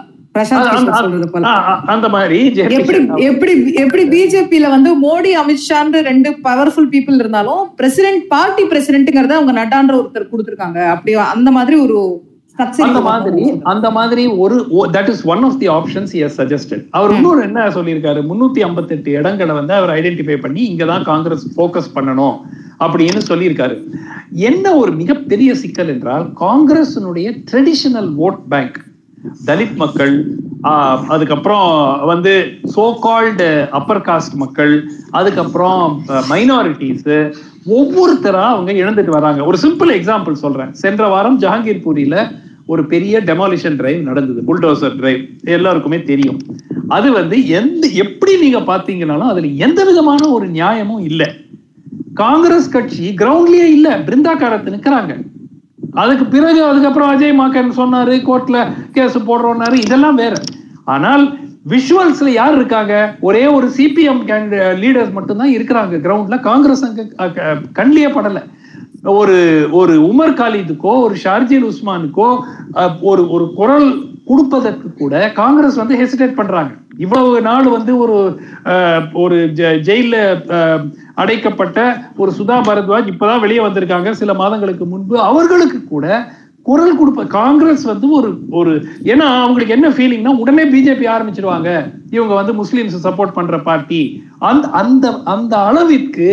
வந்து 4.69 4.93
மோடி 5.05 5.31
அமித்ஷான்ற 5.43 6.01
ரெண்டு 6.01 6.31
பவர்ஃபுல் 6.31 6.89
பீப்புள் 6.91 7.15
இருந்தாலும் 7.15 7.69
பிரசிடென்ட் 7.77 8.27
பார்ட்டி 8.29 8.63
பிரசிடென்ட்ங்கிறத 8.63 9.35
அவங்க 9.39 9.53
நட்டான்ற 9.61 9.95
ஒருத்தர் 10.01 10.31
கொடுத்திருக்காங்க. 10.33 10.89
அப்படி 10.89 11.15
அந்த 11.15 11.51
மாதிரி 11.51 11.79
ஒரு 11.81 12.27
அந்த. 12.57 13.01
மாதிரி 13.01 13.61
அந்த 13.63 13.91
மாதிரி 13.91 14.27
ஒரு 14.27 14.67
that 14.93 15.09
is 15.09 15.25
one 15.25 15.43
of 15.43 15.59
the 15.59 15.69
options 15.69 16.13
as 16.13 16.41
suggested 16.41 16.87
அவர் 16.91 17.15
இன்னொரு 17.15 17.43
என்ன 17.43 17.69
சொல்லியிருக்காரு? 17.69 18.21
முன்னூத்தி 18.31 18.61
ஐம்பத்தெட்டு 18.61 19.11
இடங்களை 19.11 19.55
வந்து 19.55 19.75
அவர் 19.75 19.93
ஐடென்டிஃபை 19.99 20.37
பண்ணி 20.37 20.63
இங்கதான் 20.73 21.05
காங்கிரஸ் 21.05 21.61
ஃபோக்கஸ் 21.61 21.93
பண்ணணும் 21.95 22.37
அப்படின்னு 22.81 23.21
சொல்லியிருக்காரு. 23.29 23.77
என்ன 24.31 24.75
ஒரு 24.75 24.93
மிகப்பெரிய 24.93 25.55
சிக்கல் 25.55 25.89
என்றால் 25.89 26.27
காங்கிரஸினுடைய 26.41 27.29
ட்ரெடிஷனல் 27.53 28.11
ஓட் 28.27 28.39
பேங்க் 28.49 28.87
தலித் 29.47 29.77
மக்கள் 29.83 30.15
அதுக்கப்புறம் 31.15 31.69
வந்து 32.07 32.33
சோ 32.75 32.85
கால்டு 33.01 33.49
அப்பர் 33.71 34.03
காஸ்ட் 34.09 34.37
மக்கள் 34.43 34.75
அதுக்கப்புறம் 35.11 36.03
மைனாரிட்டிஸ் 36.31 37.09
ஒவ்வொருத்தரா 37.77 38.45
அவங்க 38.53 38.73
இழந்துட்டு 38.73 39.15
வராங்க. 39.19 39.41
ஒரு 39.45 39.59
சிம்பிள் 39.63 39.91
எக்ஸாம்பிள் 39.99 40.43
சொல்றேன். 40.45 40.73
சென்ற 40.83 41.09
வாரம் 41.15 41.41
ஜஹாங்கீர்பூரியில 41.41 42.17
ஒரு 42.67 42.83
பெரிய 42.87 43.21
டெமாலிஷன் 43.21 43.77
டிரைவ் 43.77 44.01
நடந்தது 44.03 44.41
புல்டோசர் 44.49 44.97
டிரைவ் 44.97 45.23
எல்லாருக்குமே 45.57 46.03
தெரியும். 46.03 46.41
அது 46.89 47.09
வந்து 47.13 47.37
எந்த 47.49 47.85
எப்படி 48.05 48.35
நீங்க 48.41 48.61
பாத்தீங்கன்னாலும் 48.73 49.33
அதுல 49.33 49.47
எந்த 49.67 49.81
விதமான 49.85 50.29
ஒரு 50.29 50.47
நியாயமும் 50.49 51.05
இல்லை. 51.11 51.29
காங்கிரஸ் 52.15 52.69
கட்சி 52.69 53.15
கிரவுண்ட்லயே 53.17 53.67
இல்ல. 53.77 53.89
பிருந்தாக்காரத்து 53.99 54.75
நிக்கிறாங்க. 54.77 55.13
அதுக்கு 55.93 56.25
பிறகு 56.25 56.65
அதுக்கப்புறம் 56.65 57.11
அஜய் 57.11 57.41
மாக்கன் 57.41 57.79
சொன்னாரு 57.79 58.15
கோர்ட்ல 58.15 58.73
கேஸ் 58.93 59.19
போடுறோம்னாரு 59.19 59.73
இதெல்லாம் 59.73 60.15
வேற. 60.15 60.35
ஆனால் 60.85 61.37
விஷுவல்ஸ்ல 61.69 62.29
யார் 62.29 62.55
இருக்காங்க? 62.55 63.17
ஒரே 63.21 63.47
ஒரு 63.47 63.67
சிபிஎம் 63.67 64.27
லீடர்ஸ் 64.57 65.13
மட்டும்தான் 65.13 65.49
இருக்கிறாங்க. 65.49 65.97
கிரவுண்ட்ல 65.97 66.41
காங்கிரஸ் 66.41 66.85
அங்க 66.85 67.05
க- 67.17 67.57
கண்ணிலே 67.73 68.07
படல 68.07 68.43
ஒரு 69.03 69.69
ஒரு 69.73 70.01
உமர் 70.01 70.35
காலிதுக்கோ 70.35 71.01
ஒரு 71.01 71.17
ஷார்ஜில் 71.25 71.71
உஸ்மானுக்கோ 71.71 72.39
ஒரு 73.01 73.31
ஒரு 73.31 73.53
குரல் 73.57 74.03
கொடுப்பதற்கு 74.25 74.95
கூட 74.95 75.33
காங்கிரஸ் 75.33 75.75
வந்து 75.75 75.97
ஹெசிடேட் 75.97 76.35
பண்றாங்க. 76.35 76.73
இவ்வளவு 76.99 77.41
நாள் 77.41 77.69
வந்து 77.69 77.99
ஒரு 77.99 78.17
ஒரு 79.15 79.37
ஜெ- 79.55 79.81
அடைக்கப்பட்ட 81.15 81.79
ஒரு 82.17 82.31
சுதா 82.39 82.57
பரத்வாஜ் 82.69 83.11
இப்பதான் 83.13 83.41
வெளியே 83.41 83.61
வந்திருக்காங்க. 83.61 84.11
சில 84.13 84.35
மாதங்களுக்கு 84.35 84.87
முன்பு 84.87 85.17
அவர்களுக்கு 85.21 85.85
கூட 85.85 86.07
குரல் 86.63 86.97
கொடுப்ப 86.99 87.27
காங்கிரஸ் 87.27 87.85
வந்து 87.85 88.11
ஒரு 88.11 88.31
ஒரு 88.51 88.73
ஏன்னா 89.05 89.27
அவங்களுக்கு 89.45 89.75
என்ன 89.75 89.89
ஃபீலிங்னா 89.89 90.39
உடனே 90.39 90.65
பிஜேபி 90.65 91.05
ஆரம்பிச்சிருவாங்க. 91.15 91.69
இவங்க 92.11 92.35
வந்து 92.35 92.53
முஸ்லீம்ஸ் 92.61 92.99
சப்போர்ட் 93.05 93.37
பண்ற 93.39 93.61
பார்ட்டி 93.61 94.01
அந்த 94.51 94.69
அந்த 94.83 95.07
அந்த 95.25 95.57
அளவிற்கு 95.69 96.29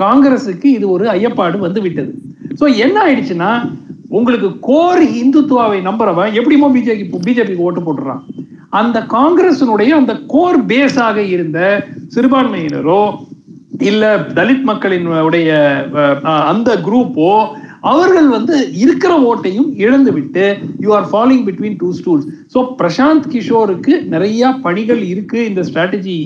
காங்கிரஸுக்கு 0.00 0.64
இது 0.78 0.90
ஒரு 0.90 1.04
ஐயப்பாடு 1.08 1.58
வந்து 1.58 1.80
விட்டது. 1.80 2.12
ஸோ 2.60 2.76
என்ன 2.76 2.96
ஆயிடுச்சுன்னா 3.04 3.50
உங்களுக்கு 4.08 4.58
கோர் 4.60 5.02
இந்துத்துவாவை 5.02 5.78
நம்புறவன் 5.88 6.32
எப்படிமோ 6.32 6.68
பிஜேபி 6.70 7.04
பிஜேபிக்கு 7.26 7.64
ஓட்டு 7.68 7.80
போட்டுறான். 7.80 8.22
அந்த 8.70 9.00
காங்கிரசினுடைய 9.00 9.88
அந்த 9.88 10.20
கோர் 10.26 10.58
பேஸாக 10.66 11.16
இருந்த 11.16 11.60
சிறுபான்மையினரோ 12.14 13.02
இல்ல 13.80 14.18
தலித் 14.18 14.62
மக்களின் 14.62 15.06
உடைய 15.06 15.50
அந்த 16.24 16.76
குரூப்போ 16.76 17.30
அவர்கள் 17.80 18.28
வந்து 18.28 18.72
இருக்கிற 18.74 19.12
ஓட்டையும் 19.18 19.68
இழந்து 19.76 20.12
விட்டு 20.12 20.58
you 20.80 20.94
are 20.94 21.06
following 21.12 21.44
between 21.48 21.76
two 21.76 21.92
stools 21.92 22.26
so 22.54 22.60
Prashant 22.78 23.28
கிஷோருக்கு 23.32 24.04
நிறைய 24.04 24.50
பணிகள் 24.62 25.02
இருக்கு. 25.02 25.46
இந்த 25.46 25.60
ஸ்ட்ராட்டஜி 25.60 26.16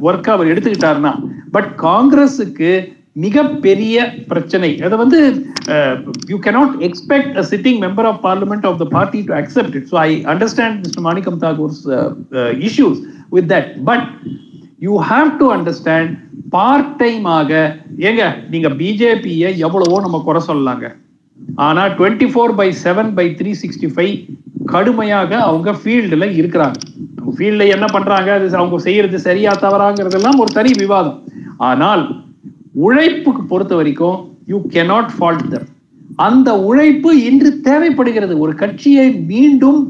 ஒர்க் 0.00 0.30
அவர் 0.30 0.46
எடுத்துக்கிட்டாருன்னா. 0.46 1.12
பட் 1.50 1.70
காங்கிரஸுக்கு 1.82 2.97
மிகப்பெரிய 3.24 3.96
பிரச்சனை. 4.30 4.70
அதை 4.86 4.96
வந்து 5.02 5.18
you 6.32 6.36
cannot 6.46 6.74
expect 6.88 7.34
a 7.42 7.44
sitting 7.52 7.78
member 7.84 8.08
of 8.10 8.20
parliament 8.26 8.66
of 8.70 8.78
the 8.82 8.86
party 8.96 9.20
to 9.28 9.34
accept 9.40 9.76
it 9.78 9.88
so 9.92 9.98
I 10.06 10.10
understand 10.32 10.78
mister 10.84 11.06
Manickam 11.08 11.38
Tagore's 11.44 11.82
issues 12.68 13.00
with 13.36 13.48
that 13.54 13.70
but 13.90 14.06
you 14.86 14.94
have 15.12 15.30
to 15.42 15.48
understand 15.56 16.12
part 16.56 16.92
time 17.02 17.24
ஆக 17.38 17.52
ஏங்க 18.08 18.24
நீங்க 18.52 18.68
பிஜேபியை 18.82 19.50
எவ்வளவோ 19.66 19.96
நம்ம 20.06 20.20
குறை 20.28 20.42
சொல்லலாங்க. 20.50 20.86
ஆனா 21.66 21.82
twenty 21.98 22.28
four 22.32 22.54
by 22.60 22.68
seven 22.84 23.10
by 23.18 23.26
three 23.40 23.50
sixty 23.62 23.88
five 23.96 24.14
கடுமையாக 24.72 25.32
அவங்க 25.48 25.70
ஃபீல்டில் 25.80 26.34
இருக்கிறாங்க. 26.38 26.78
ஃபீல்டில் 27.34 27.72
என்ன 27.74 27.86
பண்றாங்க? 27.96 28.30
அது 28.38 28.46
அவங்க 28.60 28.78
செய்யறது 28.86 29.18
சரியா 29.26 29.52
தவறாங்கிறதெல்லாம் 29.64 30.40
ஒரு 30.44 30.50
தனி 30.58 30.72
விவாதம். 30.82 31.20
ஆனால் 31.68 32.02
உழைப்புக்கு 32.84 33.42
பொறுத்த 33.52 33.72
வரைக்கும் 33.78 34.18
யூ 34.52 34.58
கெனாட் 34.76 35.12
ஃபால்ட் 35.16 35.48
them. 35.54 35.64
அந்த 36.26 36.48
உழைப்பு 36.68 37.10
இன்று 37.28 37.50
தேவைப்படுகிறது. 37.66 38.34
ஒரு 38.44 38.52
கட்சியை 38.62 39.06
மீண்டும் 39.30 39.80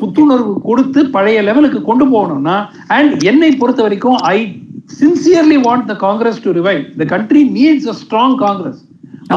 புத்துணர்வு 0.00 0.52
கொடுத்து 0.68 1.00
பழைய 1.14 1.38
லெவலுக்கு 1.48 1.80
கொண்டு 1.88 2.04
போகணும்னா 2.12 2.56
அண்ட் 2.96 3.14
என்னை 3.30 3.50
பொறுத்த 3.60 3.80
வரைக்கும் 3.86 4.18
I 4.34 4.38
sincerely 5.00 5.58
want 5.66 5.88
the 5.92 5.94
Congress 6.04 6.42
to 6.44 6.52
revive 6.58 6.82
the 7.00 7.06
country 7.14 7.42
needs 7.56 7.88
a 7.92 7.96
strong 8.02 8.36
Congress 8.44 8.82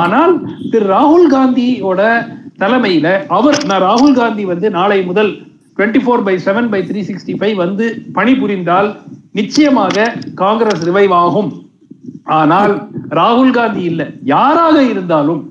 ஆனால் 0.01 0.33
திரு 0.73 0.85
ராகுல் 0.95 1.27
காந்தியோட 1.35 2.01
தலைமையில 2.61 3.07
அவர் 3.37 3.57
நான் 3.69 3.83
ராகுல் 3.87 4.15
காந்தி 4.19 4.43
வந்து 4.51 4.69
நாளை 4.77 4.99
முதல் 5.09 5.31
twenty 5.77 6.01
four 6.05 6.23
by 6.27 6.35
seven 6.47 6.69
by 6.73 6.81
three 6.89 7.01
sixty 7.09 7.35
five 7.39 7.57
வந்து 7.65 7.85
பணிபுரிந்தால் 8.17 8.89
நிச்சயமாக 9.39 10.05
காங்கிரஸ் 10.43 10.81
ரிவைவ் 10.89 11.13
ஆகும். 11.23 11.51
ஆனால் 12.31 12.73
ராகுல் 13.13 13.51
காந்தி 13.51 13.83
இல்ல. 13.91 14.01
யாராக 14.31 14.77
இருந்தாலும் 14.91 15.41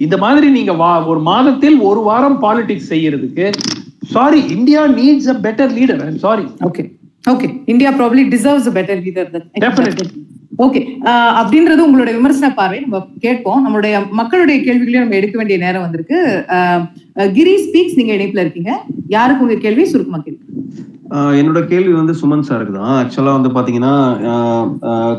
இந்த 0.00 0.16
மாதிரி 0.18 0.46
நீங்க 0.50 0.72
ஒரு 1.10 1.20
மாதத்தில் 1.26 1.78
ஒரு 1.88 2.00
வாரம் 2.02 2.38
பாலிடிக்ஸ் 2.42 2.90
செய்யறதுக்கு 2.92 3.46
sorry 4.12 4.40
India 4.56 4.82
needs 4.94 5.30
a 5.32 5.36
better 5.46 5.72
leader 5.76 6.02
sorry 6.22 6.44
okay 6.68 6.84
okay 7.24 7.48
India 7.66 7.90
probably 7.98 8.22
deserves 8.34 8.68
a 8.70 8.74
better 8.78 9.02
leader 9.06 9.30
Definitely. 9.64 10.06
Okay 10.64 10.80
அப்படின்றது 11.40 11.80
உங்களுடைய 11.84 12.14
விமர்சன 12.16 12.48
பார்வை. 12.54 12.78
நம்ம 12.80 12.96
கேட்போம். 13.22 13.60
நம்மளுடைய 13.64 13.92
மக்களுடைய 14.18 14.56
கேள்விகளையும் 14.64 15.04
நம்ம 15.04 15.16
எடுக்க 15.16 15.36
வேண்டிய 15.38 15.58
நேரம் 15.58 15.84
வந்திருக்கு. 15.84 16.18
கிரி 17.36 17.54
ஸ்பீக்ஸ் 17.62 17.98
நீங்க 17.98 18.12
இணைப்புல 18.16 18.42
இருக்கீங்க. 18.44 18.72
யாருக்கு 19.08 19.44
உங்க 19.46 19.56
கேள்வி? 19.64 19.84
சுருக்கமா 19.92 20.18
ஆஹ் 20.18 20.49
என்னோட 21.38 21.60
கேள்வி 21.70 21.92
வந்து 21.98 22.14
சுமன் 22.18 22.44
சாருக்கு 22.48 22.72
தான். 22.76 22.90
ஆக்சுவலா 22.98 23.32
வந்து 23.36 23.50
பாத்தீங்கன்னா 23.54 23.94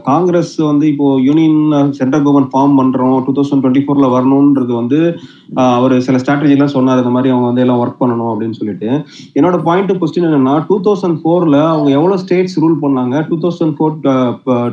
காங்கிரஸ் 0.09 0.53
வந்து 0.69 0.85
இப்போ 0.91 1.07
யூனியன் 1.27 1.59
சென்ட்ரல் 1.97 2.23
கவர்மெண்ட் 2.25 2.51
ஃபார்ம் 2.53 2.75
பண்றோம் 2.79 3.15
டூ 3.25 3.33
தௌசண்ட் 3.37 3.61
டுவெண்ட்டி 3.63 3.83
ஃபோர்ல 3.85 4.09
வரணும்ன்றது 4.13 4.73
வந்து 4.81 4.99
அவர் 5.77 5.95
சில 6.05 6.17
ஸ்ட்ராட்டஜி 6.21 6.55
எல்லாம் 6.55 6.73
சொன்னார். 6.75 7.01
இந்த 7.03 7.11
மாதிரி 7.15 7.31
அவங்க 7.33 7.47
வந்து 7.49 7.63
எல்லாம் 7.63 7.81
ஒர்க் 7.83 7.99
பண்ணணும் 8.03 8.29
அப்படின்னு 8.33 8.57
சொல்லிட்டு. 8.59 8.89
என்னோட 9.37 9.57
பாயிண்ட் 9.67 9.91
கொஸ்டின் 10.03 10.27
என்னன்னா 10.29 10.53
டூ 10.69 10.77
தௌசண்ட் 10.87 11.19
ஃபோர்ல 11.23 11.57
அவங்க 11.73 11.89
எவ்வளவு 11.97 12.21
ஸ்டேட்ஸ் 12.23 12.57
ரூல் 12.63 12.77
பண்ணாங்க? 12.85 13.25
டூ 13.31 13.37
தௌசண்ட் 13.43 13.75
ஃபோர் 13.79 13.97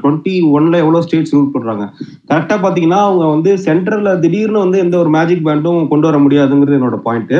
டுவெண்ட்டி 0.05 0.37
ஒன்ல 0.59 0.75
எவ்வளவு 0.85 1.07
ஸ்டேட்ஸ் 1.09 1.35
ரூல் 1.37 1.51
பண்றாங்க 1.57 1.85
கரெக்டா 2.31 2.59
பாத்தீங்கன்னா 2.67 3.01
அவங்க 3.09 3.25
வந்து 3.35 3.51
சென்ட்ரல்ல 3.67 4.13
திடீர்னு 4.27 4.65
வந்து 4.65 4.79
எந்த 4.87 4.97
ஒரு 5.03 5.13
மேஜிக் 5.19 5.45
பேண்டும் 5.49 5.83
கொண்டு 5.95 6.09
வர 6.11 6.19
முடியாதுங்கிறது 6.27 6.79
என்னோட 6.81 7.01
point 7.09 7.35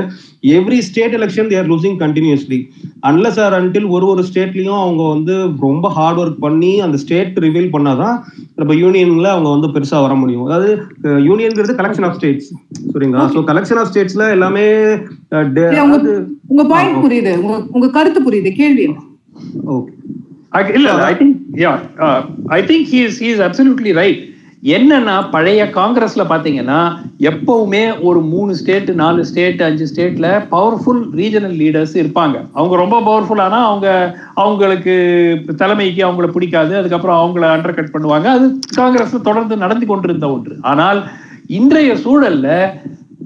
every 0.59 0.81
state 0.89 1.17
election 1.21 1.53
they're 1.55 1.71
losing 1.73 1.99
continuously 2.05 2.61
unless 3.09 3.41
or 3.45 3.57
until 3.69 3.89
ஒரு 3.97 4.07
ஒரு 4.13 4.23
ஸ்டேட்லயும் 4.29 4.81
அவங்க 4.83 5.03
வந்து 5.15 5.35
ரொம்ப 5.67 5.87
ஹார்ட் 5.97 6.21
ஒர்க் 6.23 6.39
பண்ணி 6.45 6.73
அந்த 6.87 6.97
ஸ்டேட் 7.03 7.39
ரிவீல் 7.45 7.73
பண்ணாதான் 7.75 8.17
நம்ம 8.59 8.75
யூனியன்ல 8.83 9.29
அவங்க 9.35 9.49
வந்து 9.55 9.69
பெருசா 9.75 9.99
வர 10.05 10.15
முடியும். 10.23 10.45
அதாவது 10.47 10.71
யூனியன்ங்கிறது 11.29 11.79
கலெக்ஷன் 11.81 12.07
ஆஃப் 12.09 12.17
ஸ்டேட்ஸ் 12.19 12.49
சரிங்களா? 12.93 13.25
ஸோ 13.35 13.43
கலெக்ஷன் 13.51 13.81
ஆஃப் 13.83 13.91
ஸ்டேட்ஸ்ல 13.91 14.27
எல்லாமே 14.37 14.65
உங்க 16.53 16.65
பாயிண்ட் 16.73 17.03
புரியுது. 17.05 17.35
உங்க 17.77 17.87
கருத்து 17.97 18.23
புரியுது. 18.27 18.53
கேள்வி 18.61 18.87
ஓகே 19.77 20.73
இல்ல 20.79 20.91
I 21.11 21.15
think 21.19 21.37
yeah 21.65 21.73
I 22.57 22.61
think 22.71 22.87
he 22.93 23.01
is 23.09 23.21
he 23.25 23.31
is 23.35 23.43
absolutely 23.47 23.93
right 24.01 24.23
என்னன்னா 24.63 25.31
பழைய 25.31 25.65
காங்கிரஸ்ல 25.75 26.23
பாத்தீங்கன்னா 26.31 26.79
எப்பவுமே 27.31 27.83
ஒரு 28.01 28.21
மூணு 28.21 28.55
ஸ்டேட் 28.61 28.91
நாலு 29.01 29.25
ஸ்டேட் 29.25 29.63
அஞ்சு 29.63 29.87
ஸ்டேட்ல 29.91 30.29
பவர்ஃபுல் 30.51 31.03
ரீஜனல் 31.21 31.55
லீடர்ஸ் 31.61 31.95
இருப்பாங்க. 32.01 32.37
அவங்க 32.53 32.77
ரொம்ப 32.77 32.97
பவர்ஃபுல் 33.09 33.43
ஆனா 33.47 33.59
அவங்க 33.69 33.89
அவங்களுக்கு 34.35 34.95
தலைமைக்கு 35.57 36.03
அவங்கள 36.07 36.29
பிடிக்காது. 36.37 36.77
அதுக்கப்புறம் 36.77 37.21
அவங்கள 37.23 37.47
அண்டர் 37.55 37.79
கட் 37.79 37.95
பண்ணுவாங்க. 37.97 38.29
அது 38.37 38.49
காங்கிரஸ் 38.75 39.15
தொடர்ந்து 39.29 39.57
நடந்து 39.57 39.87
கொண்டிருந்த 39.87 40.29
ஒன்று. 40.31 40.57
ஆனால் 40.73 41.01
இன்றைய 41.47 41.93
சூழல்ல 42.07 42.49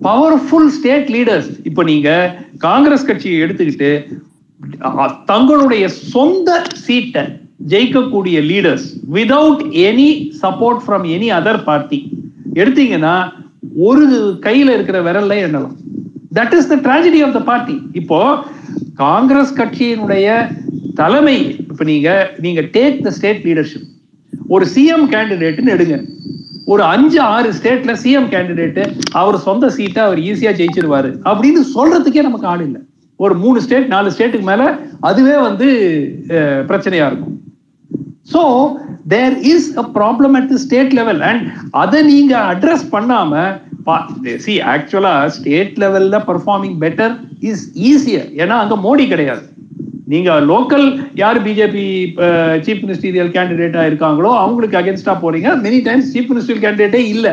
பவர்ஃபுல் 0.09 0.71
ஸ்டேட் 0.77 1.11
லீடர்ஸ் 1.16 1.51
இப்போ 1.64 1.83
நீங்க 1.83 2.11
காங்கிரஸ் 2.59 3.09
கட்சியை 3.11 3.38
எடுத்துக்கிட்டு 3.42 3.92
தங்களுடைய 5.31 5.85
சொந்த 5.88 6.49
சீட்டை 6.87 7.23
ஜெயிக்கக்கூடிய 7.70 8.38
leaders 8.51 8.87
without 9.16 9.62
any 9.88 10.11
support 10.42 10.81
from 10.85 11.05
any 11.14 11.29
other 11.38 11.61
party 11.68 12.01
எடுத்தீங்கன்னா 12.55 13.14
ஒரு 13.88 14.07
கையில 14.46 14.68
இருக்கிற 14.77 14.98
விரல்ல 15.07 15.35
எண்ணலாம். 15.46 15.77
That 16.38 16.55
is 16.59 16.70
the 16.72 16.77
tragedy 16.87 17.20
of 17.27 17.37
the 17.38 17.40
party 17.51 17.77
இப்போ 18.01 18.20
காங்கிரஸ் 19.05 19.53
கட்சியினுடைய 19.61 20.27
தலைமை 21.01 21.37
இப்ப 21.70 21.85
நீங்க 21.90 22.11
நீங்க 22.44 22.61
டேக் 22.77 22.98
த 23.07 23.11
ஸ்டேட் 23.18 23.42
லீடர்ஷிப் 23.48 23.88
ஒரு 24.55 24.64
சிஎம் 24.75 25.07
கேண்டிடேட்னு 25.14 25.75
எடுங்க. 25.77 25.96
ஒரு 26.72 26.83
அஞ்சு 26.94 27.18
ஆறு 27.35 27.48
ஸ்டேட்ல 27.59 27.92
சிஎம் 28.03 28.29
கேண்டிடேட் 28.35 28.81
அவர் 29.20 29.39
சொந்த 29.47 29.70
சீட்டை 29.76 30.01
அவர் 30.09 30.20
ஈஸியா 30.30 30.53
ஜெயிச்சிருவாரு. 30.59 31.11
அப்படின்னு 31.30 31.62
சொல்றதுக்கே 31.76 32.26
நமக்கு 32.28 32.47
ஆள் 32.53 32.64
இல்லை. 32.66 32.80
ஒரு 33.16 33.34
மூணு 33.43 33.59
ஸ்டேட் 33.64 33.93
நாலு 33.95 34.09
ஸ்டேட்டுக்கு 34.14 34.49
மேல 34.51 34.62
அதுவே 35.09 35.36
வந்து 35.47 35.68
பிரச்சனையா 36.68 37.07
இருக்கும். 37.11 37.36
So 38.29 38.43
there 39.12 39.35
is 39.53 39.68
a 39.83 39.85
problem 39.99 40.35
at 40.39 40.49
the 40.53 40.59
state 40.64 40.93
level 40.99 41.23
and 41.31 41.45
அதை 41.83 42.01
நீங்க 42.12 42.35
அட்ரஸ் 42.53 42.87
பண்ணாம 42.97 43.45
சி 44.45 44.53
ஆக்சுவலா 44.73 45.14
ஸ்டேட் 45.37 45.79
லெவல்ல 45.83 46.18
பர்ஃபார்மிங் 46.29 46.77
பெட்டர் 46.85 47.14
இஸ் 47.51 47.64
ஈஸியர் 47.93 48.29
ஏன்னா 48.43 48.57
அங்க 48.64 48.77
மோடி 48.85 49.07
கிடையாது. 49.12 49.43
நீங்க 50.12 50.31
லோக்கல் 50.51 50.87
யார் 51.20 51.39
பிஜேபி 51.47 51.85
சீஃப் 52.64 52.83
மினிஸ்டீரியல் 52.85 53.31
கேண்டிடேட்டா 53.37 53.83
இருக்காங்களோ 53.89 54.31
அவங்களுக்கு 54.43 54.79
அகேன்ஸ்டா 54.81 55.14
போறீங்க. 55.23 55.51
மெனி 55.64 55.79
டைம்ஸ் 55.89 56.11
சீஃப் 56.14 56.31
மினிஸ்டரியல் 56.33 56.64
கேண்டிடேட்டே 56.64 57.01
இல்ல. 57.14 57.29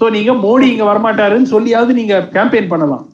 சோ 0.00 0.04
நீங்க 0.16 0.32
மோடி 0.44 0.66
இங்க 0.72 0.84
வரமாட்டாருன்னு 0.90 1.52
சொல்லியாவது 1.54 1.94
நீங்க 2.00 2.16
கேம்பெயின் 2.36 2.70
பண்ணலாம். 2.72 3.04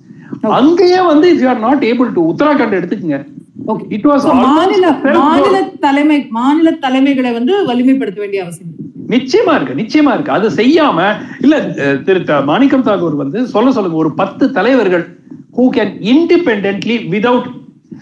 அங்கேயே 0.61 1.01
வந்து 1.12 1.27
if 1.33 1.43
you 1.45 1.49
are 1.55 1.64
not 1.68 1.85
able 1.91 2.11
to 2.16 2.24
Uttarakhand 2.33 2.79
எடுத்துக்கங்க. 2.79 3.20
மாநில 4.44 4.86
தலைமை 5.84 6.18
மாநில 6.38 6.68
தலைமைகளை 6.84 7.30
வந்து 7.38 7.52
வலிமைப்படுத்த 7.68 8.18
வேண்டிய 8.24 8.42
அவசியம். 8.44 8.72
நிச்சயமா 9.14 9.52
இருக்கு 9.56 9.80
நிச்சயமா 9.82 10.12
இருக்கு. 10.16 10.36
அது 10.38 10.46
செய்யாம 10.60 10.98
இல்ல 11.44 11.56
திரு 12.06 12.20
மாணிக்கம் 12.50 12.86
தாகூர் 12.88 13.22
வந்து 13.22 13.38
சொல்ல 13.54 13.70
சொல்லுங்க 13.76 13.98
ஒரு 14.04 14.12
பத்து 14.20 14.44
தலைவர்கள் 14.58 15.04
ஹூ 15.58 15.64
கேன் 15.76 15.92
இண்டிபெண்டன்ட்லி 16.12 16.96
விதவுட் 17.14 17.48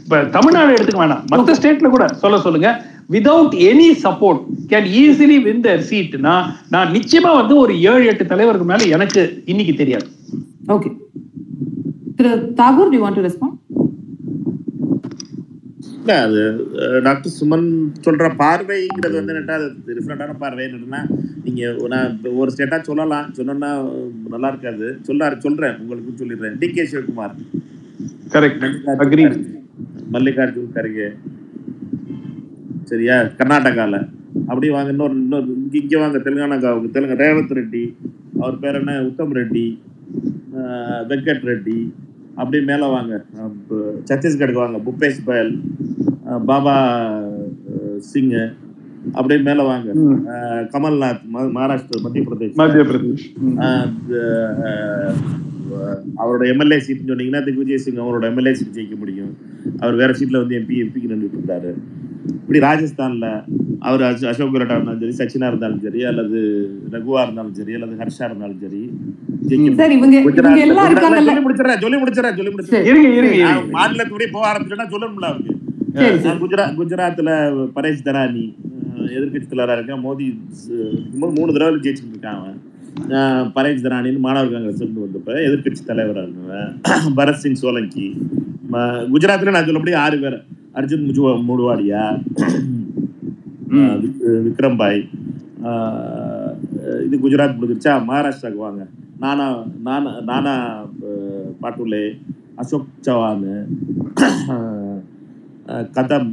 இப்ப 0.02 0.20
தமிழ்நாடு 0.36 0.74
எடுத்துக்க 0.76 1.00
வேணாம். 1.02 1.24
மத்த 1.32 1.56
ஸ்டேட்ல 1.58 1.90
கூட 1.94 2.04
சொல்ல 2.22 2.38
சொல்லுங்க. 2.46 2.70
Without 3.14 3.54
any 3.70 3.88
support 4.04 4.40
can 4.70 4.88
easily 5.02 5.38
win 5.46 5.64
their 5.66 5.84
seat 5.90 6.14
நான் 6.26 6.46
நான் 6.74 6.92
நிச்சயமா 6.96 7.32
வந்து 7.40 7.56
ஒரு 7.64 7.74
ஏழு 7.92 8.04
எட்டு 8.12 8.26
தலைவருக்கு 8.32 8.68
மேல 8.70 8.88
எனக்கு 8.96 9.22
இன்னைக்கு 9.52 9.74
தெரியாது. 9.82 10.06
Okay 10.76 10.90
Thiru 12.18 12.32
Tagore 12.62 12.92
do 12.94 13.00
want 13.04 13.18
to 13.20 13.26
respond 13.28 13.56
இல்ல 16.04 16.16
அது 16.22 16.40
டாக்டர் 17.02 17.32
சுமன் 17.40 17.68
சொல்ற 18.06 18.24
பார்வைங்கிறது 18.40 19.14
வந்து 19.18 19.34
என்னட்டா 19.34 19.54
அது 19.58 19.68
டிஃப்ரெண்டான 19.86 20.32
பார்வை. 20.42 20.64
என்னன்னா 20.66 21.00
நீங்க 21.44 21.86
நான் 21.92 22.18
ஒரு 22.40 22.50
ஸ்டேட்டா 22.56 22.78
சொல்லலாம். 22.88 23.30
சொன்னோம்னா 23.36 23.70
நல்லா 24.32 24.48
இருக்காது. 24.48 24.86
சொல்லாரு 25.06 25.38
சொல்றேன். 25.44 25.78
உங்களுக்கு 25.82 26.12
சொல்லிடுறேன். 26.24 26.58
D 26.58 26.68
K 26.70 26.84
Shivakumar. 26.90 27.34
Correct 28.34 29.38
Mallikarjun 30.14 30.74
Kharge. 30.74 31.08
சரியா? 32.90 33.16
கர்நாடகால. 33.40 33.94
அப்படியே 34.48 34.72
வாங்க 34.72 34.90
இன்னொரு 34.90 35.14
இன்னொரு 35.14 35.46
இங்க 35.46 35.78
இங்க 35.78 35.98
வாங்க 35.98 36.18
தெலுங்கானா 36.18 36.90
தெலுங்கு 36.96 37.22
ரேவந்த் 37.24 37.56
ரெட்டி. 37.60 37.84
அவர் 38.40 38.62
பேர் 38.64 38.78
என்ன? 38.82 39.02
உத்தம் 39.10 39.34
ரெட்டி. 39.34 39.66
வெங்கட் 41.10 41.46
ரெட்டி. 41.50 41.78
அப்படியே 42.40 42.62
மேலே 42.70 42.86
வாங்க. 42.96 43.14
சத்தீஸ்கருக்கு 44.10 44.62
வாங்க. 44.64 44.78
புபேஷ் 44.88 45.24
பயல் 45.28 45.52
பாபா 46.50 46.76
சிங் 48.10 48.34
அப்படியே 49.18 49.40
மேலே 49.48 49.62
வாங்க. 49.70 49.88
கமல்நாத் 50.74 51.24
மகாராஷ்டிரா 51.56 52.02
மத்திய 52.04 52.22
பிரதேஷ். 52.28 52.54
மத்திய 52.60 52.84
பிரதேஷ். 52.90 53.24
அவரோட 56.22 56.42
எம்எல்ஏ 56.52 56.78
சீட்னு 56.86 57.10
சொன்னீங்கன்னா 57.10 57.42
திக்விஜய் 57.48 57.82
சிங் 57.84 58.02
அவரோட 58.06 58.24
எம்எல்ஏ 58.30 58.54
சீட் 58.60 58.76
ஜெயிக்க 58.78 58.96
முடியும். 59.02 59.32
அவர் 59.78 59.94
வேற 59.94 60.12
சீட்ல 60.12 60.36
வந்து 60.36 60.58
எம்பி 60.58 60.72
எம்பிக்கு 60.72 61.08
நின்றுட்டு 61.08 61.38
இருந்தாரு. 61.38 61.70
இப்படி 62.26 62.58
ராஜஸ்தான்ல 62.58 63.44
அவர் 63.78 64.00
அச- 64.00 64.26
அசோக் 64.26 64.54
கெலோட்டா 64.54 64.70
இருந்தாலும் 64.70 65.12
சரி 65.12 65.16
சச்சினா 65.18 65.46
இருந்தாலும் 65.46 65.80
சரி 65.80 66.04
அல்லது 66.04 66.38
ரகுவா 66.90 67.22
இருந்தாலும் 67.22 67.54
சரி 67.54 67.74
அல்லது 67.74 67.92
ஹர்ஷா 67.94 68.24
இருந்தாலும் 68.24 68.58
சரி 68.60 68.90
மாநிலத்துடைய 73.72 74.30
போக 74.32 74.46
ஆரம்பிச்சேன்னா 74.52 74.86
சொல்லணும்ல 74.90 75.24
அவருக்கு. 75.24 75.52
குஜராத் 76.40 76.76
குஜராத்ல 76.78 77.30
பரேஷ் 77.76 78.04
தரானி 78.04 78.44
எதிர்கட்சி 79.06 79.46
தலைவராக 79.46 79.72
இருக்கேன். 79.72 80.04
மோடி 80.04 80.38
மூணு 81.34 81.52
தடவை 81.52 81.74
ஜெயிச்சுட்டு 81.74 82.14
இருக்கான் 82.14 82.38
அவன். 82.38 82.60
பரேஷ் 83.56 83.84
தரானின்னு 83.84 84.24
மாணவர் 84.26 84.52
காங்கிரஸ் 84.52 84.82
இருந்து 84.82 85.04
வந்தப்ப 85.04 85.36
எதிர்கட்சி 85.46 85.82
தலைவராக 85.86 86.26
இருந்தவன். 86.26 86.70
பரத் 87.18 87.40
சிங் 87.42 87.60
சோலங்கி. 87.62 88.06
குஜராத்ல 89.14 89.54
நான் 89.56 89.68
சொல்லபடி 89.68 89.94
ஆறு 90.04 90.16
பேர். 90.18 90.38
அர்ஜுன் 90.78 91.06
முஜு 91.08 91.22
முடுவாடியா? 91.48 92.02
விக்ரம் 94.46 94.78
பாய் 94.82 95.00
இது 97.04 97.16
குஜராத் 97.24 97.56
முடிஞ்சிருச்சா? 97.58 97.94
மகாராஷ்டிராவுக்கு 98.10 98.64
வாங்க. 98.66 98.82
நானா 99.22 99.46
நானா 99.86 100.12
நானா 100.30 100.54
பாட்டுலே. 101.62 102.04
Ashok 102.62 102.88
Chavan. 103.06 103.46
Kadam. 105.96 106.30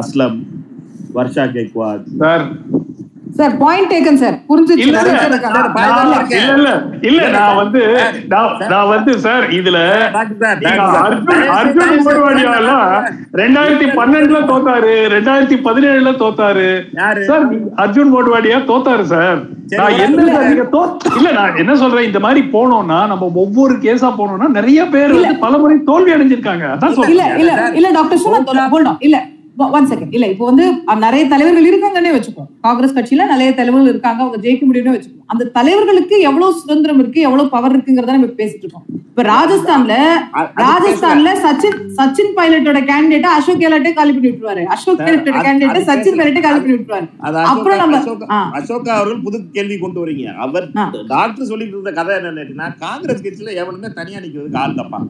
Aslam. 0.00 0.38
Varsha 1.16 1.44
Gaikwad 1.56 2.06
sir 2.20 2.44
sir 3.36 3.54
point 3.58 3.90
taken 3.90 4.18
sir 4.20 4.36
புரிஞ்சுச்சு. 4.48 4.84
இல்ல 4.84 5.00
இல்ல. 5.04 5.22
இல்ல 6.36 6.52
இல்ல. 6.52 6.70
இல்ல 7.08 7.20
நான் 7.34 7.56
வந்து 7.58 7.82
நான் 8.70 8.88
வந்து 8.90 9.12
சார் 9.24 9.44
இதுல 9.56 9.78
டாக்டர் 10.14 10.38
டாக்டர். 10.62 11.02
அர்ஜுன் 11.06 11.50
அர்ஜுன் 11.56 12.04
மோட்வாடியாலாம் 12.06 12.86
ரெண்டாயிரத்தி 13.40 13.88
பன்னெண்டுல 13.98 14.40
தோத்தாரு 14.50 14.94
ரெண்டாயிரத்தி 15.14 15.58
பதினேழுல 15.66 16.12
தோத்தாரு? 16.22 16.68
சார் 17.28 17.46
அர்ஜுன் 17.84 18.12
மோட்வாடியா? 18.14 18.58
தோத்தாரு 18.70 19.06
சார் 19.06 19.38
நான் 19.74 19.96
என்ன 20.00 20.20
இல்ல. 20.22 20.40
இல்ல 21.18 21.28
நான் 21.36 21.56
என்ன 21.62 21.72
சொல்றேன் 21.76 22.08
இந்த 22.08 22.20
மாதிரி 22.22 22.42
போனோம்னா 22.52 22.98
நம்ம 23.06 23.30
ஒவ்வொரு 23.42 23.74
கேஸா 23.82 24.10
போனோம்னா 24.18 24.48
நிறைய 24.56 24.80
பேர் 24.88 25.14
வந்து 25.16 25.36
பல 25.40 25.54
முறை 25.58 25.78
தோல்வி 25.88 26.12
அடைஞ்சிருக்காங்க. 26.16 26.66
அதான் 26.74 26.92
இல்ல 26.92 26.98
சொல்றேன். 26.98 27.38
இல்ல 27.42 27.52
இல்ல 27.78 27.88
டாக்டர் 27.92 28.22
ஹோல்ட் 28.70 28.90
ஆன் 28.90 29.00
இல்ல. 29.00 29.18
ஒன் 29.70 29.88
செகண்ட் 29.88 30.14
இல்ல 30.16 30.26
இப்போ 30.28 30.44
வந்து 30.44 30.64
நிறைய 31.02 31.22
தலைவர்கள் 31.28 31.68
இருக்காங்கன்னே 31.68 32.10
வச்சுப்போம் 32.14 32.48
காங்கிரஸ் 32.60 32.96
கட்சியில 32.96 33.26
நிறைய 33.30 33.50
தலைவர்கள் 33.54 33.90
இருக்காங்க 33.90 34.20
அவங்க 34.22 34.38
ஜெயிக்க 34.42 34.64
முடியும்னு 34.66 34.94
வச்சுப்போம் 34.94 35.14
அந்த 35.26 35.48
தலைவர்களுக்கு 35.54 36.16
எவ்வளவு 36.26 36.58
சுதந்திரம் 36.58 37.00
இருக்கு 37.00 37.20
எவ்வளவு 37.22 37.52
பவர் 37.54 37.72
இருக்குங்கிறத 37.72 38.16
நம்ம 38.16 38.36
பேசிட்டு 38.36 38.64
இருக்கோம் 38.64 38.86
இப்ப 39.08 39.22
ராஜஸ்தான்ல 39.30 39.94
ராஜஸ்தான்ல 40.62 41.30
சச்சின் 41.42 41.78
சச்சின் 41.96 42.32
பைலட்டோட 42.36 42.80
கேண்டிடேட்டா 42.88 43.30
அசோக் 43.36 43.62
கெலாட்டே 43.62 43.92
காலி 43.94 44.12
பண்ணி 44.12 44.28
விட்டுருவாரு 44.28 44.64
அசோக் 44.74 45.00
கெலாட்டோட 45.00 45.38
அது 45.70 45.82
சச்சின். 45.88 46.18
பைலட்டே 46.18 46.42
காலி 46.42 46.58
பண்ணி 46.58 46.74
விட்டுருவாரு 46.74 47.06
அப்புறம் 47.46 47.76
அசோகா- 47.96 48.28
நம்ம- 48.28 48.58
அசோகா- 48.58 48.96
அவர்கள் 48.96 49.22
புது 49.22 49.38
கேள்வி 49.52 49.78
கொண்டு 49.78 50.00
வரீங்க 50.02 50.26
அவர். 50.44 50.66
டாக்டர் 51.10 51.50
சொல்லிட்டு 51.50 51.76
இருந்த 51.76 51.92
கதை 51.92 52.16
என்னன்னா 52.22 52.68
காங்கிரஸ் 52.80 53.24
கட்சியில 53.24 53.54
எவனுமே 53.62 53.90
தனியா 53.94 54.20
நிக்கிறதுக்கு 54.20 54.60
ஆள் 54.60 54.78
தப்பா 54.78 55.00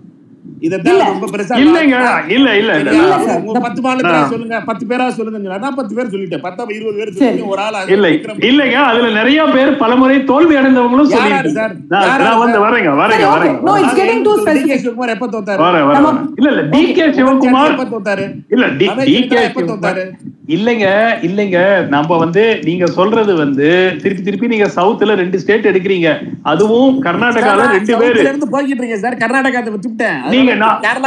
அதுல 8.85 9.11
நிறைய 9.11 9.45
பேர் 9.55 9.77
பலமுறை 9.77 10.25
தோல்வி 10.25 10.55
அடைந்தவங்களும். 10.55 11.11
சிவகுமார். 11.13 11.51
இல்ல 16.37 16.49
இல்ல. 16.51 16.63
D 16.63 16.93
K 16.93 17.07
Shivakumar. 17.11 17.75
இல்ல 18.49 18.67
டி 18.69 18.87
கே 19.27 19.37
தோத்தாரு? 19.47 20.05
இல்லைங்க 20.47 20.87
இல்லைங்க. 21.29 21.89
நம்ம 21.89 22.17
வந்து 22.17 22.61
நீங்க 22.65 22.87
சொல்றது 22.87 23.35
வந்து 23.35 23.95
திருப்பி 24.03 24.23
திருப்பி 24.23 24.47
நீங்க 24.47 24.71
சவுத்துல 24.77 25.15
ரெண்டு 25.15 25.41
ஸ்டேட் 25.41 25.67
எடுக்கிறீங்க. 25.67 26.11
அதுவும் 26.43 27.03
கர்நாடகால 27.03 27.67
ரெண்டு 27.71 27.97
பேரு. 27.99 28.23
போய்கிட்டு 28.53 28.83
இருக்கேன் 28.83 28.99
சார். 28.99 29.17
கர்நாடகாத்தை 29.17 29.73
விட்டுட்டேன். 29.77 30.36
நீங்க 30.39 30.55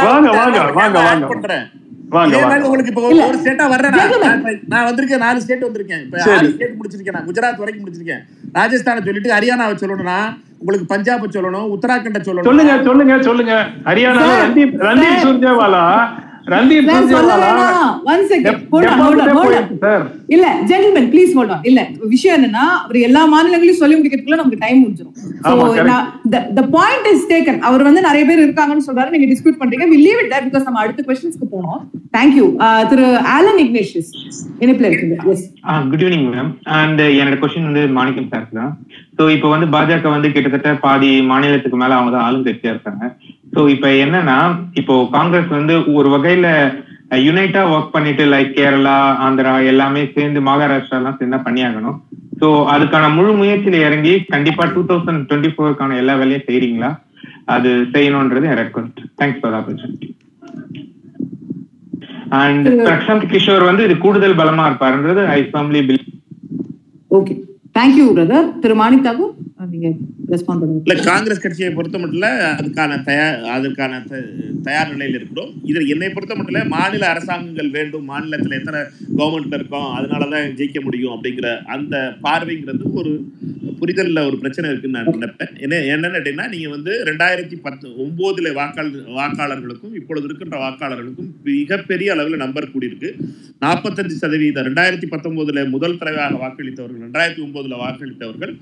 வாங்க 0.02 0.30
வாங்க 0.32 0.58
வாங்க 0.78 0.98
வாங்க 1.02 1.26
பண்றேன் 1.32 1.64
வாங்க 2.10 2.30
இதே 2.30 2.38
மாதிரி 2.40 2.52
வாங்க 2.52 2.68
உங்களுக்கு 2.68 2.92
இப்போ. 2.92 3.02
ஒரு 3.26 3.38
ஸ்டேட்டா 3.40 3.64
வர்றேன் 3.72 3.92
நான். 3.96 4.86
வந்திருக்கேன் 4.86 5.22
நாலு 5.24 5.42
ஸ்டேட் 5.42 5.66
வந்திருக்கேன் 5.66 6.00
இப்ப. 6.04 6.16
ஆறு 6.28 6.48
ஸ்டேட் 6.52 6.78
முடிச்சிருக்கேன் 6.78 7.16
நான் 7.16 7.28
குஜராத் 7.28 7.60
வரைக்கும் 7.62 7.84
முடிச்சிருக்கேன் 7.84 8.22
ராஜஸ்தானை 8.56 9.02
சொல்லிட்டு 9.04 9.34
ஹரியானாவை 9.34 9.76
சொல்லணும்னா 9.82 10.18
உங்களுக்கு 10.60 10.86
பஞ்சாபை 10.90 11.28
சொல்லணும் 11.34 11.68
உத்தராகண்ட 11.74 12.20
சொல்லணும் 12.22 12.48
சொல்லுங்க 12.48 12.74
சொல்லுங்க 12.88 13.14
சொல்லுங்க 13.22 13.54
ஹரியானால 13.86 14.26
சார், 14.26 14.42
ரந்தீப் 14.44 14.74
ரந்தீப் 14.82 15.12
சார். 15.12 15.24
சுர்ஜேவாலா 15.26 15.84
ரந்தீப் 16.52 16.88
இல்ல 20.34 20.46
ஜென்டில்மேன் 20.70 21.08
ப்ளீஸ் 21.12 21.32
ஹோல்ட் 21.38 21.52
ஆன் 21.54 21.64
இல்ல 21.70 21.80
விஷயம் 22.14 22.36
என்னன்னா 22.38 22.64
அவர் 22.84 22.98
எல்லா 23.08 23.22
மாநிலங்களையும் 23.34 23.80
சொல்லி 23.80 23.96
முடிக்கிறதுக்குள்ள 23.98 24.40
நமக்கு 24.40 24.62
டைம் 24.64 24.80
முடிஞ்சிடும். 24.82 25.16
த 26.58 26.62
பாயிண்ட் 26.76 27.08
இஸ் 27.12 27.26
டேக்கன் 27.32 27.60
அவர் 27.70 27.86
வந்து 27.88 28.06
நிறைய 28.08 28.24
பேர் 28.28 28.44
இருக்காங்கன்னு 28.46 28.86
சொல்றாரு 28.88 29.14
நீங்க 29.14 29.28
டிஸ்கஸ் 29.32 29.60
பண்றீங்க. 29.62 29.88
வி 29.92 29.98
லீவ் 30.06 30.20
இட் 30.22 30.34
பிகாஸ் 30.48 30.66
நம்ம 30.68 30.82
அடுத்த 30.84 31.04
கொஸ்டின்ஸ்க்கு 31.08 31.48
போனோம். 31.56 31.80
Thank 32.16 32.36
you 32.40 32.46
Thiru 32.92 33.06
Alan 33.36 33.60
Ignatius 33.64 34.12
இணைப்புல 34.64 34.88
இருக்கீங்க. 34.90 35.16
Yes 35.34 35.44
good 35.92 36.04
evening 36.06 36.26
ma'am 36.36 36.50
and 36.78 37.02
என்னோட 37.18 37.38
கொஸ்டின் 37.42 37.68
வந்து 37.70 37.84
மாணிக்கம் 37.98 38.30
சார் 38.32 38.48
தான். 38.60 38.72
ஸோ 39.18 39.22
இப்போ 39.36 39.48
வந்து 39.54 39.66
பாஜக 39.74 40.10
வந்து 40.16 40.28
கிட்டத்தட்ட 40.34 40.70
பாதி 40.86 41.10
மாநிலத்துக்கு 41.32 41.78
மேல 41.82 41.96
அவங்க 41.98 42.12
தான் 42.16 42.26
ஆளுங்கட்சியா 42.28 42.72
இருக்காங்க. 42.74 43.04
ஸோ 43.52 43.60
இப்போ 43.74 43.88
என்னன்னா 44.02 44.36
இப்போ 44.80 44.94
காங்கிரஸ் 45.14 45.50
வந்து 45.56 45.74
ஒரு 45.94 46.08
வகையில 46.14 46.48
யுனைட்டா 47.20 47.62
ஒர்க் 47.72 47.94
பண்ணிட்டு 47.94 48.24
லைக் 48.32 48.52
கேரளா 48.56 48.96
ஆந்திரா 49.24 49.52
எல்லாமே 49.70 50.02
சேர்ந்து 50.14 50.40
மகாராஷ்டிரா 50.48 50.98
எல்லாம் 51.00 51.18
சேர்ந்தா 51.18 51.40
பண்ணியாகணும். 51.46 51.96
ஸோ 52.40 52.48
அதுக்கான 52.74 53.08
முழு 53.16 53.32
முயற்சியில 53.40 53.80
இறங்கி 53.86 54.12
கண்டிப்பா 54.30 54.64
டூ 54.74 54.82
தௌசண்ட் 54.90 55.24
டுவெண்ட்டி 55.28 55.50
ஃபோருக்கான 55.54 55.96
எல்லா 56.02 56.14
வேலையும் 56.20 56.46
செய்றீங்களா? 56.48 56.90
அது 57.54 57.70
செய்யணும்ன்றது 57.94 58.48
என் 58.50 58.60
request 58.60 59.00
thanks 59.18 59.40
for 59.40 59.56
opportunity 59.58 60.08
and 62.38 62.66
Prashant 62.84 63.28
Kishor 63.30 63.68
வந்து 63.68 63.84
இது 63.86 63.94
கூடுதல் 63.98 64.38
பலமா 64.40 64.64
இருப்பாருன்றது 64.68 65.22
I 65.32 65.40
firmly 65.48 65.80
feel 65.88 66.02
okay 67.10 67.34
thank 67.76 67.98
you 68.00 68.06
brother 68.12 68.48
Thiru 68.62 68.76
Manik 68.80 69.06
Thakur 69.06 69.34
நீங்க 69.72 69.90
இல்ல 70.32 70.94
காங்கிரஸ் 71.10 71.42
கட்சியை 71.44 71.70
பொறுத்த 71.76 71.98
மட்டும் 72.02 72.24
அதுக்கான 72.58 72.98
தயார் 73.08 73.38
அதற்கான 73.54 74.00
தயார் 74.66 74.92
நிலையில் 74.92 75.16
இருக்கிறோம். 75.18 75.52
இதில் 75.70 75.90
என்னை 75.94 76.10
பொறுத்த 76.16 76.34
மட்டும் 76.38 76.72
மாநில 76.74 77.04
அரசாங்கங்கள் 77.12 77.70
வேண்டும். 77.78 78.04
மாநிலத்தில் 78.10 78.58
எத்தனை 78.58 78.80
கவர்மெண்ட் 79.20 79.56
இருக்கோம் 79.58 79.88
அதனாலதான் 79.98 80.54
ஜெயிக்க 80.60 80.80
முடியும் 80.86 81.14
அப்படிங்கிற 81.16 81.48
அந்த 81.76 81.96
பார்வைங்கிறது 82.26 82.92
ஒரு 83.00 83.12
புரிதல்ல 83.80 84.22
ஒரு 84.28 84.36
பிரச்சனை 84.40 84.70
இருக்குன்னு 84.70 84.98
நான் 84.98 85.14
நினைப்பேன். 85.16 85.52
என்ன 85.64 85.76
என்னன்னு 85.92 86.16
கேட்டீங்கன்னா 86.16 86.48
நீங்கள் 86.54 86.74
வந்து 86.76 86.92
ரெண்டாயிரத்தி 87.08 87.56
பத்து 87.66 87.86
ஒன்பதுல 88.04 88.52
வாக்காளர் 88.58 89.06
வாக்காளர்களுக்கும் 89.18 89.94
இப்பொழுது 90.00 90.26
இருக்கின்ற 90.28 90.56
வாக்காளர்களுக்கும் 90.64 91.30
மிகப்பெரிய 91.48 92.08
அளவில் 92.14 92.42
நம்பர் 92.44 92.72
கூடியிருக்கு. 92.74 93.10
நாற்பத்தஞ்சு 93.64 94.16
சதவீதம் 94.22 94.66
ரெண்டாயிரத்தி 94.68 95.08
பத்தொன்பதுல 95.14 95.64
முதல் 95.74 95.98
தடவையாக 96.00 96.36
வாக்களித்தவர்கள் 96.44 97.04
ரெண்டாயிரத்தி 97.06 97.42
ஒன்பதுல 97.46 97.78
வாக்களித்தவர்கள் 97.84 98.52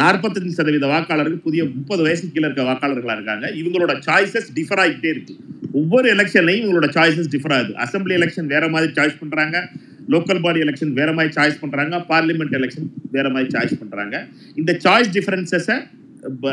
நாற்பத்தஞ்சு 0.00 0.52
சதவீத 0.58 0.86
வாக்காளர் 0.86 1.17
வாக்காளர்கள் 1.18 1.42
புதிய 1.42 1.64
முப்பது 1.64 2.02
வயசுக்கு 2.02 2.32
கீழே 2.32 2.52
இருக்க 2.52 2.72
வாக்காளர்களா 2.72 3.12
இருக்காங்க. 3.12 3.50
இவங்களோட 3.50 3.92
சாய்ஸஸ் 4.06 4.48
டிஃபர் 4.54 4.80
ஆகிட்டே 4.84 5.06
இருக்கு. 5.06 5.36
ஒவ்வொரு 5.72 6.14
எலெக்ஷன்லையும் 6.14 6.62
இவங்களோட 6.64 6.88
சாய்ஸஸ் 6.96 7.30
டிஃபர் 7.34 7.54
ஆகுது. 7.56 7.72
அசம்பிளி 7.84 8.14
எலெக்ஷன் 8.18 8.46
வேற 8.46 8.68
மாதிரி 8.68 8.92
சாய்ஸ் 8.92 9.18
பண்றாங்க. 9.18 9.68
லோக்கல் 10.08 10.40
பாடி 10.40 10.60
எலெக்ஷன் 10.60 10.92
வேற 10.92 11.12
மாதிரி 11.12 11.34
சாய்ஸ் 11.34 11.58
பண்றாங்க. 11.60 11.96
பார்லிமெண்ட் 11.96 12.54
எலெக்ஷன் 12.58 12.88
வேற 13.10 13.28
மாதிரி 13.28 13.50
சாய்ஸ் 13.58 13.78
பண்றாங்க. 13.78 14.26
இந்த 14.54 14.78
சாய்ஸ் 14.84 15.10
டிஃபரன்சஸை 15.12 15.76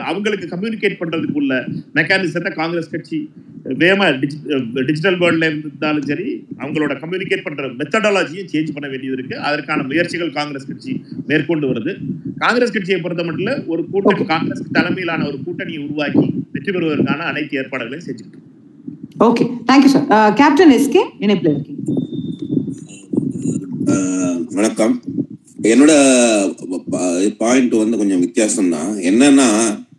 அவங்களுக்கு 0.10 0.48
கம்யூனிகேட் 0.54 1.00
பண்றதுக்கு 1.02 1.40
உள்ள 1.42 1.54
மெக்கானிசத்தை 1.98 2.52
காங்கிரஸ் 2.62 2.92
கட்சி. 2.94 3.20
வேகமா 3.82 4.08
டிஜிட்டல் 4.88 5.18
வேர்ல்ட்ல 5.22 5.48
இருந்தாலும் 5.52 6.08
சரி 6.10 6.28
அவங்களோட 6.62 6.94
கம்யூனிகேட் 7.04 7.46
பண்ற 7.46 7.70
மெத்தடாலஜியும் 7.80 8.50
சேஞ்ச் 8.54 8.74
பண்ண 8.76 8.88
வேண்டியது 8.94 9.18
இருக்கு. 9.18 9.36
அதற்கான 9.48 9.86
முயற்சிகள் 9.92 10.36
காங்கிரஸ் 10.40 10.70
கட்சி 10.72 10.94
மேற்கொண்டு 11.32 11.68
வருது. 11.72 11.94
காங்கிரஸ் 12.44 12.76
கட்சியை 12.76 13.00
பொறுத்த 13.06 13.26
மட்டும் 13.30 13.64
ஒரு 13.74 13.84
கூட்டணி 13.94 14.26
காங்கிரஸ் 14.34 14.64
தலைமையிலான 14.78 15.28
ஒரு 15.32 15.40
கூட்டணியை 15.46 15.82
உருவாக்கி 15.86 16.26
வெற்றி 16.56 16.72
பெறுவதற்கான 16.72 17.28
அனைத்து 17.32 17.60
ஏற்பாடுகளையும் 17.62 18.08
செஞ்சுட்டு 18.10 18.42
okay 19.28 19.44
thank you 19.70 19.92
sir 19.96 20.08
captain 20.42 20.74
SK 20.78 21.04
இணைப்பில் 21.26 21.54
இருக்கீங்க. 21.54 21.82
வணக்கம். 24.58 24.96
என்னோட 25.72 25.94
பாயிண்ட் 27.42 27.74
வந்து 27.82 28.00
கொஞ்சம் 28.00 28.24
வித்தியாசம் 28.26 28.74
தான் 28.76 28.92
என்னன்னா 29.10 29.48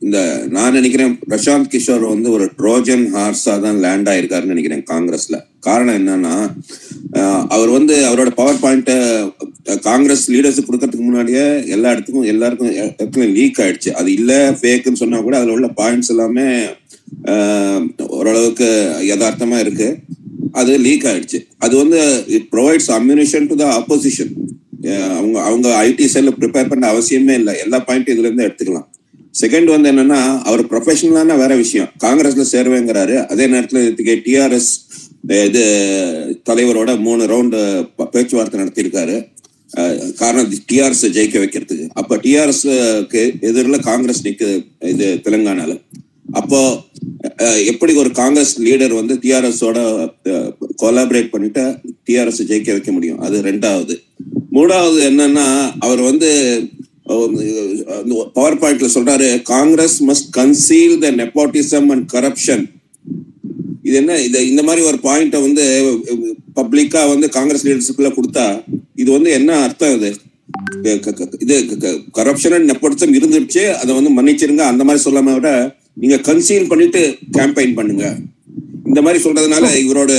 இந்த 0.04 0.18
நான் 0.54 0.76
நினைக்கிறேன் 0.78 1.12
பிரசாந்த் 1.30 1.70
கிஷோர் 1.72 2.04
வந்து 2.12 2.28
ஒரு 2.36 2.46
ட்ரோஜன் 2.58 3.04
ஹார்ஸா 3.14 3.54
தான் 3.64 3.78
லேண்ட் 3.84 4.08
ஆயிருக்காருன்னு 4.12 4.54
நினைக்கிறேன் 4.54 4.82
காங்கிரஸ்ல. 4.90 5.36
காரணம் 5.66 5.98
என்னன்னா 6.00 6.34
அவர் 7.54 7.70
வந்து 7.76 7.94
அவரோட 8.08 8.30
பவர் 8.40 8.60
பாயிண்ட 8.64 8.92
காங்கிரஸ் 9.88 10.24
லீடர்ஸ் 10.34 10.66
கொடுக்கறதுக்கு 10.66 11.06
முன்னாடியே 11.06 11.46
எல்லா 11.76 11.92
இடத்துக்கும் 11.94 12.30
எல்லாருக்கும் 12.32 12.74
இடத்துலயும் 12.80 13.36
லீக் 13.38 13.60
ஆயிடுச்சு. 13.64 13.92
அது 14.00 14.10
இல்ல 14.18 14.32
ஃபேக்குன்னு 14.60 15.02
சொன்னா 15.02 15.20
கூட 15.28 15.36
அதுல 15.38 15.56
உள்ள 15.56 15.70
பாயிண்ட்ஸ் 15.80 16.12
எல்லாமே 16.14 16.48
ஓரளவுக்கு 18.18 18.68
யதார்த்தமா 19.12 19.58
இருக்கு. 19.64 19.88
அது 20.60 20.72
லீக் 20.86 21.08
ஆயிடுச்சு. 21.12 21.40
அது 21.64 21.74
வந்து 21.82 22.00
it 22.36 22.48
provides 22.52 22.90
ammunition 22.98 23.48
to 23.50 23.56
the 23.62 23.66
opposition 23.78 24.32
அவங்க 25.18 25.36
அவங்க 25.48 25.68
ஐடி 25.86 26.06
செல்ல 26.14 26.32
ப்ரிப்பேர் 26.40 26.70
பண்ண 26.72 26.84
அவசியமே 26.92 27.34
இல்லை. 27.40 27.54
எல்லா 27.64 27.78
பாயிண்ட்டும் 27.86 28.14
இதுல 28.16 28.28
இருந்து 28.28 28.46
எடுத்துக்கலாம். 28.48 28.88
செகண்ட் 29.40 29.70
வந்து 29.74 29.90
என்னன்னா 29.92 30.20
அவர் 30.48 30.62
ப்ரொஃபஷனலான 30.72 31.36
வேற 31.42 31.52
விஷயம். 31.62 31.88
காங்கிரஸ்ல 32.04 32.44
சேருவேங்கிறாரு. 32.52 33.16
அதே 33.32 33.46
நேரத்துல 33.54 33.80
டிஆர்எஸ் 34.26 34.72
இது 35.46 35.64
தலைவரோட 36.48 36.90
மூணு 37.06 37.22
ரவுண்டு 37.32 37.60
பேச்சுவார்த்தை 38.14 38.60
நடத்தியிருக்காரு. 38.60 39.16
காரணம் 40.20 40.52
டிஆர்எஸ் 40.70 41.04
ஜெயிக்க 41.16 41.36
வைக்கிறதுக்கு. 41.42 41.86
அப்ப 42.00 42.16
டிஆர்எஸ்க்கு 42.24 43.22
எதிரில் 43.48 43.86
காங்கிரஸ் 43.88 44.22
நிக்குது 44.26 44.56
இது 44.92 45.06
தெலுங்கானால. 45.24 45.74
அப்போ 46.38 46.60
எப்படி 47.72 47.92
ஒரு 48.02 48.10
காங்கிரஸ் 48.20 48.54
லீடர் 48.66 48.94
வந்து 49.00 49.14
டிஆர்எஸோட 49.24 49.78
கொலாபரேட் 50.82 51.32
பண்ணிட்டு 51.34 51.64
டிஆர்எஸ் 52.08 52.40
ஜெயிக்க 52.50 52.70
வைக்க 52.76 52.92
முடியும்? 52.96 53.20
அது 53.26 53.36
ரெண்டாவது. 53.50 53.96
மூணாவது 54.56 55.00
என்னன்னா 55.08 55.46
அவர் 55.78 56.00
வந்து 56.00 56.30
பவர் 58.34 58.58
பாயிண்ட்ல 58.58 58.88
சொல்றாரு 58.94 59.28
Congress 59.46 59.96
must 60.04 60.28
conceal 60.36 60.98
the 60.98 61.10
nepotism 61.12 61.88
and 61.88 62.10
corruption 62.12 62.64
இது 63.82 63.96
என்ன? 63.96 64.20
இது 64.20 64.48
இந்த 64.48 64.62
மாதிரி 64.62 64.82
ஒரு 64.86 64.98
பாயிண்ட 65.02 65.40
வந்து 65.40 65.64
பப்ளிக்கா 66.56 67.08
வந்து 67.08 67.28
காங்கிரஸ் 67.28 67.66
லீடர்ஸுக்குள்ள 67.66 68.10
கொடுத்தா 68.12 68.46
இது 68.94 69.10
வந்து 69.12 69.30
என்ன 69.30 69.58
அர்த்தம் 69.58 69.94
இது? 69.96 70.10
க- 71.00 71.12
க- 71.12 71.38
இது 71.38 71.54
கரப்ஷன் 72.16 72.54
அண்ட் 72.54 72.70
நெப்போட்டிசம் 72.70 73.16
இருந்துருச்சு 73.18 73.62
அதை 73.74 73.90
வந்து 73.94 74.12
மன்னிச்சிருங்க 74.12 74.64
அந்த 74.66 74.84
மாதிரி 74.84 75.04
சொல்லாம 75.04 75.34
விட 75.34 75.50
நீங்க 75.94 76.16
கன்சீல் 76.22 76.68
பண்ணிட்டு 76.68 77.02
கேம்பெயின் 77.32 77.74
பண்ணுங்க. 77.74 78.06
இந்த 78.90 79.00
மாதிரி 79.04 79.18
சொல்றதுனால 79.24 79.66
இவரோட 79.84 80.12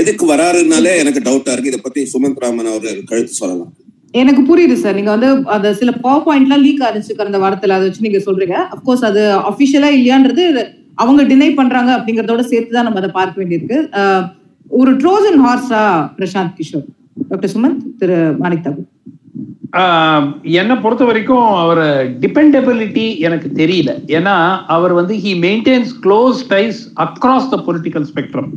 எதுக்கு 0.00 0.24
வராருனாலே 0.32 0.92
எனக்கு 1.02 1.20
டவுட்டா 1.28 1.52
இருக்கு. 1.54 1.72
இதை 1.72 1.80
பத்தி 1.82 2.00
சுமந்த் 2.12 2.42
ராமன் 2.44 2.70
அவர்கள் 2.72 2.98
கழுத்து 3.10 3.34
சொல்லலாம். 3.40 3.72
எனக்கு 4.20 4.42
புரியுது 4.48 4.76
சார். 4.82 4.96
நீங்க 4.98 5.10
வந்து 5.16 5.28
அந்த 5.56 5.68
சில 5.80 5.90
பவர் 6.04 6.24
பாயிண்ட்லாம் 6.26 6.64
லீக் 6.66 6.82
ஆச்சு 6.82 7.18
கடந்த 7.20 7.38
வாரத்துல 7.38 7.76
அதை 7.76 7.84
வச்சு 7.86 8.06
நீங்க 8.06 8.20
சொல்றீங்க. 8.26 8.56
அப்கோர்ஸ் 8.74 9.04
அது 9.10 9.22
அபிஷியலா 9.50 9.90
இல்லையான்றது 9.98 10.44
அவங்க 11.02 11.22
டினை 11.30 11.50
பண்றாங்க 11.54 11.90
அப்படிங்கறதோட 11.98 12.42
சேர்த்து 12.52 12.74
தான் 12.76 12.86
நம்ம 12.88 13.00
அதை 13.02 13.10
பார்க்க 13.18 13.42
வேண்டியிருக்கு. 13.42 13.78
ஒரு 14.80 14.90
ட்ரோஜன் 15.02 15.40
ஹார்ஸா 15.46 15.82
பிரசாந்த் 16.18 16.56
கிஷோர். 16.58 16.86
டாக்டர் 17.28 17.52
சுமந்த் 17.54 17.82
திரு 17.98 18.18
மாணிக் 18.38 18.64
தாக்கூர் 18.64 18.90
என்னை 20.60 20.74
பொறுத்த 20.84 21.04
வரைக்கும் 21.08 21.46
அவர் 21.60 21.84
டிபெண்டபிலிட்டி 22.22 23.04
எனக்கு 23.26 23.48
தெரியல. 23.60 23.90
ஏன்னா 24.16 24.34
அவர் 24.74 24.92
வந்து 24.98 25.14
he 25.24 25.32
maintains 25.44 25.92
close 26.04 26.40
ties 26.50 26.80
across 27.04 27.50
the 27.52 27.58
political 27.68 28.06
spectrum. 28.10 28.50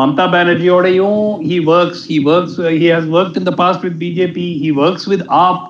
Mamata 0.00 0.26
பானர்ஜியோடையும் 0.34 1.24
he 1.48 1.56
works 1.76 2.04
he 2.10 2.18
works 2.32 2.58
he 2.80 2.86
has 2.92 3.08
work 3.16 3.38
in 3.40 3.48
the 3.50 3.54
past 3.62 3.82
with 3.86 3.98
BJP 4.04 4.46
he 4.62 4.70
works 4.82 5.08
with 5.12 5.24
AAP 5.46 5.64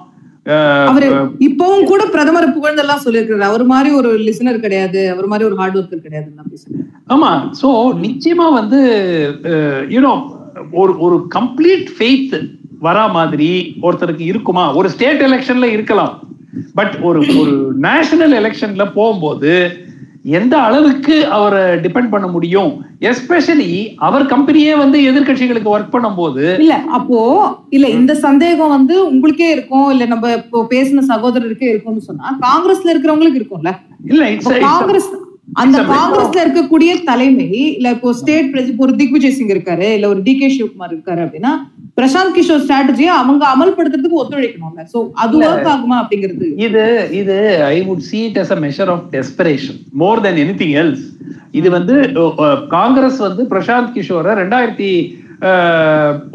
அவரு 0.91 1.09
இப்பவும் 1.49 1.89
கூட 1.93 2.03
பிரதமர் 2.13 2.47
புகழ்ந்தெல்லாம் 2.57 3.03
சொல்லியிருக்கிறாரு. 3.05 3.49
அவர் 3.51 3.65
மாதிரி 3.73 3.91
ஒரு 4.01 4.11
லிசனர் 4.27 4.65
கிடையாது 4.65 5.01
அவர் 5.15 5.31
மாதிரி 5.33 5.49
ஒரு 5.49 5.57
ஹார்ட் 5.61 5.79
ஒர்க்கர் 5.81 6.05
பேசுறேன். 6.53 6.85
ஆமா 7.15 7.31
சோ 7.63 7.71
நிச்சயமா 8.05 8.47
வந்து 8.61 8.81
யூனோ 9.95 10.15
ஒரு 10.83 10.93
ஒரு 11.07 11.19
கம்ப்ளீட் 11.39 11.89
ஃபெய்த் 11.97 12.37
வரா 12.87 13.05
மாதிரி 13.17 13.51
ஒருத்தருக்கு 13.87 14.25
இருக்குமா? 14.33 14.65
ஒரு 14.79 14.89
ஸ்டேட் 14.95 15.25
எலெக்ஷன்ல 15.29 15.67
இருக்கலாம். 15.75 16.15
பட் 16.79 16.95
ஒரு 17.09 17.21
ஒரு 17.41 17.55
நேஷனல் 17.87 18.35
எலெக்ஷன்ல 18.39 18.85
போகும்போது 18.95 19.53
எந்த 20.39 20.55
அளவுக்கு 20.69 21.17
அவரை 21.37 21.65
டிபெண்ட் 21.83 22.13
பண்ண 22.13 22.27
முடியும்? 22.33 22.71
எஸ்பெஷலி 23.11 23.69
அவர் 24.07 24.25
கம்பெனியே 24.33 24.73
வந்து 24.81 24.99
எதிர்க்கட்சிகளுக்கு 25.11 25.73
ஒர்க் 25.75 25.93
பண்ணும்போது 25.95 26.45
இல்ல 26.63 26.77
அப்போ 26.99 27.19
இல்ல 27.77 27.87
இந்த 27.99 28.13
சந்தேகம் 28.27 28.75
வந்து 28.77 28.95
உங்களுக்கே 29.11 29.49
இருக்கும் 29.57 29.87
இல்ல 29.95 30.07
நம்ம 30.13 30.33
இப்போ 30.41 30.61
பேசின 30.73 31.05
சகோதரருக்கே 31.13 31.69
இருக்கும்னு 31.73 32.09
சொன்னா 32.09 32.33
காங்கிரஸ்ல 32.47 32.93
இருக்கிறவங்களுக்கு 32.95 33.41
இருக்கும்ல? 33.43 33.73
இல்ல 34.11 34.25
காங்கிரஸ் 34.69 35.11
அந்த 35.63 35.79
காங்கிரஸ்ல 35.91 36.39
இருக்கக்கூடிய 36.45 36.93
தலைமை 37.11 37.47
இல்ல 37.71 37.89
இப்போ 37.97 38.11
ஸ்டேட் 38.21 38.49
ஒரு 38.87 38.95
திக்விஜய் 39.01 39.37
சிங் 39.37 39.55
இருக்காரு 39.55 39.89
இல்ல 39.97 40.07
ஒரு 40.15 40.23
டி 40.27 40.35
கே 40.41 40.49
சிவகுமார் 40.57 40.95
இருக்காரு 40.95 41.23
அப்படின்னா 41.27 41.53
பிரசாந்த் 41.99 42.35
கிஷோர் 42.37 42.63
ஸ்ட்ராட்டஜியை 42.65 43.13
அவங்க 43.21 43.43
அமல்படுத்துறதுக்கு 43.55 44.21
ஒத்துழைக்கணும்ல. 44.23 44.83
சோ 44.95 44.99
அது 45.23 45.37
ஒர்க் 45.49 45.69
ஆகுமா 45.75 45.97
அப்படிங்கிறது. 46.03 46.47
இது 46.67 46.83
இது 47.21 47.37
I 47.75 47.77
would 47.89 48.03
see 48.09 48.23
it 48.29 48.37
as 48.43 48.51
a 48.57 48.59
measure 48.65 48.89
of 48.95 49.01
desperation 49.17 49.77
more 50.03 50.19
than 50.25 50.37
anything 50.45 50.73
else. 50.83 51.05
இது 51.59 51.69
வந்து 51.77 51.95
காங்கிரஸ் 52.77 53.21
வந்து 53.27 53.45
பிரசாந்த் 53.53 53.95
கிஷோரை 53.97 54.33
ரெண்டாயிரத்தி 54.43 54.91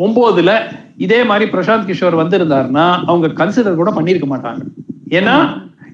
ஒன்பதுல 0.06 0.52
இதே 1.06 1.20
மாதிரி 1.30 1.46
பிரசாந்த் 1.54 1.88
கிஷோர் 1.90 2.22
வந்திருந்தாருன்னா 2.22 2.88
அவங்க 3.10 3.28
கன்சிடர் 3.42 3.80
கூட 3.82 3.92
பண்ணியிருக்க 3.98 4.28
மாட்டாங்க. 4.34 4.64
ஏன்னா 5.20 5.36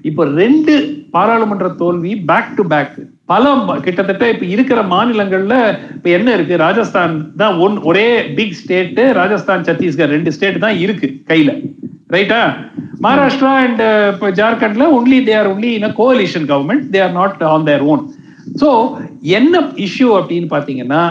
இப்ப 0.08 0.24
ரெண்டு 0.40 0.74
பாராளுமன்ற 1.14 1.68
தோல்வி 1.82 2.12
பேக் 2.30 2.50
டு 2.58 2.64
பேக் 2.72 2.98
பல 3.28 3.44
கிட்டத்தட்ட 3.84 4.24
இப்ப 4.32 4.44
இருக்கிற 4.54 4.80
மாநிலங்கள்ல 4.92 5.54
இப்ப 5.96 6.08
என்ன 6.10 6.28
இருக்கு? 6.34 6.54
ராஜஸ்தான் 6.58 7.12
தான் 7.36 7.56
ஒன் 7.60 7.74
ஒரே 7.84 8.06
பிக் 8.36 8.56
ஸ்டேட் 8.60 9.00
ராஜஸ்தான் 9.18 9.66
சத்தீஸ்கர் 9.68 10.14
ரெண்டு 10.14 10.32
ஸ்டேட் 10.36 10.64
தான் 10.64 10.78
இருக்கு 10.84 11.08
கையில. 11.30 11.50
ரைட்டா 12.14 12.40
மகாராஷ்டிரா 13.00 13.52
அண்ட் 13.64 13.82
இப்போ 14.12 14.28
ஜார்க்கண்ட்ல 14.38 14.84
only 14.96 15.18
they 15.26 15.34
are 15.36 15.50
only 15.50 15.70
in 15.74 15.94
coalition 15.98 16.46
government 16.50 16.86
they 16.94 17.00
are 17.04 17.14
not 17.18 17.42
on 17.50 17.66
their 17.68 17.84
own 17.90 18.02
so 18.60 18.68
என்ன 19.36 19.54
இஷ்யூ 19.86 20.08
அப்படின்னு 20.18 20.48
பாத்தீங்கன்னா 20.50 21.02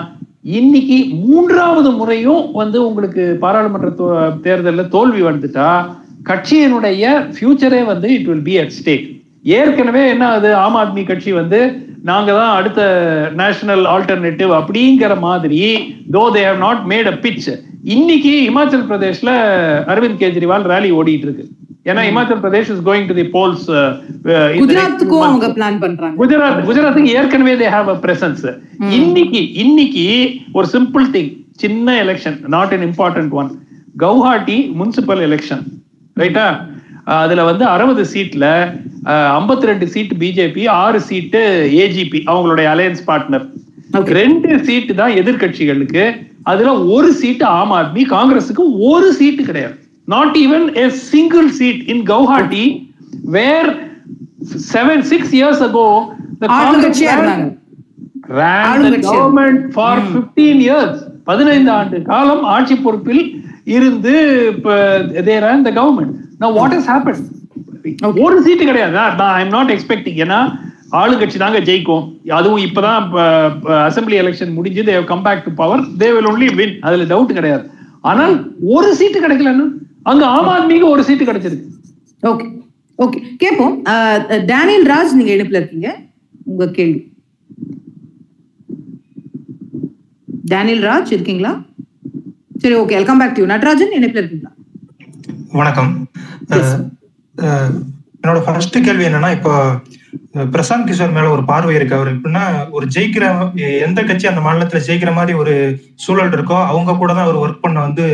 இன்னைக்கு 0.58 0.98
மூன்றாவது 1.24 1.90
முறையும் 1.96 2.44
வந்து 2.54 2.78
உங்களுக்கு 2.88 3.24
பாராளுமன்ற 3.42 3.90
தேர்தலில் 4.44 4.92
தோல்வி 4.94 5.22
வந்துட்டா 5.24 5.70
கட்சியினுடைய 6.28 7.04
ஃபியூச்சரே 7.36 7.82
வந்து 7.86 8.08
it 8.16 8.28
will 8.30 8.46
be 8.46 8.56
at 8.60 8.76
stake 8.78 9.06
ஏற்கனவே 9.54 10.04
என்ன 10.14 10.24
ஆகுது? 10.30 10.50
ஆம் 10.58 10.78
ஆத்மி 10.80 11.02
கட்சி 11.06 11.32
வந்து 11.34 11.60
நாங்க 12.04 12.32
தான் 12.34 12.56
அடுத்த 12.58 12.82
நேஷனல் 13.36 13.86
ஆல்டர்னேட்டிவ் 13.86 14.52
அப்படிங்கிற 14.58 15.14
மாதிரி 15.20 15.62
though 16.12 16.24
they 16.36 16.44
have 16.48 16.60
not 16.60 16.84
made 16.86 17.08
a 17.08 17.16
pitch 17.24 17.48
இன்னைக்கு 17.94 18.34
இமாச்சல் 18.50 18.88
பிரதேஷ்ல 18.90 19.32
அரவிந்த் 19.88 20.22
கெஜ்ரிவால் 20.22 20.68
ரேலி 20.72 20.92
ஓடிட்டு 20.98 21.28
இருக்கு 21.28 21.46
ஏன்னா 21.86 22.02
Himachal 22.10 22.42
Pradesh 22.42 22.72
is 22.74 22.84
going 22.88 23.08
to 23.08 23.16
the 23.16 23.26
polls 23.36 23.66
குஜராத்துக்கும் 24.62 25.26
அவங்க 25.28 25.48
பிளான் 25.50 25.80
பண்றாங்க. 25.80 26.16
குஜராத் 26.22 26.66
குஜராத்துக்கு 26.66 27.14
ஏற்கனவே 27.14 27.54
தே 27.56 27.70
ஹாவ் 27.76 27.90
அ 27.90 27.98
பிரசன்ஸ் 28.06 28.46
இன்னைக்கு 28.98 29.42
இன்னைக்கு 29.58 30.06
ஒரு 30.54 30.68
சிம்பிள் 30.74 31.08
திங் 31.14 31.32
சின்ன 31.58 31.94
election 32.04 32.38
not 32.56 32.74
an 32.74 32.84
important 32.90 33.34
one 33.34 33.50
Guwahati 33.96 34.58
municipal 34.80 35.22
election 35.28 35.64
ரைட்டா 36.18 36.46
அதுல 37.16 37.44
வந்து 37.50 37.64
அறுபது 37.74 38.04
சீட்ல 38.14 38.46
ஐம்பத்தி 39.40 39.70
ரெண்டு 39.70 39.86
சீட் 39.94 40.14
பிஜேபி 40.22 40.64
ஆறு 40.82 41.00
சீட்டு 41.10 41.42
ஏஜிபி 41.84 42.20
அவங்களுடைய 42.32 42.68
அலையன்ஸ் 42.74 43.04
பார்ட்னர். 43.10 43.46
ரெண்டு 44.22 44.50
சீட்டு 44.68 44.94
தான் 45.02 45.14
எதிர்க்கட்சிகளுக்கு. 45.22 46.06
அதுல 46.52 46.74
ஒரு 46.96 47.10
சீட்டு 47.22 47.46
ஆம் 47.60 47.74
ஆத்மி 47.80 48.04
காங்கிரஸுக்கு 48.16 48.66
ஒரு 48.92 49.10
சீட்டு 49.20 49.44
கிடையாது. 49.50 49.76
Not 50.16 50.36
even 50.44 50.68
a 50.84 50.88
single 51.12 51.50
seat 51.60 51.82
in 51.94 52.04
Guwahati 52.12 52.66
where 53.38 53.70
seven 54.74 55.04
six 55.12 55.34
years 55.40 55.64
ago 55.70 55.88
government 59.12 59.60
for 59.76 59.94
15 60.14 60.60
years. 60.70 60.96
பதினைந்து 61.30 61.72
ஆண்டு 61.78 61.98
காலம் 62.10 62.44
ஆட்சி 62.56 62.76
பொறுப்பில் 62.84 63.24
இருந்து 63.76 64.14
தே 65.28 65.36
now 66.42 66.50
what 66.58 66.72
has 66.78 66.88
happened? 66.94 67.24
ஒரு 68.24 68.38
சீட்டு 68.46 68.64
கிடையாது. 68.70 68.94
நான் 69.20 69.36
ஐ 69.38 69.42
எம் 69.46 69.54
நாட் 69.56 69.72
எக்ஸ்பெக்டிங் 69.76 70.18
ஏன்னா 70.24 70.40
ஆளுங்கட்சி 71.00 71.38
தாங்க 71.44 71.60
ஜெயிக்கும். 71.70 72.04
அதுவும் 72.38 72.64
இப்பதான் 72.66 73.02
அசெம்பிளி 73.88 74.16
எலெக்ஷன் 74.24 74.52
முடிஞ்சு 74.58 74.82
they 74.90 74.94
come 75.12 75.24
back 75.28 75.44
to 75.46 75.52
power 75.62 75.84
they 76.02 76.10
will 76.16 76.30
only 76.32 76.48
win 76.60 76.76
அதுல 76.88 77.08
டவுட் 77.14 77.38
கிடையாது. 77.40 77.66
ஆனால் 78.10 78.36
ஒரு 78.76 78.90
சீட்டு 79.00 79.20
கிடைக்கலன்னு 79.26 79.66
அங்க 80.12 80.24
ஆம் 80.36 80.50
ஆத்மிக்கு 80.54 80.88
ஒரு 80.94 81.04
சீட்டு 81.08 81.28
கிடைச்சிருக்கு. 81.30 81.68
ஓகே 82.32 82.48
ஓகே 83.06 83.20
கேட்போம் 83.44 83.76
டேனியல் 84.52 84.88
ராஜ் 84.94 85.18
நீங்க 85.20 85.32
இணைப்புல 85.38 85.62
இருக்கீங்க. 85.62 85.90
உங்க 86.52 86.68
கேள்வி. 86.78 87.02
டேனியல் 90.54 90.86
ராஜ் 90.90 91.16
இருக்கீங்களா? 91.16 91.54
சரி 92.62 92.76
okay 92.84 92.98
welcome 93.00 93.22
back 93.24 93.36
to 93.40 93.50
Natarajan 93.54 93.98
இணைப்புல 94.00 94.22
இருக்கீங்களா? 94.24 94.54
வணக்கம். 95.56 95.92
என்னோட 98.22 98.40
ஃபர்ஸ்ட் 98.46 98.78
கேள்வி 98.86 99.06
என்னன்னா 99.08 99.30
இப்போ 99.36 99.54
பிரசாந்த் 100.54 100.88
கிஷோர் 100.90 101.14
மேல 101.18 101.30
ஒரு 101.36 101.44
பார்வை 101.50 101.74
இருக்கு. 101.76 101.98
அவர் 101.98 102.12
எப்படின்னா 102.14 102.44
ஒரு 102.78 102.86
ஜெயிக்கிற 102.96 103.26
எந்த 103.88 104.00
கட்சி 104.04 104.28
அந்த 104.32 104.42
மாநிலத்துல 104.48 104.82
ஜெயிக்கிற 104.88 105.12
மாதிரி 105.20 105.36
ஒரு 105.42 105.54
சூழல் 106.06 106.34
இருக்கோ 106.38 106.58
அவங்க 106.72 106.98
கூட 107.02 107.12
தான் 107.14 107.28
அவர் 107.28 107.42
ஒர்க் 107.44 107.64
பண்ண 107.66 107.80
வந்து 107.88 108.06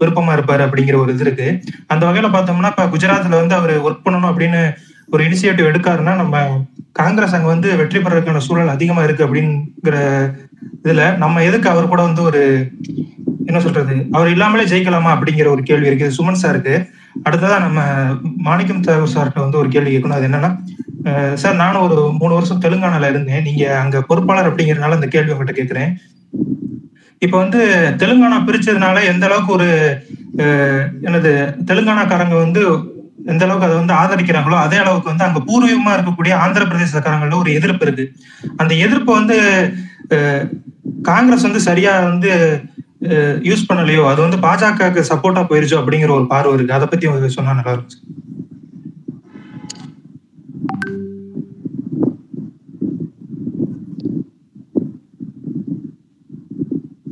விருப்பமா 0.00 0.34
இருப்பாரு 0.36 0.64
அப்படிங்கிற 0.66 0.98
ஒரு 1.02 1.14
இது 1.14 1.24
இருக்கு. 1.26 1.48
அந்த 1.92 2.02
வகையில 2.06 2.30
பார்த்தோம்னா 2.36 2.72
இப்ப 2.74 2.86
குஜராத்ல 2.94 3.40
வந்து 3.42 3.58
அவர் 3.60 3.74
ஒர்க் 3.86 4.04
பண்ணணும் 4.06 4.30
அப்படின்னு 4.32 4.62
ஒரு 5.14 5.24
இனிஷியேட்டிவ் 5.28 5.70
எடுக்காருன்னா 5.72 6.14
நம்ம 6.22 6.44
காங்கிரஸ் 6.98 7.34
அங்க 7.36 7.48
வந்து 7.54 7.68
வெற்றி 7.80 7.98
பெறதுக்கான 8.00 8.42
சூழல் 8.46 8.74
அதிகமா 8.74 9.02
இருக்கு 9.06 9.26
அப்படிங்கிற 9.26 9.96
இதுல 10.84 11.04
நம்ம 11.22 11.42
எதுக்கு 11.48 11.68
அவர் 11.72 11.92
கூட 11.92 12.02
வந்து 12.08 12.22
ஒரு 12.28 12.42
என்ன 13.48 13.58
சொல்றது 13.64 13.96
அவர் 14.16 14.32
இல்லாமலே 14.34 14.64
ஜெயிக்கலாமா 14.70 15.10
அப்படிங்கிற 15.16 15.48
ஒரு 15.54 15.62
கேள்வி 15.68 15.88
இருக்குது 15.90 16.16
சுமன் 16.18 16.42
சாருக்கு. 16.42 16.74
அடுத்ததா 17.26 17.58
நம்ம 17.66 17.80
மாணிக்கம் 18.46 18.84
தேவர் 18.86 19.12
சார்கிட்ட 19.14 19.40
வந்து 19.44 19.60
ஒரு 19.60 19.68
கேள்வி 19.74 19.90
கேட்கணும். 19.92 20.18
அது 20.18 20.28
என்னன்னா 20.28 20.50
சார் 21.42 21.60
நானும் 21.62 21.84
ஒரு 21.86 21.96
மூணு 22.20 22.32
வருஷம் 22.36 22.62
தெலுங்கானால 22.64 23.10
இருந்தேன். 23.12 23.44
நீங்க 23.48 23.64
அங்க 23.82 23.96
பொறுப்பாளர் 24.08 24.48
அப்படிங்கறதுனால 24.50 24.98
அந்த 24.98 25.08
கேள்வி 25.14 25.32
உங்ககிட்ட 25.34 25.54
கேட்கிறேன். 25.58 25.92
இப்ப 27.24 27.34
வந்து 27.42 27.60
தெலுங்கானா 28.02 28.38
பிரிச்சதுனால 28.48 29.04
எந்த 29.12 29.24
அளவுக்கு 29.28 29.52
ஒரு 29.58 29.68
எனது 30.38 30.50
என்னது 31.06 31.32
தெலுங்கானாக்காரங்க 31.68 32.36
வந்து 32.44 32.62
எந்த 33.24 33.42
அளவுக்கு 33.44 33.68
அதை 33.68 33.76
வந்து 33.76 33.94
ஆதரிக்கிறாங்களோ 33.94 34.56
அதே 34.60 34.76
அளவுக்கு 34.76 35.10
வந்து 35.10 35.24
அங்க 35.24 35.40
பூர்வீகமா 35.46 35.92
இருக்கக்கூடிய 35.96 36.34
ஆந்திர 36.42 36.64
பிரதேசக்காரங்கள 36.64 37.36
ஒரு 37.36 37.52
எதிர்ப்பு 37.54 37.84
இருக்கு. 37.86 38.04
அந்த 38.56 38.72
எதிர்ப்பு 38.84 39.10
வந்து 39.12 39.36
அஹ், 40.16 40.44
காங்கிரஸ் 41.04 41.46
வந்து 41.46 41.62
சரியா 41.66 41.92
வந்து 42.06 42.32
யூஸ் 43.48 43.68
பண்ணலையோ 43.68 44.02
அது 44.10 44.20
வந்து 44.22 44.38
பாஜகவுக்கு 44.44 45.02
சப்போர்ட்டா 45.10 45.42
போயிருச்சோ 45.48 45.78
அப்படிங்கிற 45.80 46.12
ஒரு 46.14 46.26
பார்வை 46.30 46.54
இருக்கு. 46.56 46.76
அதை 46.76 46.86
பத்தி 46.86 47.08
உங்களுக்கு 47.08 47.36
சொன்னா 47.36 47.58
நல்லா 47.58 47.74
இருக்கும் 47.74 48.02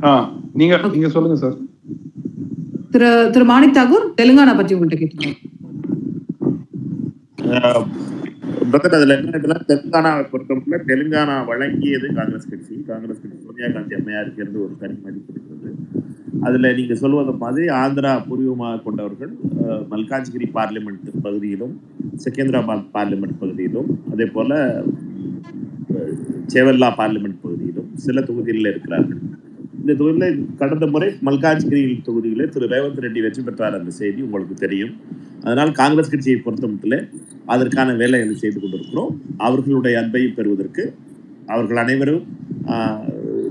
ஆ 0.03 0.11
நீங்க 0.53 0.75
நீங்க 0.93 1.09
சொல்லுங்க 1.15 1.37
சார் 1.37 1.55
திரு 2.93 3.09
திரு 3.33 3.45
மாணிக் 3.45 3.77
தாகூர் 3.77 4.05
தெலுங்கானா 4.19 4.53
பத்தி 4.57 4.75
உங்கள்கிட்ட 4.75 5.01
கேட்டீங்க 5.03 5.29
பிரதர் 8.71 8.95
அதுல 8.97 9.15
என்ன 9.19 9.37
இதுல 9.39 9.55
தெலுங்கானாவை 9.69 10.23
பொறுத்தவரை 10.31 10.77
தெலுங்கானா 10.89 11.35
வழங்கியது 11.49 12.07
காங்கிரஸ் 12.17 12.49
கட்சி. 12.51 12.75
காங்கிரஸ் 12.89 13.21
கட்சி 13.21 13.37
சோனியா 13.45 13.67
காந்தி 13.75 13.95
அம்மையாருக்கு 13.99 14.41
இருந்து 14.43 14.59
ஒரு 14.65 14.73
தனி 14.81 14.95
மதிப்பு 15.05 15.33
இருக்கிறது. 15.33 15.69
அதுல 16.47 16.71
நீங்க 16.79 16.95
சொல்வது 17.03 17.33
மாதிரி 17.43 17.65
ஆந்திரா 17.83 18.11
பூர்வமாக 18.27 18.81
கொண்டவர்கள் 18.85 19.31
மல்காஜ்கிரி 19.91 20.47
பார்லிமெண்ட் 20.57 21.07
பகுதியிலும் 21.25 21.75
செகந்திராபாத் 22.25 22.89
பார்லிமெண்ட் 22.97 23.39
பகுதியிலும் 23.43 23.89
அதே 24.13 24.27
போல 24.35 24.59
சேவல்லா 26.53 26.89
பார்லிமெண்ட் 27.01 27.39
பகுதியிலும் 27.45 27.89
சில 28.05 28.21
தொகுதிகளில் 28.29 28.71
இருக்கிறார்கள். 28.71 29.21
இந்த 29.81 29.95
தொகுதியில் 29.99 30.37
கடந்த 30.61 30.85
முறை 30.93 31.07
மல்காஜ்கிரி 31.27 31.83
தொகுதியில் 32.07 32.51
திரு 32.53 32.67
ரேவந்த் 32.73 33.01
ரெட்டி 33.05 33.21
வெற்றி 33.25 33.41
பெற்றார் 33.47 33.79
அந்த 33.79 33.91
செய்தி 34.01 34.19
உங்களுக்கு 34.27 34.55
தெரியும். 34.65 34.93
அதனால் 35.45 35.71
காங்கிரஸ் 35.79 36.11
கட்சியை 36.13 36.37
பொறுத்தமட்டில் 36.45 36.97
அதற்கான 37.45 37.93
வேலைகளை 37.95 38.35
செய்து 38.35 38.59
கொண்டிருக்கிறோம். 38.59 39.11
அவர்களுடைய 39.39 39.95
அன்பையும் 40.01 40.37
பெறுவதற்கு 40.37 40.83
அவர்கள் 41.47 41.81
அனைவரும் 41.83 42.23
ஆஹ், 42.73 43.01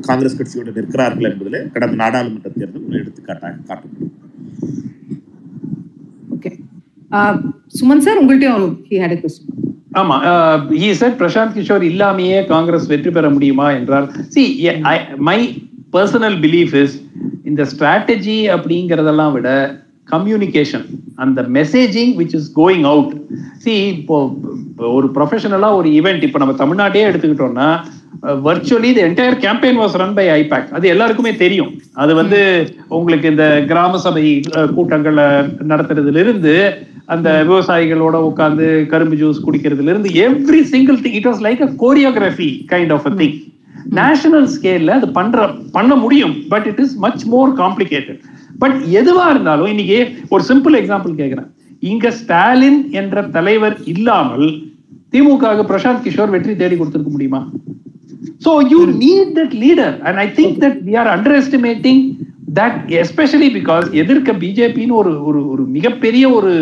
காங்கிரஸ் 0.00 0.38
கட்சியோடு 0.38 0.76
நிற்கிறார்கள் 0.78 1.28
என்பதிலே 1.28 1.60
கடந்த 1.74 1.96
நாடாளுமன்ற 2.00 2.48
தேர்தல் 2.54 2.86
ஒரு 2.88 3.00
எடுத்துக்காட்டாக 3.00 3.60
காட்டப்படும். 3.68 4.12
ஓகே 6.34 6.50
சுமன் 7.76 8.04
சார் 8.06 8.20
உங்கள்கிட்டயும் 8.22 8.72
he 8.84 8.98
had 8.98 9.12
a 9.12 9.20
question. 9.20 9.46
ஆமா 9.92 10.14
ஹி 10.78 10.88
செட் 10.94 11.18
பிரசாந்த் 11.18 11.56
கிஷோர் 11.56 11.84
இல்லாமையே 11.88 12.38
காங்கிரஸ் 12.46 12.88
வெற்றி 12.88 13.10
பெற 13.10 13.26
முடியுமா 13.30 13.66
என்றால் 13.72 14.06
see 14.32 14.42
my 15.28 15.38
personal 15.92 16.38
belief 16.44 16.74
is 16.80 16.96
இந்த 17.44 17.62
ஸ்ட்ராட்டஜி 17.72 18.38
அப்படிங்கறதெல்லாம் 18.54 19.32
விட 19.32 19.48
கம்யூனிகேஷன் 20.14 20.86
அந்த 21.16 21.40
messaging 21.56 22.14
which 22.20 22.36
is 22.38 22.48
going 22.56 22.86
out 22.92 23.12
see 23.64 23.74
இப்போ 23.94 24.16
ஒரு 24.96 25.06
ப்ரொஃபஷனலா 25.16 25.68
ஒரு 25.78 25.88
ஈவெண்ட் 25.98 26.24
இப்போ 26.28 26.40
நம்ம 26.42 26.56
தமிழ்நாட்டையே 26.62 27.08
எடுத்துக்கிட்டோம்னா 27.10 27.68
virtually 28.46 28.90
the 28.96 29.02
entire 29.06 29.36
campaign 29.44 29.78
was 29.80 29.96
run 30.00 30.16
by 30.18 30.26
IPAC 30.32 30.68
அது 30.76 30.86
எல்லாருக்குமே 30.92 31.32
தெரியும். 31.42 31.70
அது 32.02 32.12
வந்து 32.20 32.38
உங்களுக்கு 32.90 33.26
இந்த 33.32 33.46
கிராம 33.70 33.98
சபை 34.04 34.24
கூட்டங்களை 34.76 35.26
நடத்துறதுல 35.72 36.22
இருந்து 36.24 36.54
அந்த 37.06 37.30
விவசாயிகளோட 37.48 38.16
உட்கார்ந்து 38.28 38.68
கரும்பு 38.92 39.18
ஜூஸ் 39.22 39.44
குடிக்கிறதுல 39.46 39.92
இருந்து 39.92 40.12
every 40.26 40.60
single 40.72 41.00
thing 41.04 41.18
it 41.20 41.28
was 41.30 41.42
like 41.46 41.64
a 41.66 41.70
choreography 41.82 42.48
kind 42.72 42.94
of 42.96 43.08
a 43.10 43.14
thing 43.20 43.36
national 43.98 44.48
ஸ்கேல்ல 44.54 44.92
அது 44.98 45.08
பண்ற 45.18 45.38
பண்ண 45.72 45.94
முடியும் 45.96 46.34
but 46.48 46.68
it 46.70 46.80
is 46.80 46.94
much 46.98 47.24
more 47.26 47.50
complicated 47.58 48.22
but 48.62 48.76
எதுவா 49.00 49.26
இருந்தாலும் 49.34 49.70
இன்னைக்கு 49.74 49.98
ஒரு 50.34 50.42
சிம்பிள் 50.50 50.76
எக்ஸாம்பிள் 50.80 51.14
கேட்கிறேன் 51.20 51.48
இங்க 51.92 52.10
ஸ்டாலின் 52.20 52.80
என்ற 53.00 53.22
தலைவர் 53.36 53.76
இல்லாமல் 53.94 54.46
திமுக 55.14 55.54
பிரசாந்த் 55.72 56.04
கிஷோர் 56.06 56.34
வெற்றி 56.34 56.54
தேடி 56.62 56.76
கொடுத்திருக்க 56.76 57.12
முடியுமா? 57.16 57.42
So 58.44 58.52
you 58.72 58.80
need 59.02 59.26
that 59.38 59.52
leader, 59.62 59.90
and 60.06 60.14
I 60.22 60.28
think 60.36 60.52
that 60.62 60.74
we 60.86 60.94
are 61.00 61.06
underestimating 61.16 61.98
that, 62.58 62.74
especially 63.04 63.48
because 63.58 63.86
எதிர்க்க 64.02 64.32
பிஜேபின்னு 64.42 64.94
ஒரு 65.00 65.12
ஒரு 65.28 65.40
ஒரு 65.52 65.62
மிகப்பெரிய 65.76 66.24
ஒரு 66.38 66.52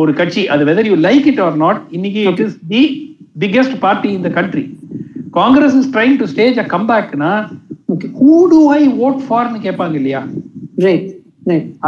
ஒரு 0.00 0.12
கட்சி. 0.20 0.42
அது 0.54 0.62
whether 0.70 0.88
you 0.90 0.96
like 1.08 1.26
it 1.32 1.42
or 1.46 1.56
not 1.64 1.80
இன்னைக்கு 1.96 2.22
it 2.30 2.42
is 2.46 2.56
the 2.72 2.82
biggest 3.44 3.76
party 3.86 4.10
in 4.16 4.24
the 4.28 4.32
country 4.38 4.64
Congress 5.38 5.76
is 5.80 5.90
trying 5.96 6.16
to 6.22 6.28
stage 6.34 6.58
a 6.64 6.66
கம்பேக்னா 6.74 7.32
who 8.20 8.36
do 8.54 8.60
I 8.78 8.80
vote 9.06 9.20
ஃபார்னு 9.28 9.60
கேட்பாங்க 9.66 9.96
இல்லையா? 10.02 10.22
ரைட் 10.86 11.08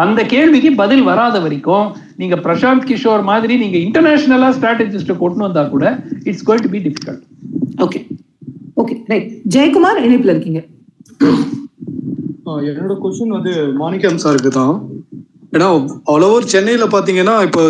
அந்த 0.00 0.20
கேள்விக்கு 0.30 0.70
பதில் 0.76 1.04
வராத 1.06 1.36
வரைக்கும் 1.40 1.86
நீங்க 2.16 2.36
பிரசாந்த் 2.44 2.86
கிஷோர் 2.88 3.22
மாதிரி 3.28 3.54
நீங்க 3.58 3.78
இன்டர்நேஷனலா 3.86 4.48
ஸ்ட்ராட்டஜிஸ்ட 4.56 5.14
கொண்டு 5.20 5.44
வந்தா 5.44 5.64
கூட 5.68 5.84
it's 6.26 6.44
going 6.48 6.64
to 6.64 6.72
be 6.74 6.80
difficult 6.86 7.24
okay 7.84 8.00
okay 8.76 8.96
right 9.10 9.26
Jayakumar 9.54 9.98
இணைப்புல 10.04 10.34
இருக்கீங்க. 10.34 10.60
ஆ, 12.46 12.52
என்னோட 12.68 12.94
கொஸ்டின் 13.00 13.34
வந்து 13.36 13.52
மாணிக்கம் 13.80 14.20
சாருக்கு 14.22 14.50
தான். 14.54 14.74
ஏன்னா 15.52 15.68
ஆல் 16.12 16.24
ஓவர் 16.26 16.50
சென்னையில 16.50 16.86
பாத்தீங்கன்னா 16.92 17.34
இப்போ 17.46 17.60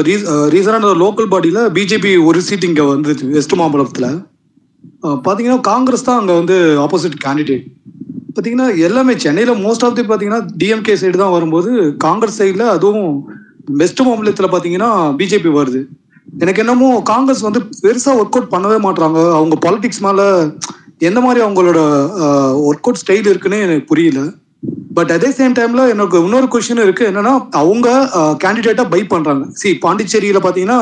ரீசனான 0.52 0.92
லோக்கல் 1.02 1.30
பாடியில 1.32 1.60
பிஜேபி 1.76 2.12
ஒரு 2.28 2.40
சீட் 2.46 2.66
இங்க 2.68 2.84
வந்து 2.88 3.10
வெஸ்ட் 3.34 3.56
மாம்பலத்துல 3.60 4.06
ஆ, 5.04 5.08
பாத்தீங்கன்னா 5.26 5.60
காங்கிரஸ் 5.68 6.06
தான் 6.06 6.20
அங்க 6.20 6.32
வந்து 6.38 6.56
ஆப்போசிட் 6.84 7.18
கேண்டிடேட் 7.24 7.66
பாத்தீங்கன்னா 8.36 8.66
எல்லாமே 8.86 9.12
சென்னையில 9.24 9.52
மோஸ்ட் 9.64 9.84
ஆஃப் 9.86 9.96
தி 9.98 10.04
பாத்தீங்கன்னா 10.10 10.40
டிஎம்கே 10.60 10.94
சைடு 11.02 11.20
தான் 11.22 11.34
வரும்போது 11.36 11.70
காங்கிரஸ் 12.06 12.38
சைடுல 12.40 12.64
அதுவும் 12.76 13.12
வெஸ்ட் 13.80 14.02
மாநிலத்துல 14.08 14.48
பாத்தீங்கன்னா 14.54 14.90
பிஜேபி 15.20 15.50
வருது. 15.58 15.80
எனக்கு 16.42 16.62
என்னமோ 16.64 16.88
காங்கிரஸ் 17.12 17.46
வந்து 17.46 17.60
பெருசா 17.84 18.12
ஒர்க் 18.20 18.36
அவுட் 18.36 18.52
பண்ணவே 18.54 18.78
மாட்டுறாங்க 18.86 19.20
அவங்க 19.38 19.56
பாலிடிக்ஸ் 19.64 20.04
மேல 20.06 20.20
எந்த 21.08 21.18
மாதிரி 21.24 21.40
அவங்களோட 21.46 21.80
ஒர்க் 22.68 22.86
அவுட் 22.88 23.00
ஸ்டைல் 23.02 23.30
இருக்குன்னு 23.32 23.58
எனக்கு 23.66 23.88
புரியல. 23.92 24.22
பட் 24.96 25.10
அதே 25.16 25.28
சேம் 25.38 25.56
டைம்ல 25.58 25.82
எனக்கு 25.94 26.16
இன்னொரு 26.26 26.46
கொஸ்டின் 26.52 26.84
இருக்கு. 26.84 27.04
என்னன்னா 27.10 27.34
அவங்க 27.60 27.88
கேண்டிடேட்டா 28.44 28.84
பை 28.94 29.00
பண்றாங்க. 29.12 29.44
சி 29.60 29.68
பாண்டிச்சேரியில 29.84 30.40
பாத்தீங்கன்னா 30.46 30.78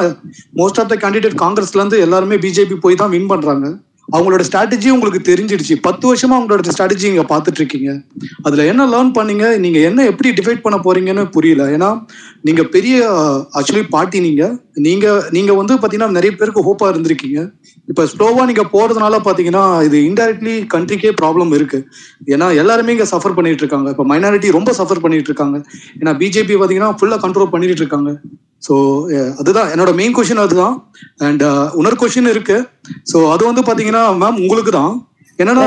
மோஸ்ட் 0.61 0.81
ஆஃப் 0.83 0.93
த 0.93 0.97
கேண்டிடேட் 1.05 1.43
காங்கிரஸ்ல 1.45 1.81
இருந்து 1.81 1.99
எல்லாருமே 2.07 2.39
பிஜேபி 2.45 2.79
போய் 2.85 3.01
தான் 3.03 3.13
வின் 3.17 3.31
பண்றாங்க. 3.33 3.67
அவங்களோட 4.15 4.43
ஸ்ட்ராட்டஜி 4.49 4.89
உங்களுக்கு 4.91 5.21
தெரிஞ்சிடுச்சு. 5.29 5.75
பத்து 5.87 6.05
வருஷமா 6.09 6.35
அவங்களோட 6.39 6.73
ஸ்ட்ராட்டஜி 6.75 7.07
நீங்க 7.13 7.25
பாத்துட்டு 7.33 7.61
இருக்கீங்க 7.61 7.91
அதுல 8.43 8.65
என்ன 8.65 8.87
லேர்ன் 8.87 9.13
பண்ணீங்க? 9.19 9.59
நீங்க 9.59 9.79
என்ன 9.79 10.05
எப்படி 10.05 10.31
டிஃபைட் 10.31 10.63
பண்ண 10.63 10.77
போறீங்கன்னு 10.85 11.25
புரியல. 11.31 11.65
ஏன்னா 11.77 11.89
நீங்க 12.43 12.63
பெரிய 12.65 12.97
ஆக்சுவலி 13.59 13.85
பார்ட்டி 13.89 14.21
நீங்க. 14.21 14.45
நீங்க 14.87 15.07
நீங்க 15.31 15.53
வந்து 15.55 15.75
பாத்தீங்கன்னா 15.75 16.11
நிறைய 16.11 16.33
பேருக்கு 16.37 16.67
ஹோப்பா 16.69 16.87
இருந்திருக்கீங்க. 16.93 17.41
இப்ப 17.89 18.07
ஸ்லோவா 18.13 18.45
நீங்க 18.45 18.65
போறதுனால 18.73 19.21
பாத்தீங்கன்னா 19.29 19.65
இது 19.85 19.99
இன்டைரக்ட்லி 20.11 20.55
கண்ட்ரிக்கே 20.75 21.13
ப்ராப்ளம் 21.23 21.53
இருக்கு. 21.55 21.79
ஏன்னா 22.35 22.57
எல்லாருமே 22.57 22.93
இங்க 22.93 23.07
சஃபர் 23.15 23.35
பண்ணிட்டு 23.35 23.65
இருக்காங்க 23.65 23.91
இப்ப 23.91 24.07
மைனாரிட்டி 24.13 24.51
ரொம்ப 24.51 24.73
சஃபர் 24.73 25.05
பண்ணிட்டு 25.05 25.31
இருக்காங்க 25.33 25.57
ஏன்னா 26.01 26.15
பிஜேபி 26.23 26.57
பாத்தீங்கன்னா 26.63 26.93
ஃபுல்லா 27.01 27.19
கண்ட்ரோல் 27.27 27.53
பண்ணிட்டு 27.55 27.83
இருக்காங்க 27.85 28.13
ஸோ 28.67 28.75
அதுதான். 29.41 29.69
என்னோட 29.75 29.91
மெயின் 30.01 30.15
கொஸ்டின் 30.19 30.45
அதுதான். 30.45 30.77
அண்ட் 31.27 31.45
இன்னொரு 31.79 31.99
கொஸ்டின் 32.03 32.33
இருக்கு. 32.35 32.57
ஸோ 33.13 33.17
அது 33.35 33.43
வந்து 33.51 33.65
பாத்தீங்கன்னா 33.69 34.05
மேம் 34.23 34.41
உங்களுக்கு 34.47 34.73
தான் 34.81 34.95
என்னன்னா 35.43 35.65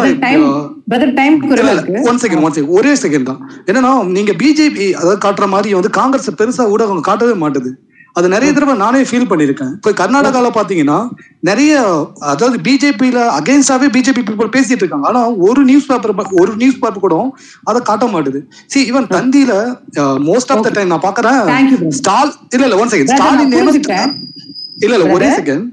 one 2.12 2.20
second, 2.22 2.40
one 2.46 2.54
second. 2.56 2.70
ஒரே 2.78 2.92
செகண்ட் 3.04 3.28
தான். 3.32 3.42
என்னன்னா 3.70 3.92
நீங்க 4.16 4.32
பிஜேபி 4.42 4.86
அதாவது 5.00 5.20
காட்டுற 5.26 5.48
மாதிரி 5.54 5.76
வந்து 5.80 5.92
காங்கிரஸ் 5.98 6.30
பெருசா 6.40 6.64
ஊடகம் 6.76 7.08
காட்டவே 7.10 7.36
மாட்டுது. 7.44 7.72
அது 8.20 8.30
நிறைய 8.34 8.50
தடவை 8.58 8.76
நானே 8.84 9.02
ஃபீல் 9.10 9.28
பண்ணிருக்கேன் 9.32 9.74
இப்ப 9.78 9.94
கர்நாடகால 10.02 10.48
பாத்தீங்கன்னா 10.58 11.00
நிறைய 11.50 11.74
அதாவது 12.32 12.58
பிஜேபியில 12.68 13.20
அகைன்ஸ்டாவே 13.40 13.88
பிஜேபி 13.96 14.22
பீப்புள் 14.30 14.54
பேசிட்டு 14.56 14.84
இருக்காங்க. 14.84 15.08
ஆனா 15.12 15.22
ஒரு 15.50 15.62
நியூஸ் 15.70 15.90
பேப்பர் 15.92 16.34
ஒரு 16.42 16.52
நியூஸ் 16.62 16.80
பேப்பர் 16.84 17.06
கூட 17.06 17.18
அதை 17.70 17.82
காட்ட 17.90 18.06
மாட்டுது. 18.14 18.40
சி 18.74 18.80
ஈவன் 18.92 19.10
தந்தியில 19.16 19.54
மோஸ்ட் 20.30 20.54
ஆஃப் 20.56 20.66
த 20.68 20.72
டைம் 20.78 20.92
நான் 20.94 21.04
brother. 21.06 21.36
ஸ்டால் 22.00 22.32
இல்ல 22.56 22.64
இல்ல 22.70 22.78
ஒன் 22.84 22.92
செகண்ட் 22.96 23.14
ஸ்டாலின். 23.16 23.54
இல்ல 24.86 24.96
இல்ல 24.98 25.08
ஒரே. 25.18 25.30
செகண்ட் 25.40 25.66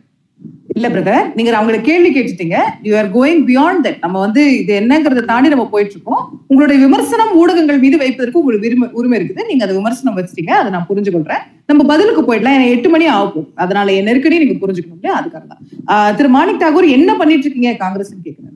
இல்ல 0.77 0.87
பிரதர் 0.95 1.27
நீங்க 1.37 1.51
அவங்களை 1.59 1.79
கேள்வி 1.87 2.09
கேட்டுட்டீங்க. 2.15 2.57
You 2.87 2.93
are 3.01 3.09
going 3.17 3.41
beyond 3.51 3.83
that 3.87 4.01
நம்ம 4.05 4.17
வந்து 4.25 4.43
இது 4.61 4.73
என்னங்கறத 4.81 5.23
தாண்டி 5.31 5.53
நம்ம 5.55 5.65
போயிட்டு 5.75 5.95
இருக்கோம் 5.97 6.23
உங்களுடைய 6.51 6.79
விமர்சனம் 6.85 7.33
ஊடகங்கள் 7.41 7.79
மீது 7.85 7.97
வைப்பதற்கு 8.03 8.41
உங்களுக்கு 8.41 8.69
உரிமை 8.71 8.89
உரிமை 9.01 9.17
இருக்குது. 9.19 9.47
நீங்க 9.51 9.65
அதை 9.67 9.77
விமர்சனம் 9.79 10.17
வச்சிட்டீங்க. 10.19 10.53
அதை 10.61 10.71
நான் 10.75 10.89
புரிஞ்சு 10.91 11.13
கொள்றேன் 11.15 11.43
நம்ம 11.71 11.85
பதிலுக்கு 11.93 12.25
போயிடலாம். 12.29 12.57
ஏன்னா 12.59 12.69
எட்டு 12.75 12.91
மணி 12.95 13.07
ஆகும் 13.19 13.49
அதனால 13.65 13.95
என் 13.99 14.09
நெருக்கடி 14.11 14.43
நீங்க 14.45 14.57
புரிஞ்சுக்கணும் 14.65 14.99
இல்லையா? 14.99 15.17
அதுக்காக 15.21 15.45
தான். 15.53 15.63
ஆஹ் 15.93 16.13
திரு 16.19 16.31
மாணிக் 16.37 16.63
தாகூர் 16.65 16.95
என்ன 16.99 17.17
பண்ணிட்டு 17.23 17.47
இருக்கீங்க 17.49 17.73
காங்கிரஸ் 17.85 18.13
கேட்கிறேன் 18.29 18.55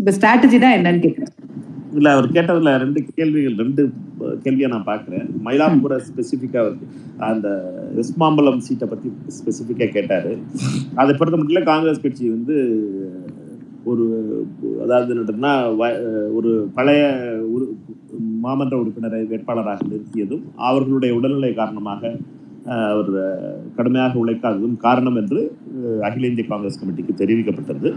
இந்த 0.00 0.10
ஸ்ட்ராட்டஜி 0.18 0.58
தான் 0.64 0.76
என்னன்னு 0.78 1.04
கேட்கிறேன் 1.06 1.32
இல்ல 1.92 2.10
அவர் 2.12 2.26
கேட்டதுல 2.28 2.78
ரெண்டு 2.78 3.04
கேள்விகள் 3.10 3.56
ரெண்டு 3.56 3.82
கேள்வியா 4.44 4.68
நான் 4.68 4.84
பார்க்கிறேன் 4.84 5.26
மயிலாப்பூரை 5.44 5.96
ஸ்பெசிஃபிக்கா 6.08 6.62
அந்த 7.26 7.48
வெஸ்ட் 7.94 8.20
மாம்பலம் 8.20 8.58
சீட்டை 8.58 8.88
பத்தி 8.88 9.08
ஸ்பெசிஃபிக்கா 9.36 9.86
கேட்டாரு. 9.90 10.32
அதை 10.94 11.12
பொறுத்த 11.14 11.36
மட்டும் 11.36 11.48
இல்ல, 11.48 11.62
காங்கிரஸ் 11.62 12.00
கட்சி 12.00 12.30
வந்து 12.30 12.56
ஒரு 13.84 14.04
அதாவது 14.82 15.14
என்னன்னா 15.14 15.52
வ- 15.78 15.98
ஒரு 16.32 16.50
பழைய 16.74 17.02
உறு 17.48 17.66
மாமன்ற 18.42 18.74
உறுப்பினரை 18.80 19.20
வேட்பாளராக 19.26 19.86
நிறுத்தியதும் 19.88 20.44
அவர்களுடைய 20.62 21.14
உடல்நிலை 21.14 21.54
காரணமாக 21.54 22.02
அவர் 22.88 23.12
கடுமையாக 23.76 24.24
உழைக்காததும் 24.24 24.76
காரணம் 24.78 25.16
என்று 25.16 25.40
அகில 26.02 26.26
இந்திய 26.26 26.46
காங்கிரஸ் 26.48 26.78
கமிட்டிக்கு 26.80 27.14
தெரிவிக்கப்பட்டது. 27.20 27.88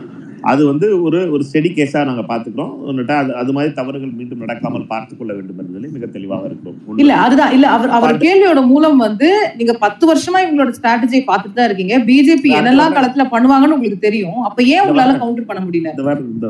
அது 0.41 0.65
வந்து 0.65 1.03
ஒரு 1.03 1.31
ஒரு 1.31 1.43
ஸ்டெடி 1.49 1.69
கேஸா 1.73 2.05
நாங்க 2.05 2.21
பாத்துக்கிறோம் 2.21 2.73
ஒன்னுட்டா 2.87 3.15
அது 3.15 3.35
அது 3.35 3.53
மாதிரி 3.53 3.73
தவறுகள் 3.73 4.11
மீண்டும் 4.11 4.41
நடக்காமல் 4.41 4.87
பார்த்துக் 4.87 5.19
கொள்ள 5.19 5.33
வேண்டும் 5.33 5.59
என்பதில் 5.59 5.91
மிக 5.91 6.05
தெளிவாக 6.05 6.45
இருக்கிறோம். 6.45 6.77
ஒன்று. 6.87 7.01
இல்ல 7.03 7.13
அதுதான். 7.15 7.51
இல்ல 7.51 7.67
அவர் 7.67 7.89
அவர் 7.89 8.17
கேள்வியோட 8.17 8.65
மூலம் 8.65 8.97
வந்து 8.97 9.29
நீங்க 9.57 9.73
பத்து 9.73 10.13
வருஷமா 10.13 10.41
இவங்களோட 10.45 10.73
ஸ்ட்ராட்டஜியை 10.79 11.23
பார்த்துட்டு 11.29 11.53
தான் 11.53 11.65
இருக்கீங்க. 11.65 11.97
பிஜேபி 12.09 12.51
என்னெல்லாம் 12.59 12.97
களத்துல 12.97 13.25
பண்ணுவாங்கன்னு 13.31 13.77
உங்களுக்கு 13.77 13.99
தெரியும். 13.99 14.41
அப்ப 14.41 14.63
ஏன் 14.63 14.81
உங்களால 14.81 15.17
கவுண்டர் 15.17 15.45
பண்ண 15.45 15.61
முடியல? 15.67 15.91
இந்த 15.95 16.03
வாரம் 16.03 16.31
இந்த 16.33 16.47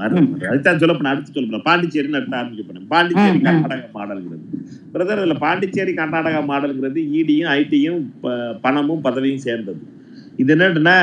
வாரம். 0.00 0.28
அதுதான் 0.52 0.78
சொல்ல 0.78 0.94
போனேன் 0.94 1.14
அடுத்து 1.14 1.32
சொல்ல 1.32 1.62
பாண்டிச்சேரின்னு 1.68 2.20
அடுத்து 2.20 2.36
ஆரம்பிக்க 2.36 2.72
போனேன் 2.72 2.88
பாண்டிச்சேரி. 2.88 3.38
கர்நாடகா 3.38 3.88
மாடல்ங்கிறது. 3.94 4.44
பிரதர் 4.94 5.18
இதுல 5.18 5.38
பாண்டிச்சேரி 5.38 5.92
கர்நாடகா 5.92 6.42
மாடல்ங்கிறது 6.46 7.02
இடியும் 7.12 7.50
ஐடியும் 7.52 8.00
பணமும் 8.60 9.04
பதவியும் 9.04 9.44
சேர்ந்தது. 9.48 9.82
இது 10.38 10.52
என்னன்னா 10.56 10.96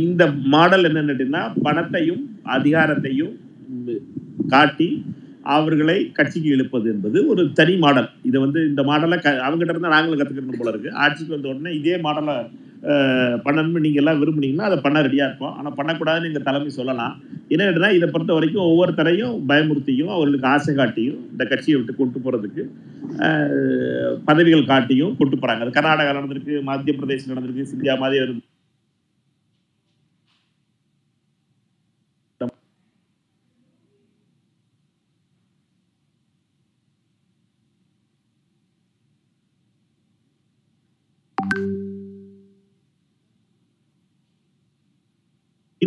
இந்த 0.00 0.22
மாடல் 0.46 0.86
என்னன்னுட்டுன்னா 0.88 1.42
பணத்தையும் 1.62 2.22
அதிகாரத்தையும் 2.56 3.34
காட்டி 4.48 4.88
அவர்களை 5.54 5.96
கட்சிக்கு 6.12 6.48
இழுப்பது 6.48 6.86
என்பது 6.90 7.18
ஒரு 7.28 7.42
தனி 7.52 7.74
மாடல் 7.76 8.08
இதை 8.22 8.38
வந்து 8.40 8.60
இந்த 8.68 8.82
மாடலை 8.82 9.16
க 9.18 9.28
அவங்ககிட்ட 9.46 9.74
இருந்தால் 9.74 9.96
நாங்களும் 9.96 10.20
கற்றுக்கணும் 10.20 10.60
போல 10.60 10.72
இருக்கு. 10.72 10.90
ஆட்சிக்கு 11.02 11.34
வந்த 11.34 11.48
உடனே 11.48 11.72
இதே 11.74 11.96
மாடலை 12.06 12.36
பண்ணணும்னு 13.44 13.84
நீங்கள் 13.86 14.02
எல்லாம் 14.02 14.20
விரும்புனீங்கன்னா 14.22 14.68
அதை 14.70 14.78
பண்ண 14.86 15.02
ரெடியாக 15.06 15.28
இருப்போம். 15.28 15.54
ஆனால் 15.58 15.76
பண்ணக்கூடாதுன்னு 15.78 16.30
எங்கள் 16.30 16.46
தலைமை 16.48 16.72
சொல்லலாம். 16.78 17.14
என்னென்னா 17.54 17.90
இதை 17.98 18.06
பொறுத்த 18.14 18.32
வரைக்கும் 18.36 18.66
ஒவ்வொருத்தரையும் 18.70 19.34
பயமுறுத்தியும் 19.50 20.12
அவர்களுக்கு 20.16 20.48
ஆசை 20.54 20.74
காட்டியும் 20.80 21.20
இந்த 21.32 21.44
கட்சியை 21.52 21.76
விட்டு 21.78 21.94
கொண்டு 22.00 22.24
போகிறதுக்கு 22.24 22.64
பதவிகள் 24.30 24.70
காட்டியும் 24.72 25.14
கொண்டு 25.20 25.36
போகிறாங்க 25.36 25.64
அது 25.64 25.76
கர்நாடகா 25.78 26.16
நடந்திருக்கு 26.18 26.56
மத்திய 26.70 26.94
பிரதேசம் 26.98 27.32
நடந்திருக்கு 27.34 27.70
சிந்தியா 27.72 27.96
மாதிரி 28.02 28.20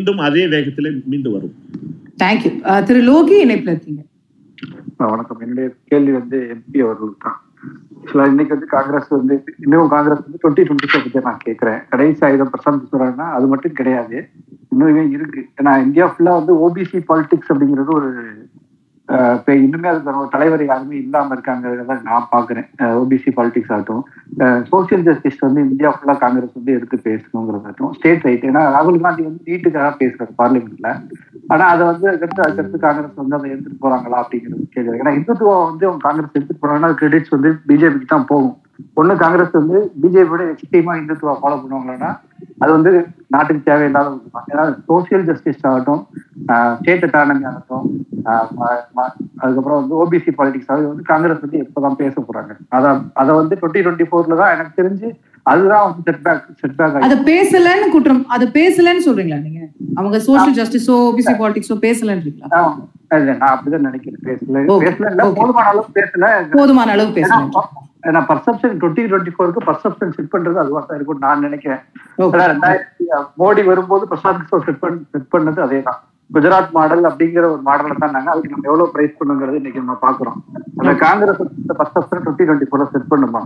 மீண்டும் 0.08 0.28
அதே 0.28 0.44
வேகத்திலே 0.52 0.90
மீண்டு 1.12 1.30
வரும். 1.34 1.56
தேங்க்யூ 2.22 2.52
திரு 2.88 3.00
லோகி 3.08 3.34
இணைப்புல 3.46 3.72
இருக்கீங்க. 3.74 4.02
வணக்கம். 5.14 5.40
என்னுடைய 5.46 5.66
கேள்வி 5.90 6.14
வந்து 6.18 6.38
எம்பி 6.54 6.80
அவர்களுக்கு 6.86 7.20
தான் 7.26 8.30
இன்னைக்கு 8.32 8.54
வந்து 8.56 8.70
காங்கிரஸ் 8.76 9.10
வந்து 9.16 9.36
இன்னும் 9.64 9.92
காங்கிரஸ் 9.96 10.22
வந்து 10.26 10.40
டுவெண்ட்டி 10.44 10.66
டுவெண்ட்டி 10.68 10.90
ஃபோர் 10.92 11.04
பத்தி 11.06 11.24
நான் 11.28 11.44
கேட்கிறேன் 11.48 11.82
கடைசி 11.90 12.24
ஆயுதம் 12.28 12.52
பிரசாந்த் 12.54 12.88
சொல்றாங்கன்னா 12.92 13.28
அது 13.38 13.48
மட்டும் 13.54 13.78
கிடையாது. 13.80 14.18
இன்னுமே 14.74 15.04
இருக்கு. 15.16 15.44
ஏன்னா 15.62 15.74
இந்தியா 15.88 16.08
ஃபுல்லா 16.14 16.38
வந்து 16.40 16.56
ஓபிசி 16.68 17.02
பாலிடிக்ஸ் 17.12 17.52
அப்படிங்கிறது 17.54 17.94
ஒரு 18.00 18.12
இப்ப 19.10 19.54
இன்னுமே 19.66 19.88
அது 19.90 20.14
ஒரு 20.22 20.30
தலைவர் 20.34 20.64
யாருமே 20.70 20.96
இல்லாம 21.04 21.36
இருக்காங்கிறத 21.36 21.96
நான் 22.08 22.28
பாக்குறேன். 22.34 22.68
ஓபிசி 23.02 23.32
பாலிடிக்ஸ் 23.38 23.72
ஆகட்டும். 23.76 24.02
சோசியல் 24.72 25.06
ஜஸ்டிஸ் 25.08 25.46
வந்து 25.46 25.62
இந்தியா 25.70 25.90
ஃபுல்லா 25.96 26.16
காங்கிரஸ் 26.24 26.58
வந்து 26.60 26.76
எடுத்து 26.78 26.98
பேசணுங்கிறதாகட்டும். 27.08 27.94
ஸ்டேட் 27.98 28.26
ரைட் 28.28 28.46
ஏன்னா 28.50 28.64
ராகுல் 28.76 29.02
காந்தி 29.06 29.24
வந்து 29.30 29.48
நீட்டுக்காக 29.50 29.92
பேசுறாரு 30.02 30.34
பார்லிமெண்ட்ல 30.42 30.92
ஆனா 31.54 31.66
அதை 31.74 31.84
வந்து 31.92 32.06
அதுக்கடுத்து 32.12 32.46
அதுக்கடுத்து 32.46 32.86
காங்கிரஸ் 32.88 33.22
வந்து 33.24 33.38
அதை 33.40 33.50
எடுத்துட்டு 33.54 33.84
போறாங்களா 33.86 34.22
அப்படிங்கிறது 34.24 34.64
கேட்குறது 34.76 35.02
ஏன்னா 35.02 35.14
இந்துத்துவம் 35.20 35.68
வந்து 35.70 35.88
அவங்க 35.90 36.06
காங்கிரஸ் 36.08 36.36
எடுத்துட்டு 36.38 36.64
போறாங்கன்னா 36.64 36.92
கிரெடிட்ஸ் 37.02 37.36
வந்து 37.38 37.52
பிஜேபிக்கு 37.70 38.14
தான் 38.16 38.30
போகும். 38.34 38.56
ஒண்ணு 39.00 39.14
காங்கிரஸ் 39.22 39.60
வந்து 39.60 39.78
பிஜேபியோட 40.02 40.44
எக்ஸ்ட்ரீமா 40.52 40.94
இந்துத்துவா 41.00 41.34
ஃபாலோ 41.40 41.58
பண்ணுவாங்கன்னா 41.62 42.10
அது 42.62 42.72
வந்து 42.76 42.92
நாட்டுக்கு 43.34 43.62
தேவையில்லாத. 43.64 44.10
ஏன்னா 44.52 44.64
சோசியல் 44.90 45.26
ஜஸ்டிஸ் 45.30 45.66
ஆகட்டும் 45.70 46.02
ஸ்டேட் 46.78 47.06
அட்டானமி 47.08 47.46
ஆகட்டும் 47.50 47.86
அதுக்கப்புறம் 49.42 49.80
வந்து 49.80 49.96
ஓபிசி 50.02 50.34
பாலிடிக்ஸ் 50.38 50.74
அது 50.76 50.90
வந்து 50.92 51.06
காங்கிரஸ் 51.12 51.44
வந்து 51.46 51.62
எப்பதான் 51.64 52.00
பேச 52.02 52.16
போறாங்க. 52.28 52.52
அதை 52.78 52.90
அதை 53.22 53.32
வந்து 53.40 53.56
டுவெண்ட்டி 53.62 53.84
டுவெண்ட்டி 53.86 54.08
ஃபோர்ல 54.10 54.38
தான் 54.42 54.54
எனக்கு 54.56 54.78
தெரிஞ்சு 54.80 55.10
அதுதான் 55.46 55.84
வந்து 55.88 56.02
செட்பேக் 56.08 56.48
செட்பேக் 56.62 57.04
அத 57.06 57.18
பேசலன்னு 57.30 57.88
குற்றம் 57.94 58.24
அது 58.36 58.46
பேசலன்னு 58.58 59.06
சொல்றீங்களா 59.06 59.40
நீங்க? 59.46 59.62
அவங்க 60.00 60.18
சோஷியல் 60.28 60.58
ஜஸ்டிஸோ 60.60 60.96
ஓபிசி 61.06 61.34
பாலிடிக்ஸோ 61.42 61.78
பேசலன்றீங்களா 61.86 62.50
நான் 63.36 63.52
அப்படிதான் 63.52 63.88
நினைக்கிறேன். 63.88 64.24
பேசல 64.30 64.64
பேசல. 64.84 65.28
போதுமான 65.38 65.68
அளவு 65.72 65.86
பேசல. 66.00 66.26
போதுமான 66.56 66.92
அளவு 66.96 67.12
பேசல 67.20 67.42
ஏன்னா 68.04 68.20
பர்செப்ஷன் 68.30 68.76
டுவெண்ட்டி 68.82 69.04
டுவெண்ட்டி 69.12 69.34
ஃபோருக்கு 69.36 69.62
பர்செப்ஷன் 69.70 70.14
செட் 70.18 70.34
பண்றது 70.34 70.60
அதுவா 70.64 70.82
தான் 70.90 70.98
இருக்கும் 71.00 71.24
நான் 71.26 71.44
நினைக்கிறேன். 71.46 71.82
ரெண்டாயிரத்தி 72.54 73.06
மோடி 73.42 73.64
வரும்போது 73.70 74.06
பிரசாந்த் 74.12 74.44
கிஷோர் 74.44 74.66
செட் 74.68 74.82
பண்ண 74.84 75.00
செட் 75.16 75.32
பண்ணது 75.36 75.62
அதே 75.66 75.80
தான் 75.88 76.00
குஜராத் 76.30 76.74
மாடல் 76.78 77.08
அப்படிங்கிற 77.10 77.46
ஒரு 77.54 77.62
மாடலை 77.68 77.96
தான் 78.04 78.14
நாங்க 78.16 78.30
அதுக்கு 78.34 78.54
நம்ம 78.54 78.68
எவ்வளவு 78.72 78.94
பிரைஸ் 78.96 79.18
பண்ணுங்கிறது 79.20 79.60
இன்னைக்கு 79.62 79.82
நம்ம 79.84 79.98
பாக்குறோம் 80.06 80.38
அந்த 80.82 80.94
காங்கிரஸ் 81.06 81.42
பர்செப்ஷன் 81.82 82.24
டுவெண்ட்டி 82.26 82.48
டுவெண்ட்டி 82.48 82.70
ஃபோர்ல 82.72 82.88
செட் 82.96 83.10
பண்ணுமா? 83.14 83.42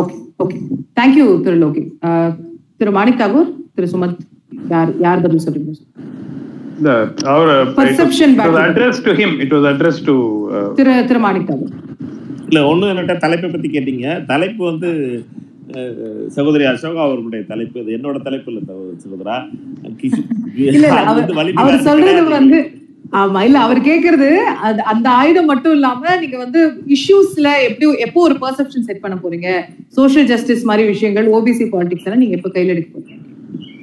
Okay 0.00 0.16
okay 0.44 0.58
thank you 0.98 1.26
Thiru 1.46 1.56
Loki. 1.64 1.84
Thiru 2.80 2.92
Manik 2.98 3.20
Thakur 3.22 3.50
Thiru 3.76 3.88
Sumanth 3.94 4.22
யார் 4.74 4.92
யார் 5.06 5.24
பதில் 5.26 5.44
சொல்றீங்க? 5.46 5.74
The, 6.86 6.94
our 7.32 7.44
Perception 7.76 8.30
it 8.32 8.38
was 8.38 8.54
back. 8.54 8.66
addressed 8.70 9.02
to 9.06 9.12
him. 9.20 9.30
It 9.44 9.50
was 9.56 9.64
addressed 9.70 10.02
to 10.08 10.14
uh, 10.56 10.64
திரு 10.78 10.94
திரு 11.10 11.20
மாணிக் 11.24 11.46
தாகூர். 11.50 11.70
இல்ல 12.48 12.74
ஒண்ணு 12.74 12.90
என்னட்ட 12.92 13.16
தலைப்பை 13.16 13.50
பத்தி 13.50 13.68
கேட்டீங்க. 13.68 14.24
தலைப்பு 14.24 14.64
வந்து 14.64 14.90
சகோதரி 16.28 16.64
அசோகா 16.64 17.00
அவர்களுடைய 17.00 17.44
தலைப்பு. 17.44 17.80
இது 17.80 17.96
என்னோட 17.96 18.22
தலைப்பு 18.22 18.52
இல்ல 18.52 18.72
சகோ- 18.72 18.96
சகோதரா. 19.06 19.36
அவர் 21.54 21.78
சொல்றது. 21.78 22.24
வந்து 22.24 22.70
ஆமா 23.12 23.42
இல்ல 23.42 23.58
அவர் 23.58 23.80
கேக்குறது 23.80 24.28
அந்த 24.82 25.10
ஆயுதம் 25.10 25.44
மட்டும் 25.44 25.72
இல்லாம 25.72 26.16
நீங்க 26.16 26.36
வந்து 26.36 26.82
இஷ்யூஸ்ல 26.86 27.48
எப்படி 27.68 27.98
எப்போ 27.98 28.20
ஒரு 28.20 28.34
பெர்செப்ஷன் 28.34 28.80
செட் 28.80 29.00
பண்ண 29.00 29.18
போறீங்க? 29.22 29.60
சோஷியல் 29.88 30.26
ஜஸ்டிஸ் 30.26 30.64
மாதிரி 30.64 30.86
விஷயங்கள் 30.88 31.26
ஓபிசி 31.26 31.68
பாலிடிக்ஸ் 31.72 32.04
எல்லாம் 32.04 32.18
நீங்க 32.18 32.36
எப்ப 32.36 32.48
கையில 32.48 32.66
எடுக்க 32.66 32.98
போறீங்க? 32.98 33.35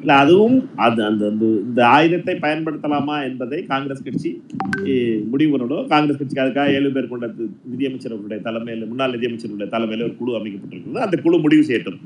இல்லை 0.03 0.15
அதுவும் 0.15 0.55
அது 0.75 1.03
அந்த 1.03 1.25
அந்த 1.25 1.45
இந்த 1.67 1.81
ஆயுதத்தை 1.87 2.33
பயன்படுத்தலாமா 2.35 3.15
என்பதை 3.27 3.65
காங்கிரஸ் 3.65 4.03
கட்சி 4.03 4.29
eh, 4.87 5.13
காங்கிரஸ் 5.91 6.17
கட்சிக்கு 6.19 6.43
அதுக்காக 6.45 6.73
ஏழு 6.77 6.89
பேர் 6.91 7.09
கொண்ட 7.11 7.27
நிதியமைச்சர்களுடைய 7.73 8.39
தலைமையில் 8.41 8.87
முன்னாள் 8.87 9.13
நிதியமைச்சர்களுடைய 9.15 9.67
தலைமையில் 9.69 10.05
ஒரு 10.07 10.15
குழு 10.17 10.35
அமைக்கப்பட்டிருக்கிறது. 10.39 11.05
அந்த 11.05 11.17
குழு 11.17 11.37
முடிவு 11.39 11.63
செய்யட்டும். 11.69 11.99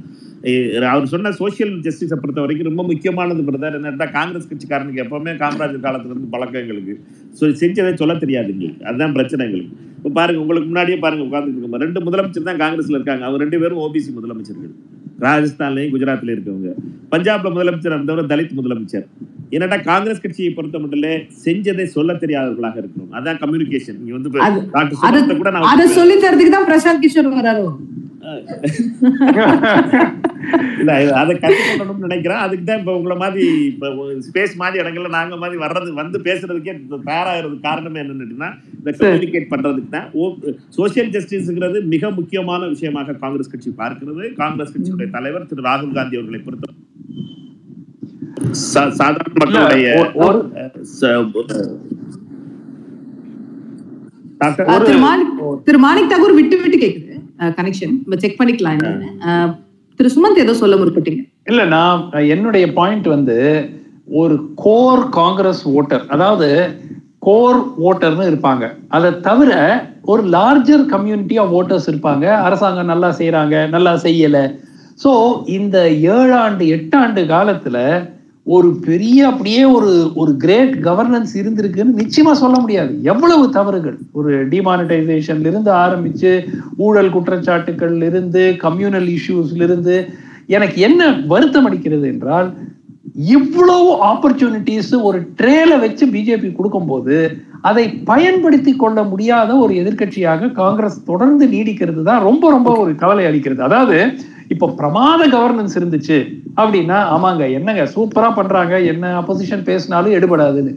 அவர் 0.91 1.11
சொன்ன 1.13 1.31
சோஷியல் 1.31 1.73
ஜஸ்டிஸை 1.87 2.19
பொறுத்த 2.23 2.43
வரைக்கும் 2.45 2.69
ரொம்ப 2.71 2.83
முக்கியமானது 2.83 3.47
பிரதர். 3.49 3.77
என்ன 3.79 4.09
காங்கிரஸ் 4.19 4.49
கட்சிக்காரனுக்கு 4.51 5.03
எப்பவுமே 5.05 5.33
காமராஜர் 5.43 5.85
காலத்துல 5.87 6.13
இருந்து 6.13 6.33
பழக்கம் 6.35 6.61
எங்களுக்கு 6.63 6.95
செஞ்சதை 7.63 7.93
சொல்ல 8.03 8.15
தெரியாது 8.25 8.51
எங்களுக்கு. 8.55 8.85
அதுதான் 8.91 9.17
பிரச்சனை 9.17 9.47
எங்களுக்கு. 9.47 9.75
இப்போ 9.97 10.11
பாருங்க 10.19 10.43
உங்களுக்கு 10.45 10.69
முன்னாடியே 10.71 10.99
பாருங்க 11.07 11.25
உட்கார்ந்துட்டு 11.29 11.83
ரெண்டு 11.85 12.05
முதலமைச்சர் 12.09 12.49
தான் 12.51 12.63
காங்கிரஸ்ல 12.63 12.99
இருக்காங்க. 12.99 13.25
அவங்க 13.25 13.41
ரெண்டு 13.45 13.59
பேரும் 13.63 13.83
ஓபிசி 13.87 14.11
முதலமைச்சர்கள். 14.19 14.75
ராஜஸ்தான்லயும் 15.19 15.91
குஜராத்லயும் 15.93 16.35
இருக்கவங்க. 16.37 16.71
பஞ்சாப்ல 17.11 17.51
முதலமைச்சர் 17.55 17.93
இருந்தவர் 17.93 18.25
தலித் 18.25 18.57
முதலமைச்சர். 18.57 19.05
என்னடா 19.49 19.77
காங்கிரஸ் 19.77 20.21
கட்சியை 20.21 20.49
பொறுத்த 20.53 20.79
மட்டும் 20.79 21.03
செஞ்சதை 21.45 21.83
சொல்ல 21.95 22.13
தெரியாதவர்களாக 22.13 22.77
இருக்கணும். 22.81 23.11
அதான் 23.17 23.39
கம்யூனிகேஷன் 23.43 23.99
நீங்க 23.99 24.13
வந்து 24.13 24.29
கூட 25.37 25.51
நான் 25.51 25.95
சொல்லி 25.99 26.15
தரதுக்கு 26.15 26.55
தான் 26.57 26.69
பிரசாந்த் 26.71 27.03
கிஷோர் 27.05 27.31
வராரோ? 27.39 27.67
இல்ல 30.81 30.91
அதை 31.21 31.33
கற்றுக்கணும்னு 31.43 32.05
நினைக்கிறேன். 32.07 32.41
அதுக்கு 32.45 32.65
தான் 32.69 32.81
இப்ப 32.81 32.93
உங்களை 32.99 33.15
மாதிரி 33.23 33.43
இப்ப 33.71 33.91
ஸ்பேஸ் 34.27 34.53
மாதிரி 34.61 34.81
இடங்கள்ல 34.83 35.11
நாங்க 35.17 35.35
மாதிரி 35.43 35.57
வர்றது 35.65 35.89
வந்து 36.01 36.19
பேசுறதுக்கே 36.27 36.75
தயாராகிறது 37.09 37.55
காரணமே 37.67 38.01
என்னன்னுட்டுனா 38.03 38.49
இந்த 38.79 38.89
கம்யூனிகேட் 38.99 39.51
பண்றதுக்கு 39.53 39.91
தான். 39.97 40.09
சோசியல் 40.79 41.13
ஜஸ்டிஸ்ங்கிறது 41.15 41.81
மிக 41.93 42.11
முக்கியமான 42.19 42.61
விஷயமாக 42.73 43.17
காங்கிரஸ் 43.23 43.53
கட்சி 43.53 43.71
பார்க்கிறது. 43.83 44.23
காங்கிரஸ் 44.41 44.73
கட்சியுடைய 44.75 45.09
தலைவர் 45.17 45.49
திரு 45.51 45.67
ராகுல் 45.69 45.97
காந்தி 45.99 46.19
அவர்களை 46.19 46.41
பொறுத்த 46.47 46.73
சாதாரண 48.71 49.31
மக்களுடைய 49.41 49.87
திரு 55.67 55.79
மாணிக் 55.83 56.11
தாகூர் 56.11 56.37
விட்டு 56.39 56.55
விட்டு 56.63 56.77
கேக்குது. 56.83 57.15
கனெக்ஷன் 57.57 57.95
செக் 58.23 58.37
பண்ணிக்கலாம் 58.39 58.83
திரு 59.99 60.09
சுமந்த் 60.15 60.43
ஏதோ 60.43 60.53
சொல்ல 60.61 60.75
முற்பட்டீங்க. 60.79 61.21
இல்ல 61.51 61.61
நான் 61.75 62.01
என்னுடைய 62.35 62.65
பாயிண்ட் 62.79 63.07
வந்து 63.15 63.37
ஒரு 64.21 64.35
கோர் 64.65 65.03
காங்கிரஸ் 65.19 65.63
ஓட்டர் 65.77 66.03
அதாவது 66.15 66.49
கோர் 67.27 67.59
ஓட்டர்னு 67.87 68.27
இருப்பாங்க. 68.31 68.65
அதை 68.95 69.09
தவிர 69.27 69.51
ஒரு 70.11 70.23
லார்ஜர் 70.35 70.83
கம்யூனிட்டி 70.93 71.37
ஆஃப் 71.43 71.55
ஓட்டர்ஸ் 71.59 71.89
இருப்பாங்க. 71.91 72.25
அரசாங்கம் 72.47 72.91
நல்லா 72.93 73.09
செய்கிறாங்க 73.19 73.55
நல்லா 73.75 73.93
செய்யல. 74.05 74.37
ஸோ 75.03 75.11
இந்த 75.57 75.77
ஏழாண்டு 76.17 76.65
எட்டாண்டு 76.75 77.23
காலத்துல 77.33 77.79
ஒரு 78.47 78.69
பெரிய 78.85 79.27
அப்படியே 79.27 79.63
ஒரு 79.65 79.91
ஒரு 80.15 80.31
கிரேட் 80.37 80.75
கவர்னன்ஸ் 80.85 81.33
இருந்திருக்குன்னு 81.41 81.99
நிச்சயமா 82.01 82.33
சொல்ல 82.41 82.59
முடியாது. 82.59 82.91
எவ்வளவு 83.03 83.45
தவறுகள். 83.49 83.97
ஒரு 84.11 84.31
டிமானிட்டைசேஷன்ல 84.47 85.51
இருந்து 85.51 85.71
ஆரம்பிச்சு 85.85 86.31
ஊழல் 86.77 87.13
குற்றச்சாட்டுகள்ல 87.15 88.07
இருந்து 88.11 88.43
கம்யூனல் 88.65 89.09
இஷ்யூஸ்ல 89.17 89.61
இருந்து 89.61 89.97
எனக்கு 90.47 90.81
என்ன 90.81 91.09
வருத்தம் 91.27 91.65
அடிக்கிறது 91.65 92.07
என்றால் 92.07 92.49
இவ்வளவு 93.35 93.91
ஆப்பர்ச்சுனிட்டிஸ் 94.11 94.93
ஒரு 95.01 95.19
ட்ரேல 95.41 95.79
வச்சு 95.79 96.05
பிஜேபி 96.05 96.49
கொடுக்கும்போது 96.55 97.17
அதை 97.61 97.85
பயன்படுத்தி 98.05 98.71
கொள்ள 98.75 99.03
முடியாத 99.03 99.51
ஒரு 99.57 99.73
எதிர்க்கட்சியாக 99.73 100.51
காங்கிரஸ் 100.51 100.97
தொடர்ந்து 101.03 101.45
நீடிக்கிறது 101.47 102.01
தான் 102.03 102.21
ரொம்ப 102.21 102.49
ரொம்ப 102.49 102.71
ஒரு 102.77 102.91
கவலை 102.95 103.25
அளிக்கிறது. 103.25 103.59
அதாவது 103.59 103.97
இப்ப 104.49 104.67
பிரமாத 104.67 105.21
கவர்னன்ஸ் 105.27 105.77
இருந்துச்சு 105.77 106.17
அப்படின்னா 106.55 106.99
ஆமாங்க 107.15 107.51
என்னங்க 107.51 107.83
சூப்பரா 107.95 108.29
பண்றாங்க 108.35 108.81
என்ன 108.83 109.21
அப்போசிஷன் 109.21 109.63
பேசினாலும் 109.63 110.11
எடுபடாதுன்னு. 110.11 110.73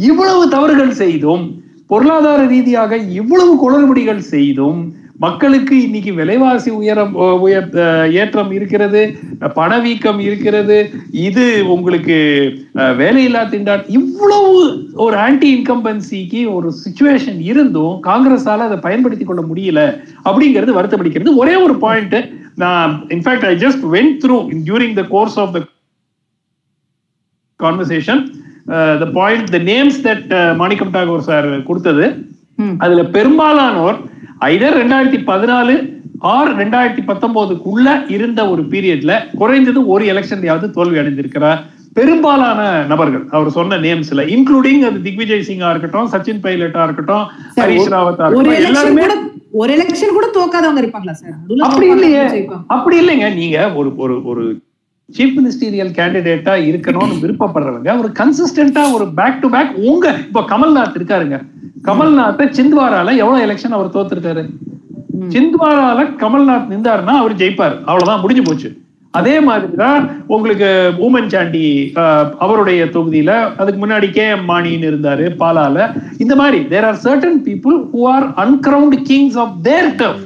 இவ்வளவு 0.00 0.48
தவறுகள் 0.48 0.90
செய்தும் 0.90 1.44
பொருளாதார 1.86 2.46
ரீதியாக 2.46 2.96
இவ்வளவு 2.96 3.54
குளறுபடிகள் 3.62 4.18
செய்தும் 4.18 4.80
மக்களுக்கு 5.18 5.82
இன்னைக்கு 5.82 6.12
விலைவாசி 6.12 6.70
உயரம் 6.70 7.12
உயர் 7.40 7.66
ஏற்றம் 8.12 8.52
இருக்கிறது 8.52 9.02
பணவீக்கம் 9.54 10.20
இருக்கிறது 10.20 10.78
இது 11.10 11.66
உங்களுக்கு 11.68 12.16
வேலையில்லா 12.74 13.42
திண்டாட் 13.50 13.84
இவ்வளவு 13.88 14.52
ஒரு 14.94 15.16
ஆன்டி 15.16 15.48
இன்கம்பன்சிக்கு 15.56 16.52
ஒரு 16.54 16.70
சுச்சுவேஷன் 16.84 17.40
இருந்தும் 17.40 18.00
காங்கிரஸால 18.02 18.66
அதை 18.66 18.78
பயன்படுத்தி 18.78 19.24
கொள்ள 19.24 19.42
முடியல 19.42 19.82
அப்படிங்கிறது 20.24 20.78
வருத்தப்படுகிறது 20.78 21.36
ஒரே 21.36 21.56
ஒரு 21.56 21.76
பாயிண்ட் 21.78 22.18
நான் 22.58 22.92
in fact 23.10 23.46
I 23.46 23.54
just 23.60 23.84
went 23.92 24.16
through 24.22 24.36
during 24.64 24.96
the 24.96 25.04
course 25.10 25.38
of 25.38 25.52
the 25.54 25.60
conversation 27.60 28.22
the 29.00 29.06
point 29.14 29.50
the 29.50 29.60
names 29.68 29.98
that 30.04 30.28
Manickam 30.58 30.94
Thakur 30.94 31.26
sir 31.28 31.48
கொடுத்தது 31.64 32.04
ம். 32.58 32.76
அதுல 32.82 33.02
பெரும்பாலானோர் 33.14 33.98
ஐதர் 34.48 34.76
ரெண்டாயிரத்தி 34.80 35.20
பதினாலு 35.28 35.74
ஆர் 36.30 36.50
ரெண்டாயிரத்தி 36.58 37.02
பத்தொன்பதுக்குள்ள 37.06 37.86
இருந்த 38.14 38.40
ஒரு 38.50 38.62
பீரியட்ல 38.68 39.12
குறைந்தது 39.38 39.80
ஒரு 39.92 40.04
எலெக்ஷன்லயாவது 40.12 40.66
தோல்வி 40.76 41.00
அடைந்திருக்கிறார் 41.00 41.60
பெரும்பாலான 41.96 42.60
நபர்கள் 42.86 43.24
அவர் 43.30 43.50
சொன்ன 43.50 43.78
நேம்ஸ்ல 43.78 44.22
இன்க்ளூடிங் 44.34 44.84
அது 44.84 44.98
திக்விஜய் 45.02 45.46
சிங்கா 45.48 45.70
இருக்கட்டும் 45.70 46.10
சச்சின் 46.12 46.42
பைலட்டா 46.42 46.82
இருக்கட்டும் 46.84 47.24
ஹரிஷ் 47.56 47.90
ராவத்தா 47.92 48.26
இருக்கட்டும் 48.26 48.60
எல்லாருமே 48.62 49.06
ஒரு 49.52 49.70
எலெக்ஷன் 49.76 50.14
கூட 50.14 50.26
தோக்காதவங்க 50.34 50.82
இருப்பாங்களா 50.82 51.12
சார்? 51.12 51.34
அப்படி 51.60 51.86
இல்லையே. 51.88 52.22
அப்படி 52.66 52.96
இல்லைங்க. 53.02 53.34
நீங்க 53.34 53.72
ஒரு 53.72 53.96
ஒரு 53.96 54.24
ஒரு 54.24 54.44
சீஃப் 55.08 55.34
மினிஸ்டீரியல் 55.38 55.90
கேண்டிடேட்டா 55.98 56.54
இருக்கணும்னு 56.68 57.16
விருப்பப்படுறவங்க 57.20 57.98
ஒரு 57.98 58.08
கன்சிஸ்டன்டா 58.18 58.92
ஒரு 58.92 59.06
பேக் 59.14 59.40
டு 59.40 59.48
பேக் 59.50 59.72
உங்க 59.84 60.06
இப்ப 60.26 60.44
கமல்நாத் 60.48 60.96
இருக்காருங்க. 60.98 61.38
கமல்நாத்தை 61.84 62.46
சிந்த்வாரால 62.58 63.16
எவ்வளவு 63.16 63.44
எலெக்ஷன் 63.46 63.70
அவர் 63.70 63.94
தோத்துருக்காரு? 63.94 64.44
சிந்த்வாரால 65.28 66.00
கமல்நாத் 66.22 66.70
நின்றாருன்னா 66.70 67.16
அவர் 67.16 67.34
ஜெயிப்பார். 67.34 67.76
அவ்வளவுதான் 67.84 68.20
முடிஞ்சு 68.20 68.42
போச்சு. 68.42 68.70
அதே 69.18 69.40
மாதிரிதான் 69.40 70.24
உங்களுக்கு 70.34 70.68
ஊமன் 71.06 71.30
சாண்டி 71.32 71.92
அவருடைய 72.38 72.84
தொகுதியில 72.84 73.30
அதுக்கு 73.56 73.86
முன்னாடி 73.86 74.10
கே 74.10 74.24
எம் 74.34 74.48
மாணின்னு 74.48 74.88
இருந்தாரு 74.92 75.26
பாலால. 75.42 75.78
இந்த 76.18 76.34
மாதிரி 76.36 76.68
there 76.72 76.84
are 76.84 77.00
certain 77.04 77.40
people 77.46 77.78
who 77.92 78.02
are 78.14 78.26
underground 78.44 79.02
kings 79.02 79.38
of 79.44 79.54
their 79.62 79.94
turf. 79.94 80.22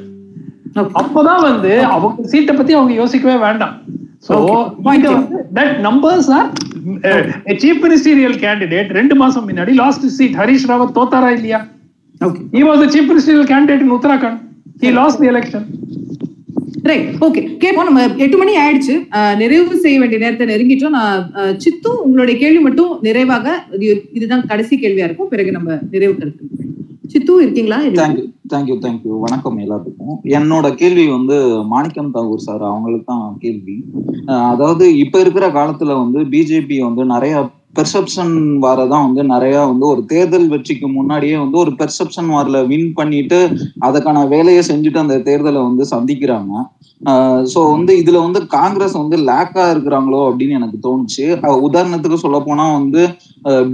அப்பதான் 0.74 1.42
வந்து 1.48 1.84
அவங்க 1.84 2.28
சீட்டை 2.32 2.56
பத்தி 2.56 2.72
அவங்க 2.72 2.92
யோசிக்கவே 2.92 3.36
வேண்டாம். 3.40 3.74
சீஃப் 7.62 7.82
மினிஸ்டீரியல் 7.84 8.38
கேண்டிடேட் 8.44 8.92
ரெண்டு 8.98 9.14
மாசம் 9.14 9.48
முன்னாடி 9.48 9.74
லாஸ்ட் 9.74 10.06
சீட் 10.18 10.36
ஹரிஷ் 10.36 10.68
ராவத் 10.68 10.96
தோத்தாரா 10.98 11.30
இல்லையா? 11.38 11.66
Okay. 12.24 12.44
he 12.52 12.62
was 12.66 12.78
the 12.82 12.88
chief 12.92 13.06
ministerial 13.10 13.46
candidate 13.46 13.80
in 13.80 13.88
right 16.86 17.14
okay 17.20 17.56
கேட்போம் 17.56 17.84
நம்ம 17.84 18.14
எட்டு 18.16 18.36
மணி 18.36 18.52
ஆயிடுச்சு. 18.56 19.06
நிறைவு 19.36 19.76
செய்ய 19.76 19.98
வேண்டிய 19.98 20.20
நேரத்தை 20.20 20.46
நெருங்கிட்டோம். 20.46 20.88
நான் 20.88 21.32
சித்து 21.56 22.02
உங்களுடைய 22.04 22.40
கேள்வி 22.40 22.58
மட்டும் 22.58 22.98
நிறைவாக 23.00 23.64
இது- 23.72 24.00
இதுதான் 24.12 24.46
கடைசி 24.46 24.76
கேள்வியா 24.76 25.04
இருக்கும். 25.04 25.28
பிறகு 25.28 25.52
நம்ம 25.52 25.78
நிறைவு 25.90 26.16
கருத்து 26.16 26.44
சித்து 27.06 27.36
இருக்கீங்களா? 27.42 27.82
தேங்க்யூ 27.82 28.32
தேங்க்யூ 28.52 28.78
தேங்க்யூ 28.80 29.20
வணக்கம் 29.20 29.58
எல்லாத்துக்கும். 29.58 30.16
என்னோட 30.24 30.74
கேள்வி 30.74 31.06
வந்து 31.06 31.62
மாணிக்கம் 31.64 32.14
தாகூர் 32.14 32.36
சார் 32.36 32.62
அவங்களுக்கு 32.62 33.04
தான் 33.06 33.36
கேள்வி. 33.38 33.84
அதாவது 34.26 34.96
இப்ப 34.96 35.20
இருக்கிற 35.20 35.48
காலத்துல 35.48 35.96
வந்து 35.98 36.20
பிஜேபி 36.20 36.78
வந்து 36.78 37.04
நிறைய 37.04 37.50
பெர்செப்ஷன் 37.76 38.34
வாரதான் 38.64 39.04
வந்து 39.08 39.22
நிறைய 39.32 39.56
வந்து 39.70 39.86
ஒரு 39.92 40.02
தேர்தல் 40.12 40.48
வெற்றிக்கு 40.52 40.88
முன்னாடியே 40.96 41.36
வந்து 41.42 41.58
ஒரு 41.64 41.72
பெர்செப்ஷன் 41.80 42.30
வாரில் 42.34 42.66
வின் 42.70 42.90
பண்ணிட்டு 42.98 43.38
அதுக்கான 43.86 44.24
வேலையை 44.34 44.62
செஞ்சுட்டு 44.70 45.04
அந்த 45.04 45.18
தேர்தலை 45.28 45.62
வந்து 45.68 45.86
சந்திக்கிறாங்க. 45.94 46.52
ஸோ 47.52 47.60
வந்து 47.74 47.92
இதுல 48.02 48.18
வந்து 48.26 48.40
காங்கிரஸ் 48.56 48.94
வந்து 49.00 49.16
லேக்கா 49.28 49.64
இருக்கிறாங்களோ 49.72 50.20
அப்படின்னு 50.28 50.58
எனக்கு 50.60 50.78
தோணுச்சு. 50.86 51.24
உதாரணத்துக்கு 51.68 52.18
சொல்ல 52.24 52.38
போனா 52.46 52.66
வந்து 52.78 53.02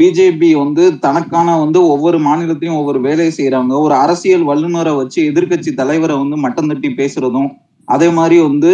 பிஜேபி 0.00 0.50
வந்து 0.62 0.84
தனக்கான 1.04 1.54
வந்து 1.64 1.80
ஒவ்வொரு 1.94 2.18
மாநிலத்தையும் 2.28 2.78
ஒவ்வொரு 2.80 3.00
வேலையை 3.08 3.32
செய்யறாங்க. 3.38 3.72
ஒரு 3.84 3.94
அரசியல் 4.04 4.48
வல்லுநரை 4.50 4.94
வச்சு 5.02 5.20
எதிர்க்கட்சி 5.30 5.72
தலைவரை 5.82 6.16
வந்து 6.22 6.38
மட்டம் 6.46 6.70
தட்டி 6.72 6.90
பேசுறதும் 7.02 7.50
அதே 7.88 8.08
மாதிரி 8.16 8.36
வந்து 8.46 8.70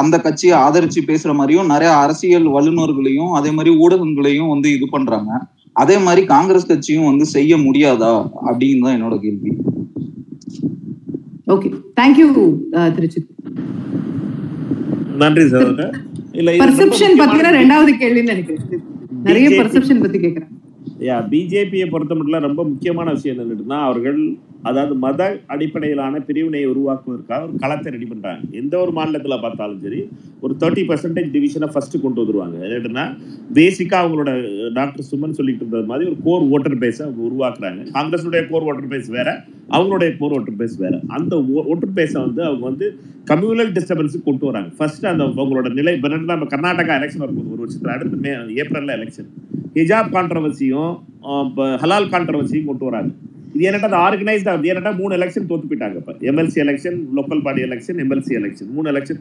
அந்த 0.00 0.16
கட்சியை 0.26 0.54
ஆதரிச்சு 0.64 1.00
பேசுற 1.10 1.30
மாதிரியும் 1.38 1.70
நிறைய 1.72 1.90
அரசியல் 2.04 2.46
வல்லுநர்களையும் 2.56 3.32
அதே 3.38 3.50
மாதிரி 3.56 3.72
ஊடகங்களையும் 3.84 4.52
வந்து 4.54 4.68
இது 4.76 4.86
பண்றாங்க. 4.94 5.30
அதே 5.82 5.96
மாதிரி 6.04 6.22
காங்கிரஸ் 6.34 6.70
கட்சியும் 6.70 7.08
வந்து 7.10 7.24
செய்ய 7.34 7.56
முடியாதா 7.56 8.12
அப்படின்னு 8.48 8.84
தான் 8.86 8.96
என்னோட 8.98 9.16
கேள்வி. 9.24 9.50
ஓகே. 11.54 11.68
Thank you 12.00 12.28
Trichy. 12.96 13.20
நன்றி 15.22 15.44
இல்ல 16.40 16.50
பர்செப்ஷன் 16.64 17.18
பத்தின 17.20 17.52
ரெண்டாவது 17.60 17.92
கேள்வின்னு 18.02 18.32
நினைக்கிறேன். 18.34 18.82
நிறைய 19.28 19.48
பர்செப்ஷன் 19.60 20.02
பத்தி 20.02 20.18
கேக்குறேன். 20.24 20.52
யா 21.08 21.16
பிஜேபியை 21.32 21.86
பொறுத்த 21.90 22.14
மட்டும் 22.18 22.46
ரொம்ப 22.48 22.62
முக்கியமான 22.70 23.08
விஷயம் 23.16 23.38
என்னன்னா 23.42 23.78
அவர்கள் 23.88 24.18
அதாவது 24.66 24.94
மத 25.02 25.26
அடிப்படையிலான 25.54 26.20
பிரிவினையை 26.28 26.66
உருவாக்குவதற்காக 26.70 27.44
ஒரு 27.48 27.54
களத்தை 27.62 27.88
ரெடி 27.94 28.06
பண்ணுறாங்க 28.10 28.42
எந்த 28.60 28.74
ஒரு 28.84 28.92
மாநிலத்தில் 28.96 29.42
பார்த்தாலும் 29.44 29.82
சரி 29.84 30.00
ஒரு 30.44 30.54
தேர்ட்டி 30.62 30.82
பர்சன்டேஜ் 30.88 31.28
டிவிஷனை 31.34 31.68
ஃபஸ்ட்டு 31.74 32.00
கொண்டு 32.04 32.20
வந்துருவாங்க. 32.22 32.56
என்னன்னா 32.78 33.04
பேசிக்காக 33.58 34.00
அவங்களோட 34.02 34.32
டாக்டர் 34.78 35.08
சுமன் 35.10 35.36
சொல்லிட்டு 35.38 35.62
இருந்தது 35.64 35.88
மாதிரி 35.90 36.08
ஒரு 36.10 36.18
கோர் 36.26 36.48
ஓட்டர் 36.56 36.78
பேஸை 36.82 37.02
அவங்க 37.06 37.22
உருவாக்குறாங்க. 37.28 37.84
காங்கிரஸுடைய 37.96 38.42
கோர் 38.50 38.66
ஓட்டர் 38.70 38.90
பேஸ் 38.94 39.10
வேற 39.18 39.28
அவங்களுடைய 39.76 40.10
கோர் 40.20 40.34
ஓட்டர் 40.38 40.58
பேஸ் 40.60 40.76
வேற. 40.84 40.94
அந்த 41.18 41.36
ஓட்டர் 41.72 41.94
பேஸை 42.00 42.18
வந்து 42.26 42.42
அவங்க 42.48 42.64
வந்து 42.70 42.88
கம்யூனல் 43.32 43.72
டிஸ்டர்பன்ஸுக்கு 43.78 44.28
கொண்டு 44.28 44.46
வராங்க. 44.50 44.70
ஃபர்ஸ்ட் 44.78 45.08
அந்த 45.12 45.24
அவங்களோட 45.38 45.70
நிலை 45.78 45.94
இப்போ 45.98 46.10
நம்ம 46.34 46.50
கர்நாடகா 46.54 46.98
எலெக்ஷன் 47.00 47.24
வரும்போது 47.24 47.54
ஒரு 47.54 47.62
வருஷத்துல 47.64 47.94
அடுத்து 47.96 48.22
மே 48.26 48.32
ஏப்ரலில் 48.62 48.96
எலெக்ஷன் 48.98 49.30
ஹிஜாப் 49.78 50.12
கான்ட்ரவர்சியும் 50.18 50.92
ஹலால் 51.82 52.12
கான்ட்ரவர்சியும் 52.14 52.70
கொண்டு 52.70 52.86
வராங்க. 52.88 53.10
இது 53.58 53.68
என்னட்டா 53.68 53.98
ஆர்கனைஸ்ட் 54.06 54.48
ஆகுது 54.50 54.68
ஏன்னா 54.72 54.90
மூணு 54.98 55.12
எலெக்ஷன் 55.18 55.46
தோத்து 55.50 55.68
போயிட்டாங்க 55.70 55.96
இப்போ. 56.00 56.12
MLC 56.30 56.58
election 56.64 56.98
local 57.16 57.40
body 57.46 57.60
election 57.68 57.98
MLC 58.04 58.32
election 58.40 58.68
மூணு 58.76 58.90
election 58.92 59.20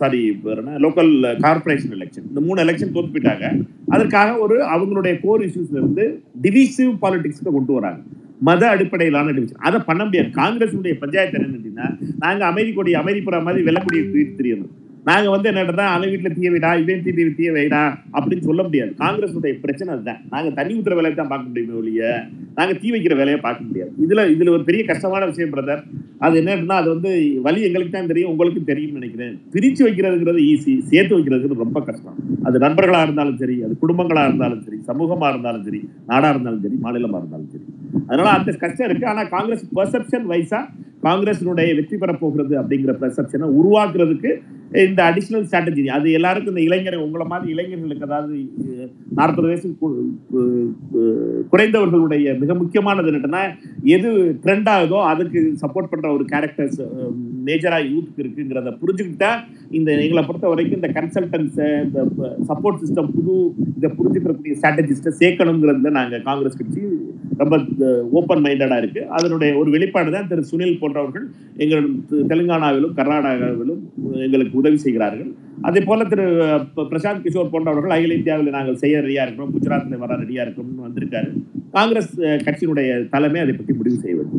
sorry 0.00 0.20
local 0.84 1.10
corporation 1.46 1.94
election 1.98 2.26
இந்த 2.30 2.42
மூணு 2.48 2.58
எலெக்ஷன் 2.64 2.92
தோத்து 2.96 3.12
போயிட்டாங்க. 3.16 3.48
அதற்காக 3.94 4.36
ஒரு 4.46 4.58
அவங்களுடைய 4.74 5.14
கோர் 5.24 5.44
இஷ்யூஸ்ல 5.48 5.80
இருந்து 5.82 6.06
டிவிசிவ் 6.46 6.94
பாலிடிக்ஸ்க்கு 7.04 7.56
கொண்டு 7.58 7.74
வராங்க. 7.78 8.00
மத 8.48 8.62
அடிப்படையிலான 8.74 9.34
டிவிஷன் 9.36 9.66
அதை 9.68 9.78
பண்ண 9.90 10.02
முடியாது. 10.06 10.30
காங்கிரஸுடைய 10.40 10.94
பஞ்சாயத்து 11.02 11.38
என்னன்னு 11.38 11.92
நாங்கள் 12.24 12.48
அமைதி 12.52 12.72
கொடி 12.78 12.94
அமைதிப்புற 13.02 13.36
மாதிரி 13.46 13.66
வெள்ளக்கூடிய 13.68 14.02
தூக்கி 14.10 14.34
தெரியணும். 14.40 14.72
நாங்க 15.06 15.28
வந்து 15.32 15.48
என்னடா 15.50 15.84
அவன் 15.94 16.10
வீட்டுல 16.12 16.30
தீய 16.36 16.48
வைடா 16.52 16.70
இவன் 16.82 17.02
தீ 17.04 17.10
தீய 17.38 17.50
வைடா 17.56 17.82
அப்படின்னு 18.16 18.46
சொல்ல 18.48 18.62
முடியாது. 18.66 18.90
காங்கிரஸ் 19.02 19.36
உடைய 19.38 19.54
பிரச்சனை 19.64 19.90
அதுதான். 19.94 20.20
நாங்க 20.32 20.48
தண்ணி 20.58 20.72
ஊத்துற 20.78 20.94
வேலையை 20.98 21.16
தான் 21.16 21.30
பார்க்க 21.32 21.50
முடியுமே 21.50 21.76
ஒழிய 21.80 22.08
நாங்க 22.58 22.72
தீ 22.82 22.88
வைக்கிற 22.94 23.14
வேலையை 23.20 23.38
பார்க்க 23.46 23.68
முடியாது. 23.68 23.92
இதுல 24.04 24.24
இதுல 24.34 24.54
ஒரு 24.56 24.64
பெரிய 24.68 24.82
கஷ்டமான 24.90 25.22
விஷயம் 25.30 25.52
பிரதர் 25.54 25.82
அது 26.26 26.34
என்னன்னா 26.40 26.76
அது 26.82 26.88
வந்து 26.94 27.10
வழி 27.46 27.60
எங்களுக்கு 27.68 27.94
தான் 27.94 28.10
தெரியும் 28.12 28.32
உங்களுக்கும் 28.32 28.68
தெரியும்னு 28.70 29.00
நினைக்கிறேன். 29.00 29.34
பிரிச்சு 29.54 29.82
வைக்கிறதுங்கிறது 29.86 30.42
ஈஸி 30.52 30.74
சேர்த்து 30.92 31.16
வைக்கிறதுங்கிறது 31.16 31.64
ரொம்ப 31.66 31.80
கஷ்டம். 31.88 32.16
அது 32.48 32.56
நண்பர்களா 32.66 33.02
இருந்தாலும் 33.06 33.38
சரி 33.42 33.56
அது 33.66 33.74
குடும்பங்களா 33.84 34.24
இருந்தாலும் 34.28 34.62
சரி 34.66 34.78
சமூகமா 34.90 35.28
இருந்தாலும் 35.34 35.66
சரி 35.68 35.80
நாடா 36.10 36.30
இருந்தாலும் 36.34 36.62
சரி 36.66 36.78
மாநிலமா 36.86 37.20
இருந்தாலும் 37.22 37.50
சரி. 37.54 37.66
அதனால 38.00 38.28
அந்த 38.30 38.56
கஷ்டம் 38.56 38.88
இருக்கு. 38.88 39.06
ஆனா 39.06 39.22
காங்கிரஸ் 39.28 39.64
பெர்செப்ஷன் 39.78 40.26
வைஸா 40.32 40.60
காங்கிரஸினுடைய 41.02 41.72
வெற்றி 41.74 41.96
பெற 41.96 42.12
போகிறது 42.20 42.54
அப்படிங்கிற 42.60 42.92
பெர்செப்ஷனை 43.00 43.48
உருவாக்குறதுக்கு 43.58 44.30
இந்த 44.84 45.00
அடிஷனல் 45.02 45.44
ஸ்ட்ராட்டஜி 45.46 45.82
அது 45.96 46.06
எல்லாருக்கும் 46.10 46.52
இந்த 46.52 46.62
இளைஞர் 46.66 46.96
உங்களை 47.04 47.26
மாதிரி 47.26 47.52
இளைஞர்களுக்கு 47.52 48.06
அதாவது 48.06 48.36
நாற்பது 49.12 49.46
வயசு 49.48 49.68
குறைந்தவர்களுடைய 51.52 52.32
மிக 52.38 52.54
முக்கியமானது 52.54 53.10
என்னன்னா 53.12 53.42
எது 53.88 54.10
ட்ரெண்ட் 54.44 54.68
ஆகுதோ 54.68 54.98
அதுக்கு 55.08 55.40
சப்போர்ட் 55.62 55.90
பண்ற 55.92 56.08
ஒரு 56.12 56.24
கேரக்டர்ஸ் 56.24 56.80
மேஜரா 57.44 57.78
யூத்துக்கு 57.86 58.24
இருக்குங்கிறத 58.24 58.72
புரிஞ்சுக்கிட்டா 58.82 59.30
இந்த 59.70 59.88
எங்களை 59.98 60.24
பொறுத்த 60.24 60.48
வரைக்கும் 60.48 60.80
இந்த 60.80 60.90
கன்சல்டன்ஸ் 60.98 61.60
இந்த 61.84 62.00
சப்போர்ட் 62.50 62.82
சிஸ்டம் 62.82 63.12
புது 63.12 63.36
இதை 63.76 63.90
புரிஞ்சுக்கிறக்கூடிய 63.98 64.56
ஸ்ட்ராட்டஜிஸ்ட்டை 64.58 65.14
சேர்க்கணுங்கிறதுல 65.22 65.92
நாங்கள் 65.92 66.22
காங்கிரஸ் 66.22 66.58
கட்சி 66.58 66.82
ரொம்ப 67.38 67.54
ஓப்பன் 68.12 68.42
மைண்டடா 68.44 68.76
இருக்கு 68.76 69.02
அதனுடைய 69.10 69.50
ஒரு 69.56 69.68
வெளிப்பாடு 69.70 70.10
தான் 70.12 70.28
திரு 70.28 70.42
சுனில் 70.50 70.78
போன்றவர்கள் 70.80 71.26
எங்கள் 71.56 71.86
தெலுங்கானாவிலும் 72.30 72.94
கர்நாடகாவிலும் 72.98 73.82
எங்களுக்கு 74.20 74.58
உதவி 74.58 74.78
செய்கிறார்கள் 74.84 75.30
அதே 75.62 75.80
போல 75.80 76.04
திரு 76.04 76.24
பிரசாந்த் 76.90 77.24
கிஷோர் 77.26 77.52
போன்றவர்கள் 77.54 77.94
அகில 77.96 78.14
இந்தியாவில் 78.14 78.56
நாங்கள் 78.58 78.80
செய்ய 78.84 79.00
ரெடியா 79.00 79.24
இருக்கிறோம் 79.26 79.52
குஜராத்தில் 79.56 80.02
வர 80.04 80.18
ரெடியா 80.22 80.44
இருக்கிறோம்னு 80.44 80.86
வந்திருக்காரு 80.88 81.30
காங்கிரஸ் 81.72 82.12
கட்சியினுடைய 82.46 82.90
தலைமை 83.08 83.40
அதை 83.40 83.54
பற்றி 83.54 83.74
முடிவு 83.74 83.98
செய்வது 83.98 84.30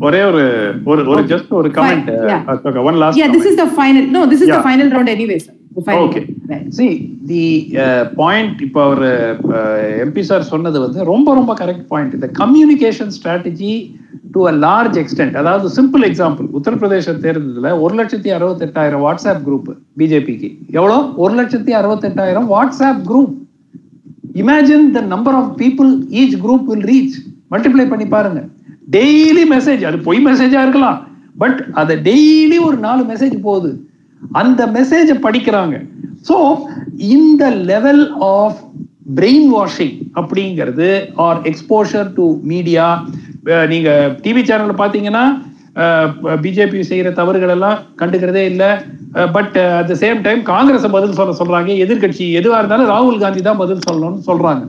ஒரே 0.00 0.20
ஒரு 0.24 0.42
ஒரு 0.84 1.02
ஒரு 1.12 1.22
ஜஸ்ட் 1.32 1.50
ஒரு 1.52 1.70
comment 1.70 2.10
one 2.84 3.00
last 3.02 3.20
Yeah, 3.20 3.32
this 3.32 3.46
is 3.46 3.56
the 3.56 3.68
final. 3.80 4.04
No, 4.10 4.20
this 4.26 4.40
is 4.40 4.48
the 4.48 4.54
Yeah. 4.54 4.68
final 4.68 4.88
round 4.90 5.08
anyway, 5.08 5.38
sir. 5.38 5.54
The 5.74 5.82
final 5.88 6.04
okay. 6.06 6.22
See 6.76 6.86
the 7.30 7.44
point 8.14 8.60
இப்போ 8.66 8.80
அவர் 8.88 9.04
எம்பி 10.04 10.22
சார் 10.30 10.50
சொன்னது 10.52 10.78
வந்து 10.80 11.04
ரொம்ப 11.04 11.34
ரொம்ப 11.34 11.54
கரெக்ட் 11.54 11.86
பாயிண்ட் 11.88 12.14
இந்த 12.18 12.30
communication 12.40 13.12
strategy 13.16 13.72
to 14.34 14.40
a 14.46 14.52
large 14.66 14.96
extent 15.02 15.36
அதாவது 15.40 15.68
simple 15.78 16.04
example 16.08 16.48
Uttar Pradesh 16.58 17.16
தேர்தலில் 17.26 17.78
ஒரு 17.84 17.94
லட்சத்தி 18.00 18.30
அறுபத்தெட்டாயிரம் 18.38 19.04
வாட்ஸ்அப் 19.06 19.42
குரூப் 19.46 19.68
பிஜேபிக்கு. 20.00 20.50
எவ்வளோ? 20.78 20.98
ஒரு 21.24 21.34
லட்சத்தி 21.40 21.74
அறுபத்தெட்டாயிரம் 21.80 22.48
WhatsApp 22.54 23.02
group 23.10 23.34
imagine 24.42 24.88
the 24.96 25.00
number 25.12 25.36
of 25.40 25.52
people 25.62 25.92
each 26.22 26.36
group 26.44 26.66
will 26.72 26.86
reach 26.92 27.16
multiply 27.52 27.86
பண்ணி 27.88 28.06
பாருங்க. 28.16 28.40
டெய்லி 28.96 29.44
மெசேஜ் 29.54 29.82
அது 29.88 29.98
பொய் 30.08 30.26
மெசேஜாக 30.26 30.64
இருக்கலாம். 30.66 30.98
பட் 31.38 31.60
அதை 31.80 31.96
டெய்லி 32.10 32.58
ஒரு 32.68 32.76
நாலு 32.86 33.02
மெசேஜ் 33.12 33.36
போகுது. 33.48 33.70
அந்த 34.40 34.60
மெசேஜை 34.76 35.16
படிக்கிறாங்க. 35.26 35.76
ஸோ 36.28 36.36
இந்த 37.16 37.42
லெவல் 37.70 38.04
ஆஃப் 38.34 38.58
பிரெயின் 39.18 39.48
வாஷிங் 39.54 39.96
அப்படிங்கிறது 40.20 40.88
ஆர் 41.26 41.38
எக்ஸ்போஷர் 41.50 42.10
டு 42.18 42.26
மீடியா 42.50 42.86
நீங்க 43.72 43.90
டிவி 44.24 44.42
சேனல்ல 44.48 44.74
பாத்தீங்கன்னா 44.82 45.24
பிஜேபி 46.44 46.80
செய்யற 46.88 47.08
தவறுகள் 47.18 47.52
எல்லாம் 47.54 47.78
கண்டுக்கிறதே 48.00 48.42
இல்லை. 48.52 48.70
But 49.36 49.54
at 49.78 49.88
the 49.90 49.94
same 50.02 50.18
time 50.26 50.40
Congress 50.50 50.86
பதில் 50.96 51.16
சொல்ல 51.18 51.34
சொல்றாங்க. 51.40 51.70
எதிர்கட்சி 51.84 52.24
எதுவா 52.40 52.58
இருந்தாலும் 52.60 52.90
ராகுல் 52.92 53.22
காந்தி 53.22 53.42
தான் 53.48 53.60
பதில் 53.62 53.86
சொல்லணும்னு 53.88 54.20
சொல்றாங்க. 54.30 54.62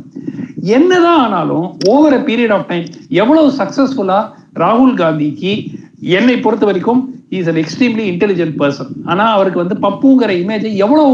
என்னதான் 0.77 1.21
ஆனாலும் 1.25 1.67
over 1.93 2.15
a 2.19 2.21
period 2.29 2.53
of 2.57 2.67
time 2.71 2.87
எவ்வளவு 3.21 3.49
சக்சஸ்ஃபுல்லா 3.59 4.19
ராகுல் 4.63 4.95
காந்திக்கு 5.01 5.53
என்னை 6.01 6.35
பொறுத்த 6.37 6.65
வரைக்கும் 6.65 7.01
is 7.29 7.47
an 7.47 7.61
extremely 7.63 8.05
intelligent 8.11 8.55
person 8.61 8.91
ஆனா 9.05 9.25
அவருக்கு 9.31 9.63
வந்து 9.63 9.75
பப்புங்கிற 9.81 10.31
இமேஜை 10.41 10.71
எவ்வளவு 10.77 11.13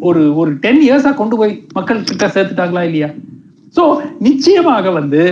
ஒரு 0.00 0.34
ஒரு 0.36 0.50
டென் 0.56 0.82
இயர்ஸா 0.82 1.14
கொண்டு 1.14 1.36
போய் 1.36 1.54
மக்கள் 1.72 2.02
கிட்ட 2.02 2.26
சேர்த்துட்டாங்களா 2.28 2.82
இல்லையா? 2.82 3.08
சோ 3.74 3.84
நிச்சயமாக 4.20 4.90
வந்து 4.90 5.22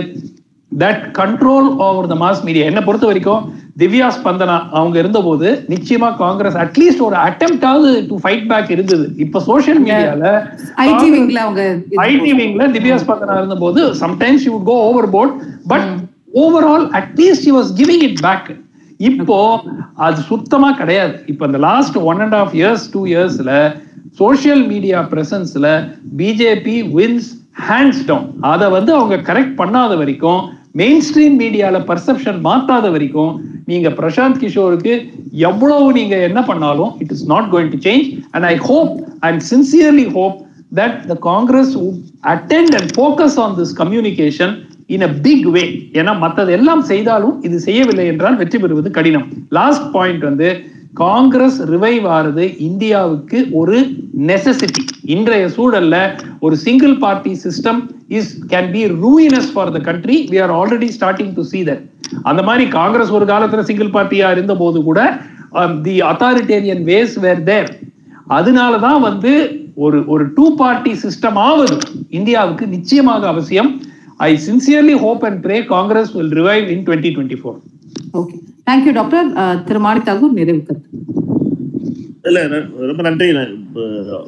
that 0.71 1.03
control 1.17 1.67
over 1.79 2.07
the 2.07 2.15
mass 2.15 2.43
media 2.43 2.65
என்ன 2.65 2.81
பொறுத்த 2.83 3.05
வரைக்கும் 3.05 3.43
திவ்யா 3.77 4.07
ஸ்பந்தனா 4.15 4.55
அவங்க 4.71 4.95
இருந்தபோது 4.99 5.47
நிச்சயமா 5.69 6.09
காங்கிரஸ் 6.17 6.57
அட்லீஸ்ட் 6.57 7.01
ஒரு 7.01 7.15
அட்டெம்ப்டாவது 7.23 7.91
டு 8.09 8.15
ஃபைட் 8.23 8.47
பேக் 8.49 8.71
இருந்தது. 8.71 9.05
இப்ப 9.17 9.41
சோஷியல் 9.41 9.79
மீடியால 9.79 10.25
ஐடி 10.85 11.07
விங்ல 11.15 11.39
அவங்க 11.39 11.63
ஐடி 12.05 12.33
விங்ல 12.41 12.67
திவ்யா 12.75 12.97
ஸ்பந்தனா 13.03 13.37
இருந்தபோது 13.37 13.83
sometimes 14.03 14.45
you 14.49 14.57
go 14.63 14.75
over 14.89 15.09
board 15.09 15.33
but 15.67 15.87
overall 16.43 16.85
at least 16.99 17.47
you 17.47 17.55
was 17.57 17.71
giving 17.79 18.05
it 18.09 18.21
back 18.21 18.49
இப்போ 18.99 19.37
அது 19.95 20.21
சுத்தமா 20.21 20.71
கிடையாது. 20.71 21.13
இப்போ 21.27 21.45
இந்த 21.45 21.57
last 21.57 21.97
one 21.97 22.19
and 22.19 22.35
half 22.35 22.53
years 22.55 22.85
two 22.93 23.05
இயர்ஸ்ல 23.05 23.51
சோஷியல் 24.17 24.65
மீடியா 24.67 24.97
பிரசன்ஸ்ல 25.13 25.67
பிஜேபி 26.17 26.75
வின்ஸ் 26.97 27.29
ஹேண்ட்ஸ் 27.69 28.05
டவுன் 28.05 28.27
அதை 28.41 28.69
வந்து 28.69 28.93
அவங்க 28.93 29.15
கரெக்ட் 29.15 29.55
பண்ணாத 29.55 29.95
வரைக்கும் 29.97 30.41
மெயின் 30.75 31.01
ஸ்ட்ரீம் 31.01 31.35
மீடியால 31.37 31.79
பர்செப்ஷன் 31.85 32.39
மாத்தாத 32.41 32.89
வரைக்கும் 32.91 33.33
நீங்க 33.65 33.89
பிரசாந்த் 33.89 34.39
கிஷோருக்கு 34.39 34.93
எவ்வளவு 35.31 35.91
நீங்க 35.93 36.15
என்ன 36.17 36.41
பண்ணாலும் 36.41 36.91
it 36.99 37.11
is 37.11 37.25
not 37.25 37.49
going 37.53 37.69
to 37.69 37.79
change 37.79 38.07
and 38.31 38.45
I 38.45 38.55
hope 38.55 38.93
and 39.19 39.41
sincerely 39.41 40.07
hope 40.13 40.37
that 40.73 40.97
the 41.07 41.15
Congress 41.29 41.73
attend 42.23 42.75
and 42.79 42.91
focus 42.97 43.37
on 43.39 43.55
this 43.55 43.73
communication 43.73 44.53
in 44.95 45.05
a 45.07 45.11
big 45.25 45.47
way 45.55 45.63
ஏன்னா 45.99 46.13
மற்றது 46.23 46.51
எல்லாம் 46.57 46.83
செய்தாலும் 46.91 47.35
இது 47.47 47.57
செய்யவில்லை 47.67 48.05
என்றால் 48.11 48.39
வெற்றி 48.41 48.57
பெறுவது 48.63 48.89
கடினம். 48.97 49.25
லாஸ்ட் 49.57 49.87
பாயிண்ட் 49.95 50.23
வந்து 50.29 50.49
காங்கிரஸ் 51.01 51.59
ரிவைவ் 51.73 52.05
ஆறுது 52.15 52.45
இந்தியாவுக்கு 52.67 53.37
ஒரு 53.59 53.77
நெசசிட்டி 54.29 54.81
இன்றைய 55.15 55.45
சூழல்ல 55.55 55.95
ஒரு 56.45 56.55
single 56.65 56.93
party 57.03 57.31
system 57.45 57.79
is 58.17 58.31
can 58.51 58.69
be 58.75 58.81
ruinous 59.03 59.49
for 59.53 59.71
the 59.75 59.79
country 59.87 60.17
we 60.31 60.39
are 60.45 60.53
already 60.59 60.89
starting 60.97 61.33
to 61.37 61.45
see 61.51 61.61
that 61.69 61.83
அந்த 62.23 62.41
மாதிரி 62.49 62.65
காங்கிரஸ் 62.79 63.15
ஒரு 63.17 63.27
காலத்துல 63.31 63.63
சிங்கிள் 63.69 63.95
பார்ட்டியா 63.95 64.29
இருந்த 64.35 64.55
போது 64.55 64.81
கூட 64.89 64.99
தி 65.87 65.95
அத்தாரிட்டேரியன் 66.11 66.83
வேஸ் 66.91 67.15
வேர் 67.25 67.43
தேர் 67.49 67.71
அதனால 68.37 68.73
தான் 68.87 69.01
வந்து 69.01 69.31
ஒரு 69.85 69.97
ஒரு 70.13 70.23
டூ 70.35 70.45
பார்ட்டி 70.61 70.91
சிஸ்டம் 71.05 71.37
ஆவது 71.47 71.75
இந்தியாவுக்கு 72.19 72.65
நிச்சயமாக 72.75 73.23
அவசியம். 73.27 73.71
I 74.17 74.39
sincerely 74.47 74.95
hope 74.95 75.23
and 75.23 75.45
pray 75.45 75.65
Congress 75.65 76.11
will 76.11 76.33
revive 76.33 76.67
in 76.67 76.83
twenty 76.83 77.15
twenty 77.15 77.37
four 77.43 77.59
okay 78.13 78.39
thank you 78.69 78.91
doctor 78.91 79.63
Thiru 79.63 79.79
Thakur 79.79 80.31
நிறைவு 80.31 80.63
கருத்து. 80.63 80.89
இல்ல 82.23 82.43
ந- 82.43 82.75
ரொம்ப 82.75 83.01
நன்றி. 83.01 83.31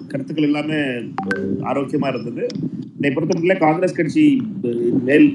கருத்துக்கள் 0.07 0.43
எல்லாமே 0.43 0.73
அஹ், 0.73 1.05
ஆரோக்கியமா 1.61 2.07
இருந்தது. 2.07 2.47
என்னை 3.01 3.23
பொறுத்தமட்டில் 3.23 3.57
காங்கிரஸ் 3.57 3.93
கட்சி 3.93 4.41
மேல் 5.03 5.33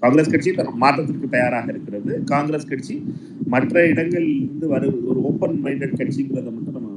காங்கிரஸ் 0.00 0.30
கட்சி 0.30 0.52
மாற்றத்திற்கு 0.74 1.28
தயாராக 1.28 1.70
இருக்கிறது. 1.70 2.22
காங்கிரஸ் 2.24 2.68
கட்சி 2.68 3.02
மற்ற 3.46 3.86
இடங்கள் 3.86 4.26
இருந்து 4.36 4.68
வரு 4.68 5.02
ஒரு 5.06 5.22
ஓப்பன் 5.22 5.60
மைண்டட் 5.64 5.94
கட்சிங்கிறத 5.98 6.44
மட்டும் 6.44 6.72
நம்ம 6.72 6.88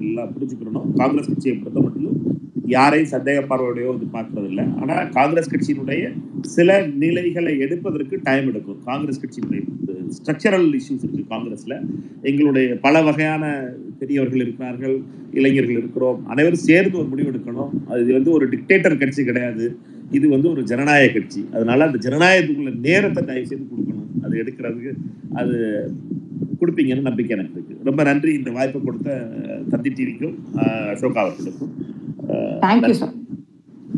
எல்லாம் 0.00 0.28
புரிஞ்சுக்கணும். 0.28 0.92
காங்கிரஸ் 0.96 1.28
கட்சியை 1.28 1.56
பொறுத்த 1.56 1.80
மட்டும் 1.80 2.21
யாரையும் 2.74 3.12
சந்தேக 3.12 3.38
பார்வையோடையோ 3.50 3.90
இது 3.98 4.06
பார்க்கறது 4.16 4.48
இல்லை 4.50 4.64
காங்கிரஸ் 5.16 5.52
கட்சியினுடைய 5.52 6.02
சில 6.56 6.78
நிலைகளை 7.02 7.52
எடுப்பதற்கு 7.64 8.16
டைம் 8.28 8.48
எடுக்கும். 8.50 8.80
காங்கிரஸ் 8.90 9.22
கட்சியினுடைய 9.22 9.62
ஸ்ட்ரக்சரல் 10.16 10.68
இஷ்யூஸ் 10.78 11.04
இருக்கு 11.06 11.24
காங்கிரஸ்ல. 11.34 11.74
எங்களுடைய 12.30 12.66
பல 12.86 13.02
வகையான 13.08 13.44
பெரியவர்கள் 14.00 14.42
இருக்கிறார்கள் 14.44 14.96
இளைஞர்கள் 15.38 15.78
இருக்கிறோம். 15.80 16.18
அனைவரும் 16.32 16.66
சேர்ந்து 16.68 16.96
ஒரு 17.02 17.08
முடிவு 17.12 17.30
எடுக்கணும். 17.32 17.72
அது 17.92 18.12
வந்து 18.18 18.30
ஒரு 18.36 18.46
டிக்டேட்டர் 18.54 19.00
கட்சி 19.02 19.22
கிடையாது. 19.30 19.66
இது 20.18 20.26
வந்து 20.34 20.48
ஒரு 20.54 20.62
ஜனநாயக 20.70 21.12
கட்சி. 21.12 21.42
அதனால 21.54 21.86
அந்த 21.88 22.00
ஜனநாயகத்துக்குள்ள 22.06 22.72
நேரத்தை 22.88 23.22
தயவு 23.30 23.46
செய்து 23.50 23.64
கொடுக்கணும். 23.70 24.10
அது 24.24 24.34
எடுக்கிறதுக்கு 24.42 24.92
அது 25.40 25.56
கொடுப்பீங்கன்னு 26.60 27.08
நம்பிக்கை 27.08 27.32
எனக்கு 27.36 27.56
இருக்கு. 27.58 27.76
ரொம்ப 27.88 28.02
நன்றி. 28.10 28.32
இந்த 28.40 28.50
வாய்ப்பை 28.56 28.80
கொடுத்த 28.82 29.16
தந்தி 29.72 29.90
டிவிக்கும் 29.98 30.36
அசோகா 30.92 31.22
அவர்களுக்கும். 31.24 31.72
Thank you 32.62 32.94
sir 32.94 33.14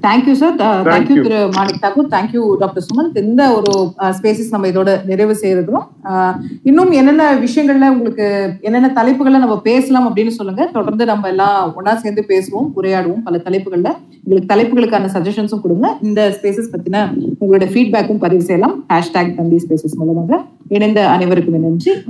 thank you 0.04 0.32
sir 0.34 0.54
thank you 0.86 1.16
Thiru 1.18 1.36
Manik 1.52 1.82
Thakur 1.82 2.08
thank you 2.08 2.42
doctor 2.58 2.84
Sumanth 2.84 3.18
இந்த 3.22 3.42
ஒரு 3.54 3.72
ஸ்பேசஸ் 4.16 4.50
நம்ம 4.50 4.68
இதோட 4.68 4.90
நிறைவு 5.04 5.34
செய்திருக்கிறோம் 5.34 5.84
அஹ், 6.04 6.34
இன்னும் 6.62 6.90
என்னென்ன 6.92 7.26
விஷயங்கள்ல 7.40 7.88
உங்களுக்கு 7.92 8.26
என்னென்ன 8.60 8.90
தலைப்புகள்ல 8.94 9.38
நம்ம 9.38 9.60
பேசலாம் 9.60 10.08
அப்படின்னு 10.08 10.28
சொல்லுங்க. 10.30 10.64
தொடர்ந்து 10.72 11.04
நம்ம 11.04 11.28
எல்லாம் 11.28 11.74
ஒண்ணா 11.76 11.94
சேர்ந்து 11.96 12.24
பேசுவோம் 12.28 12.68
உரையாடுவோம் 12.76 13.22
பல 13.22 13.38
தலைப்புகள்ல. 13.38 13.92
உங்களுக்கு 14.24 14.50
தலைப்புகளுக்கான 14.54 15.12
சஜஷன்ஸும் 15.14 15.60
கொடுங்க. 15.60 15.88
இந்த 16.02 16.20
ஸ்பேசஸ் 16.36 16.72
பத்தின 16.72 17.04
உங்களோட 17.40 17.68
ஃபீட்பேக்கும் 17.72 18.18
பதிவு 18.18 18.42
செய்யலாம். 18.42 18.76
ஹேஷ்டாக் 18.92 19.34
தந்தி 19.34 19.60
ஸ்பேசஸ் 19.64 19.96
மூலமாக 19.96 20.42
இணைந்த 20.70 21.08
அனைவருக்கும் 21.08 21.60
நன்றி 21.60 21.94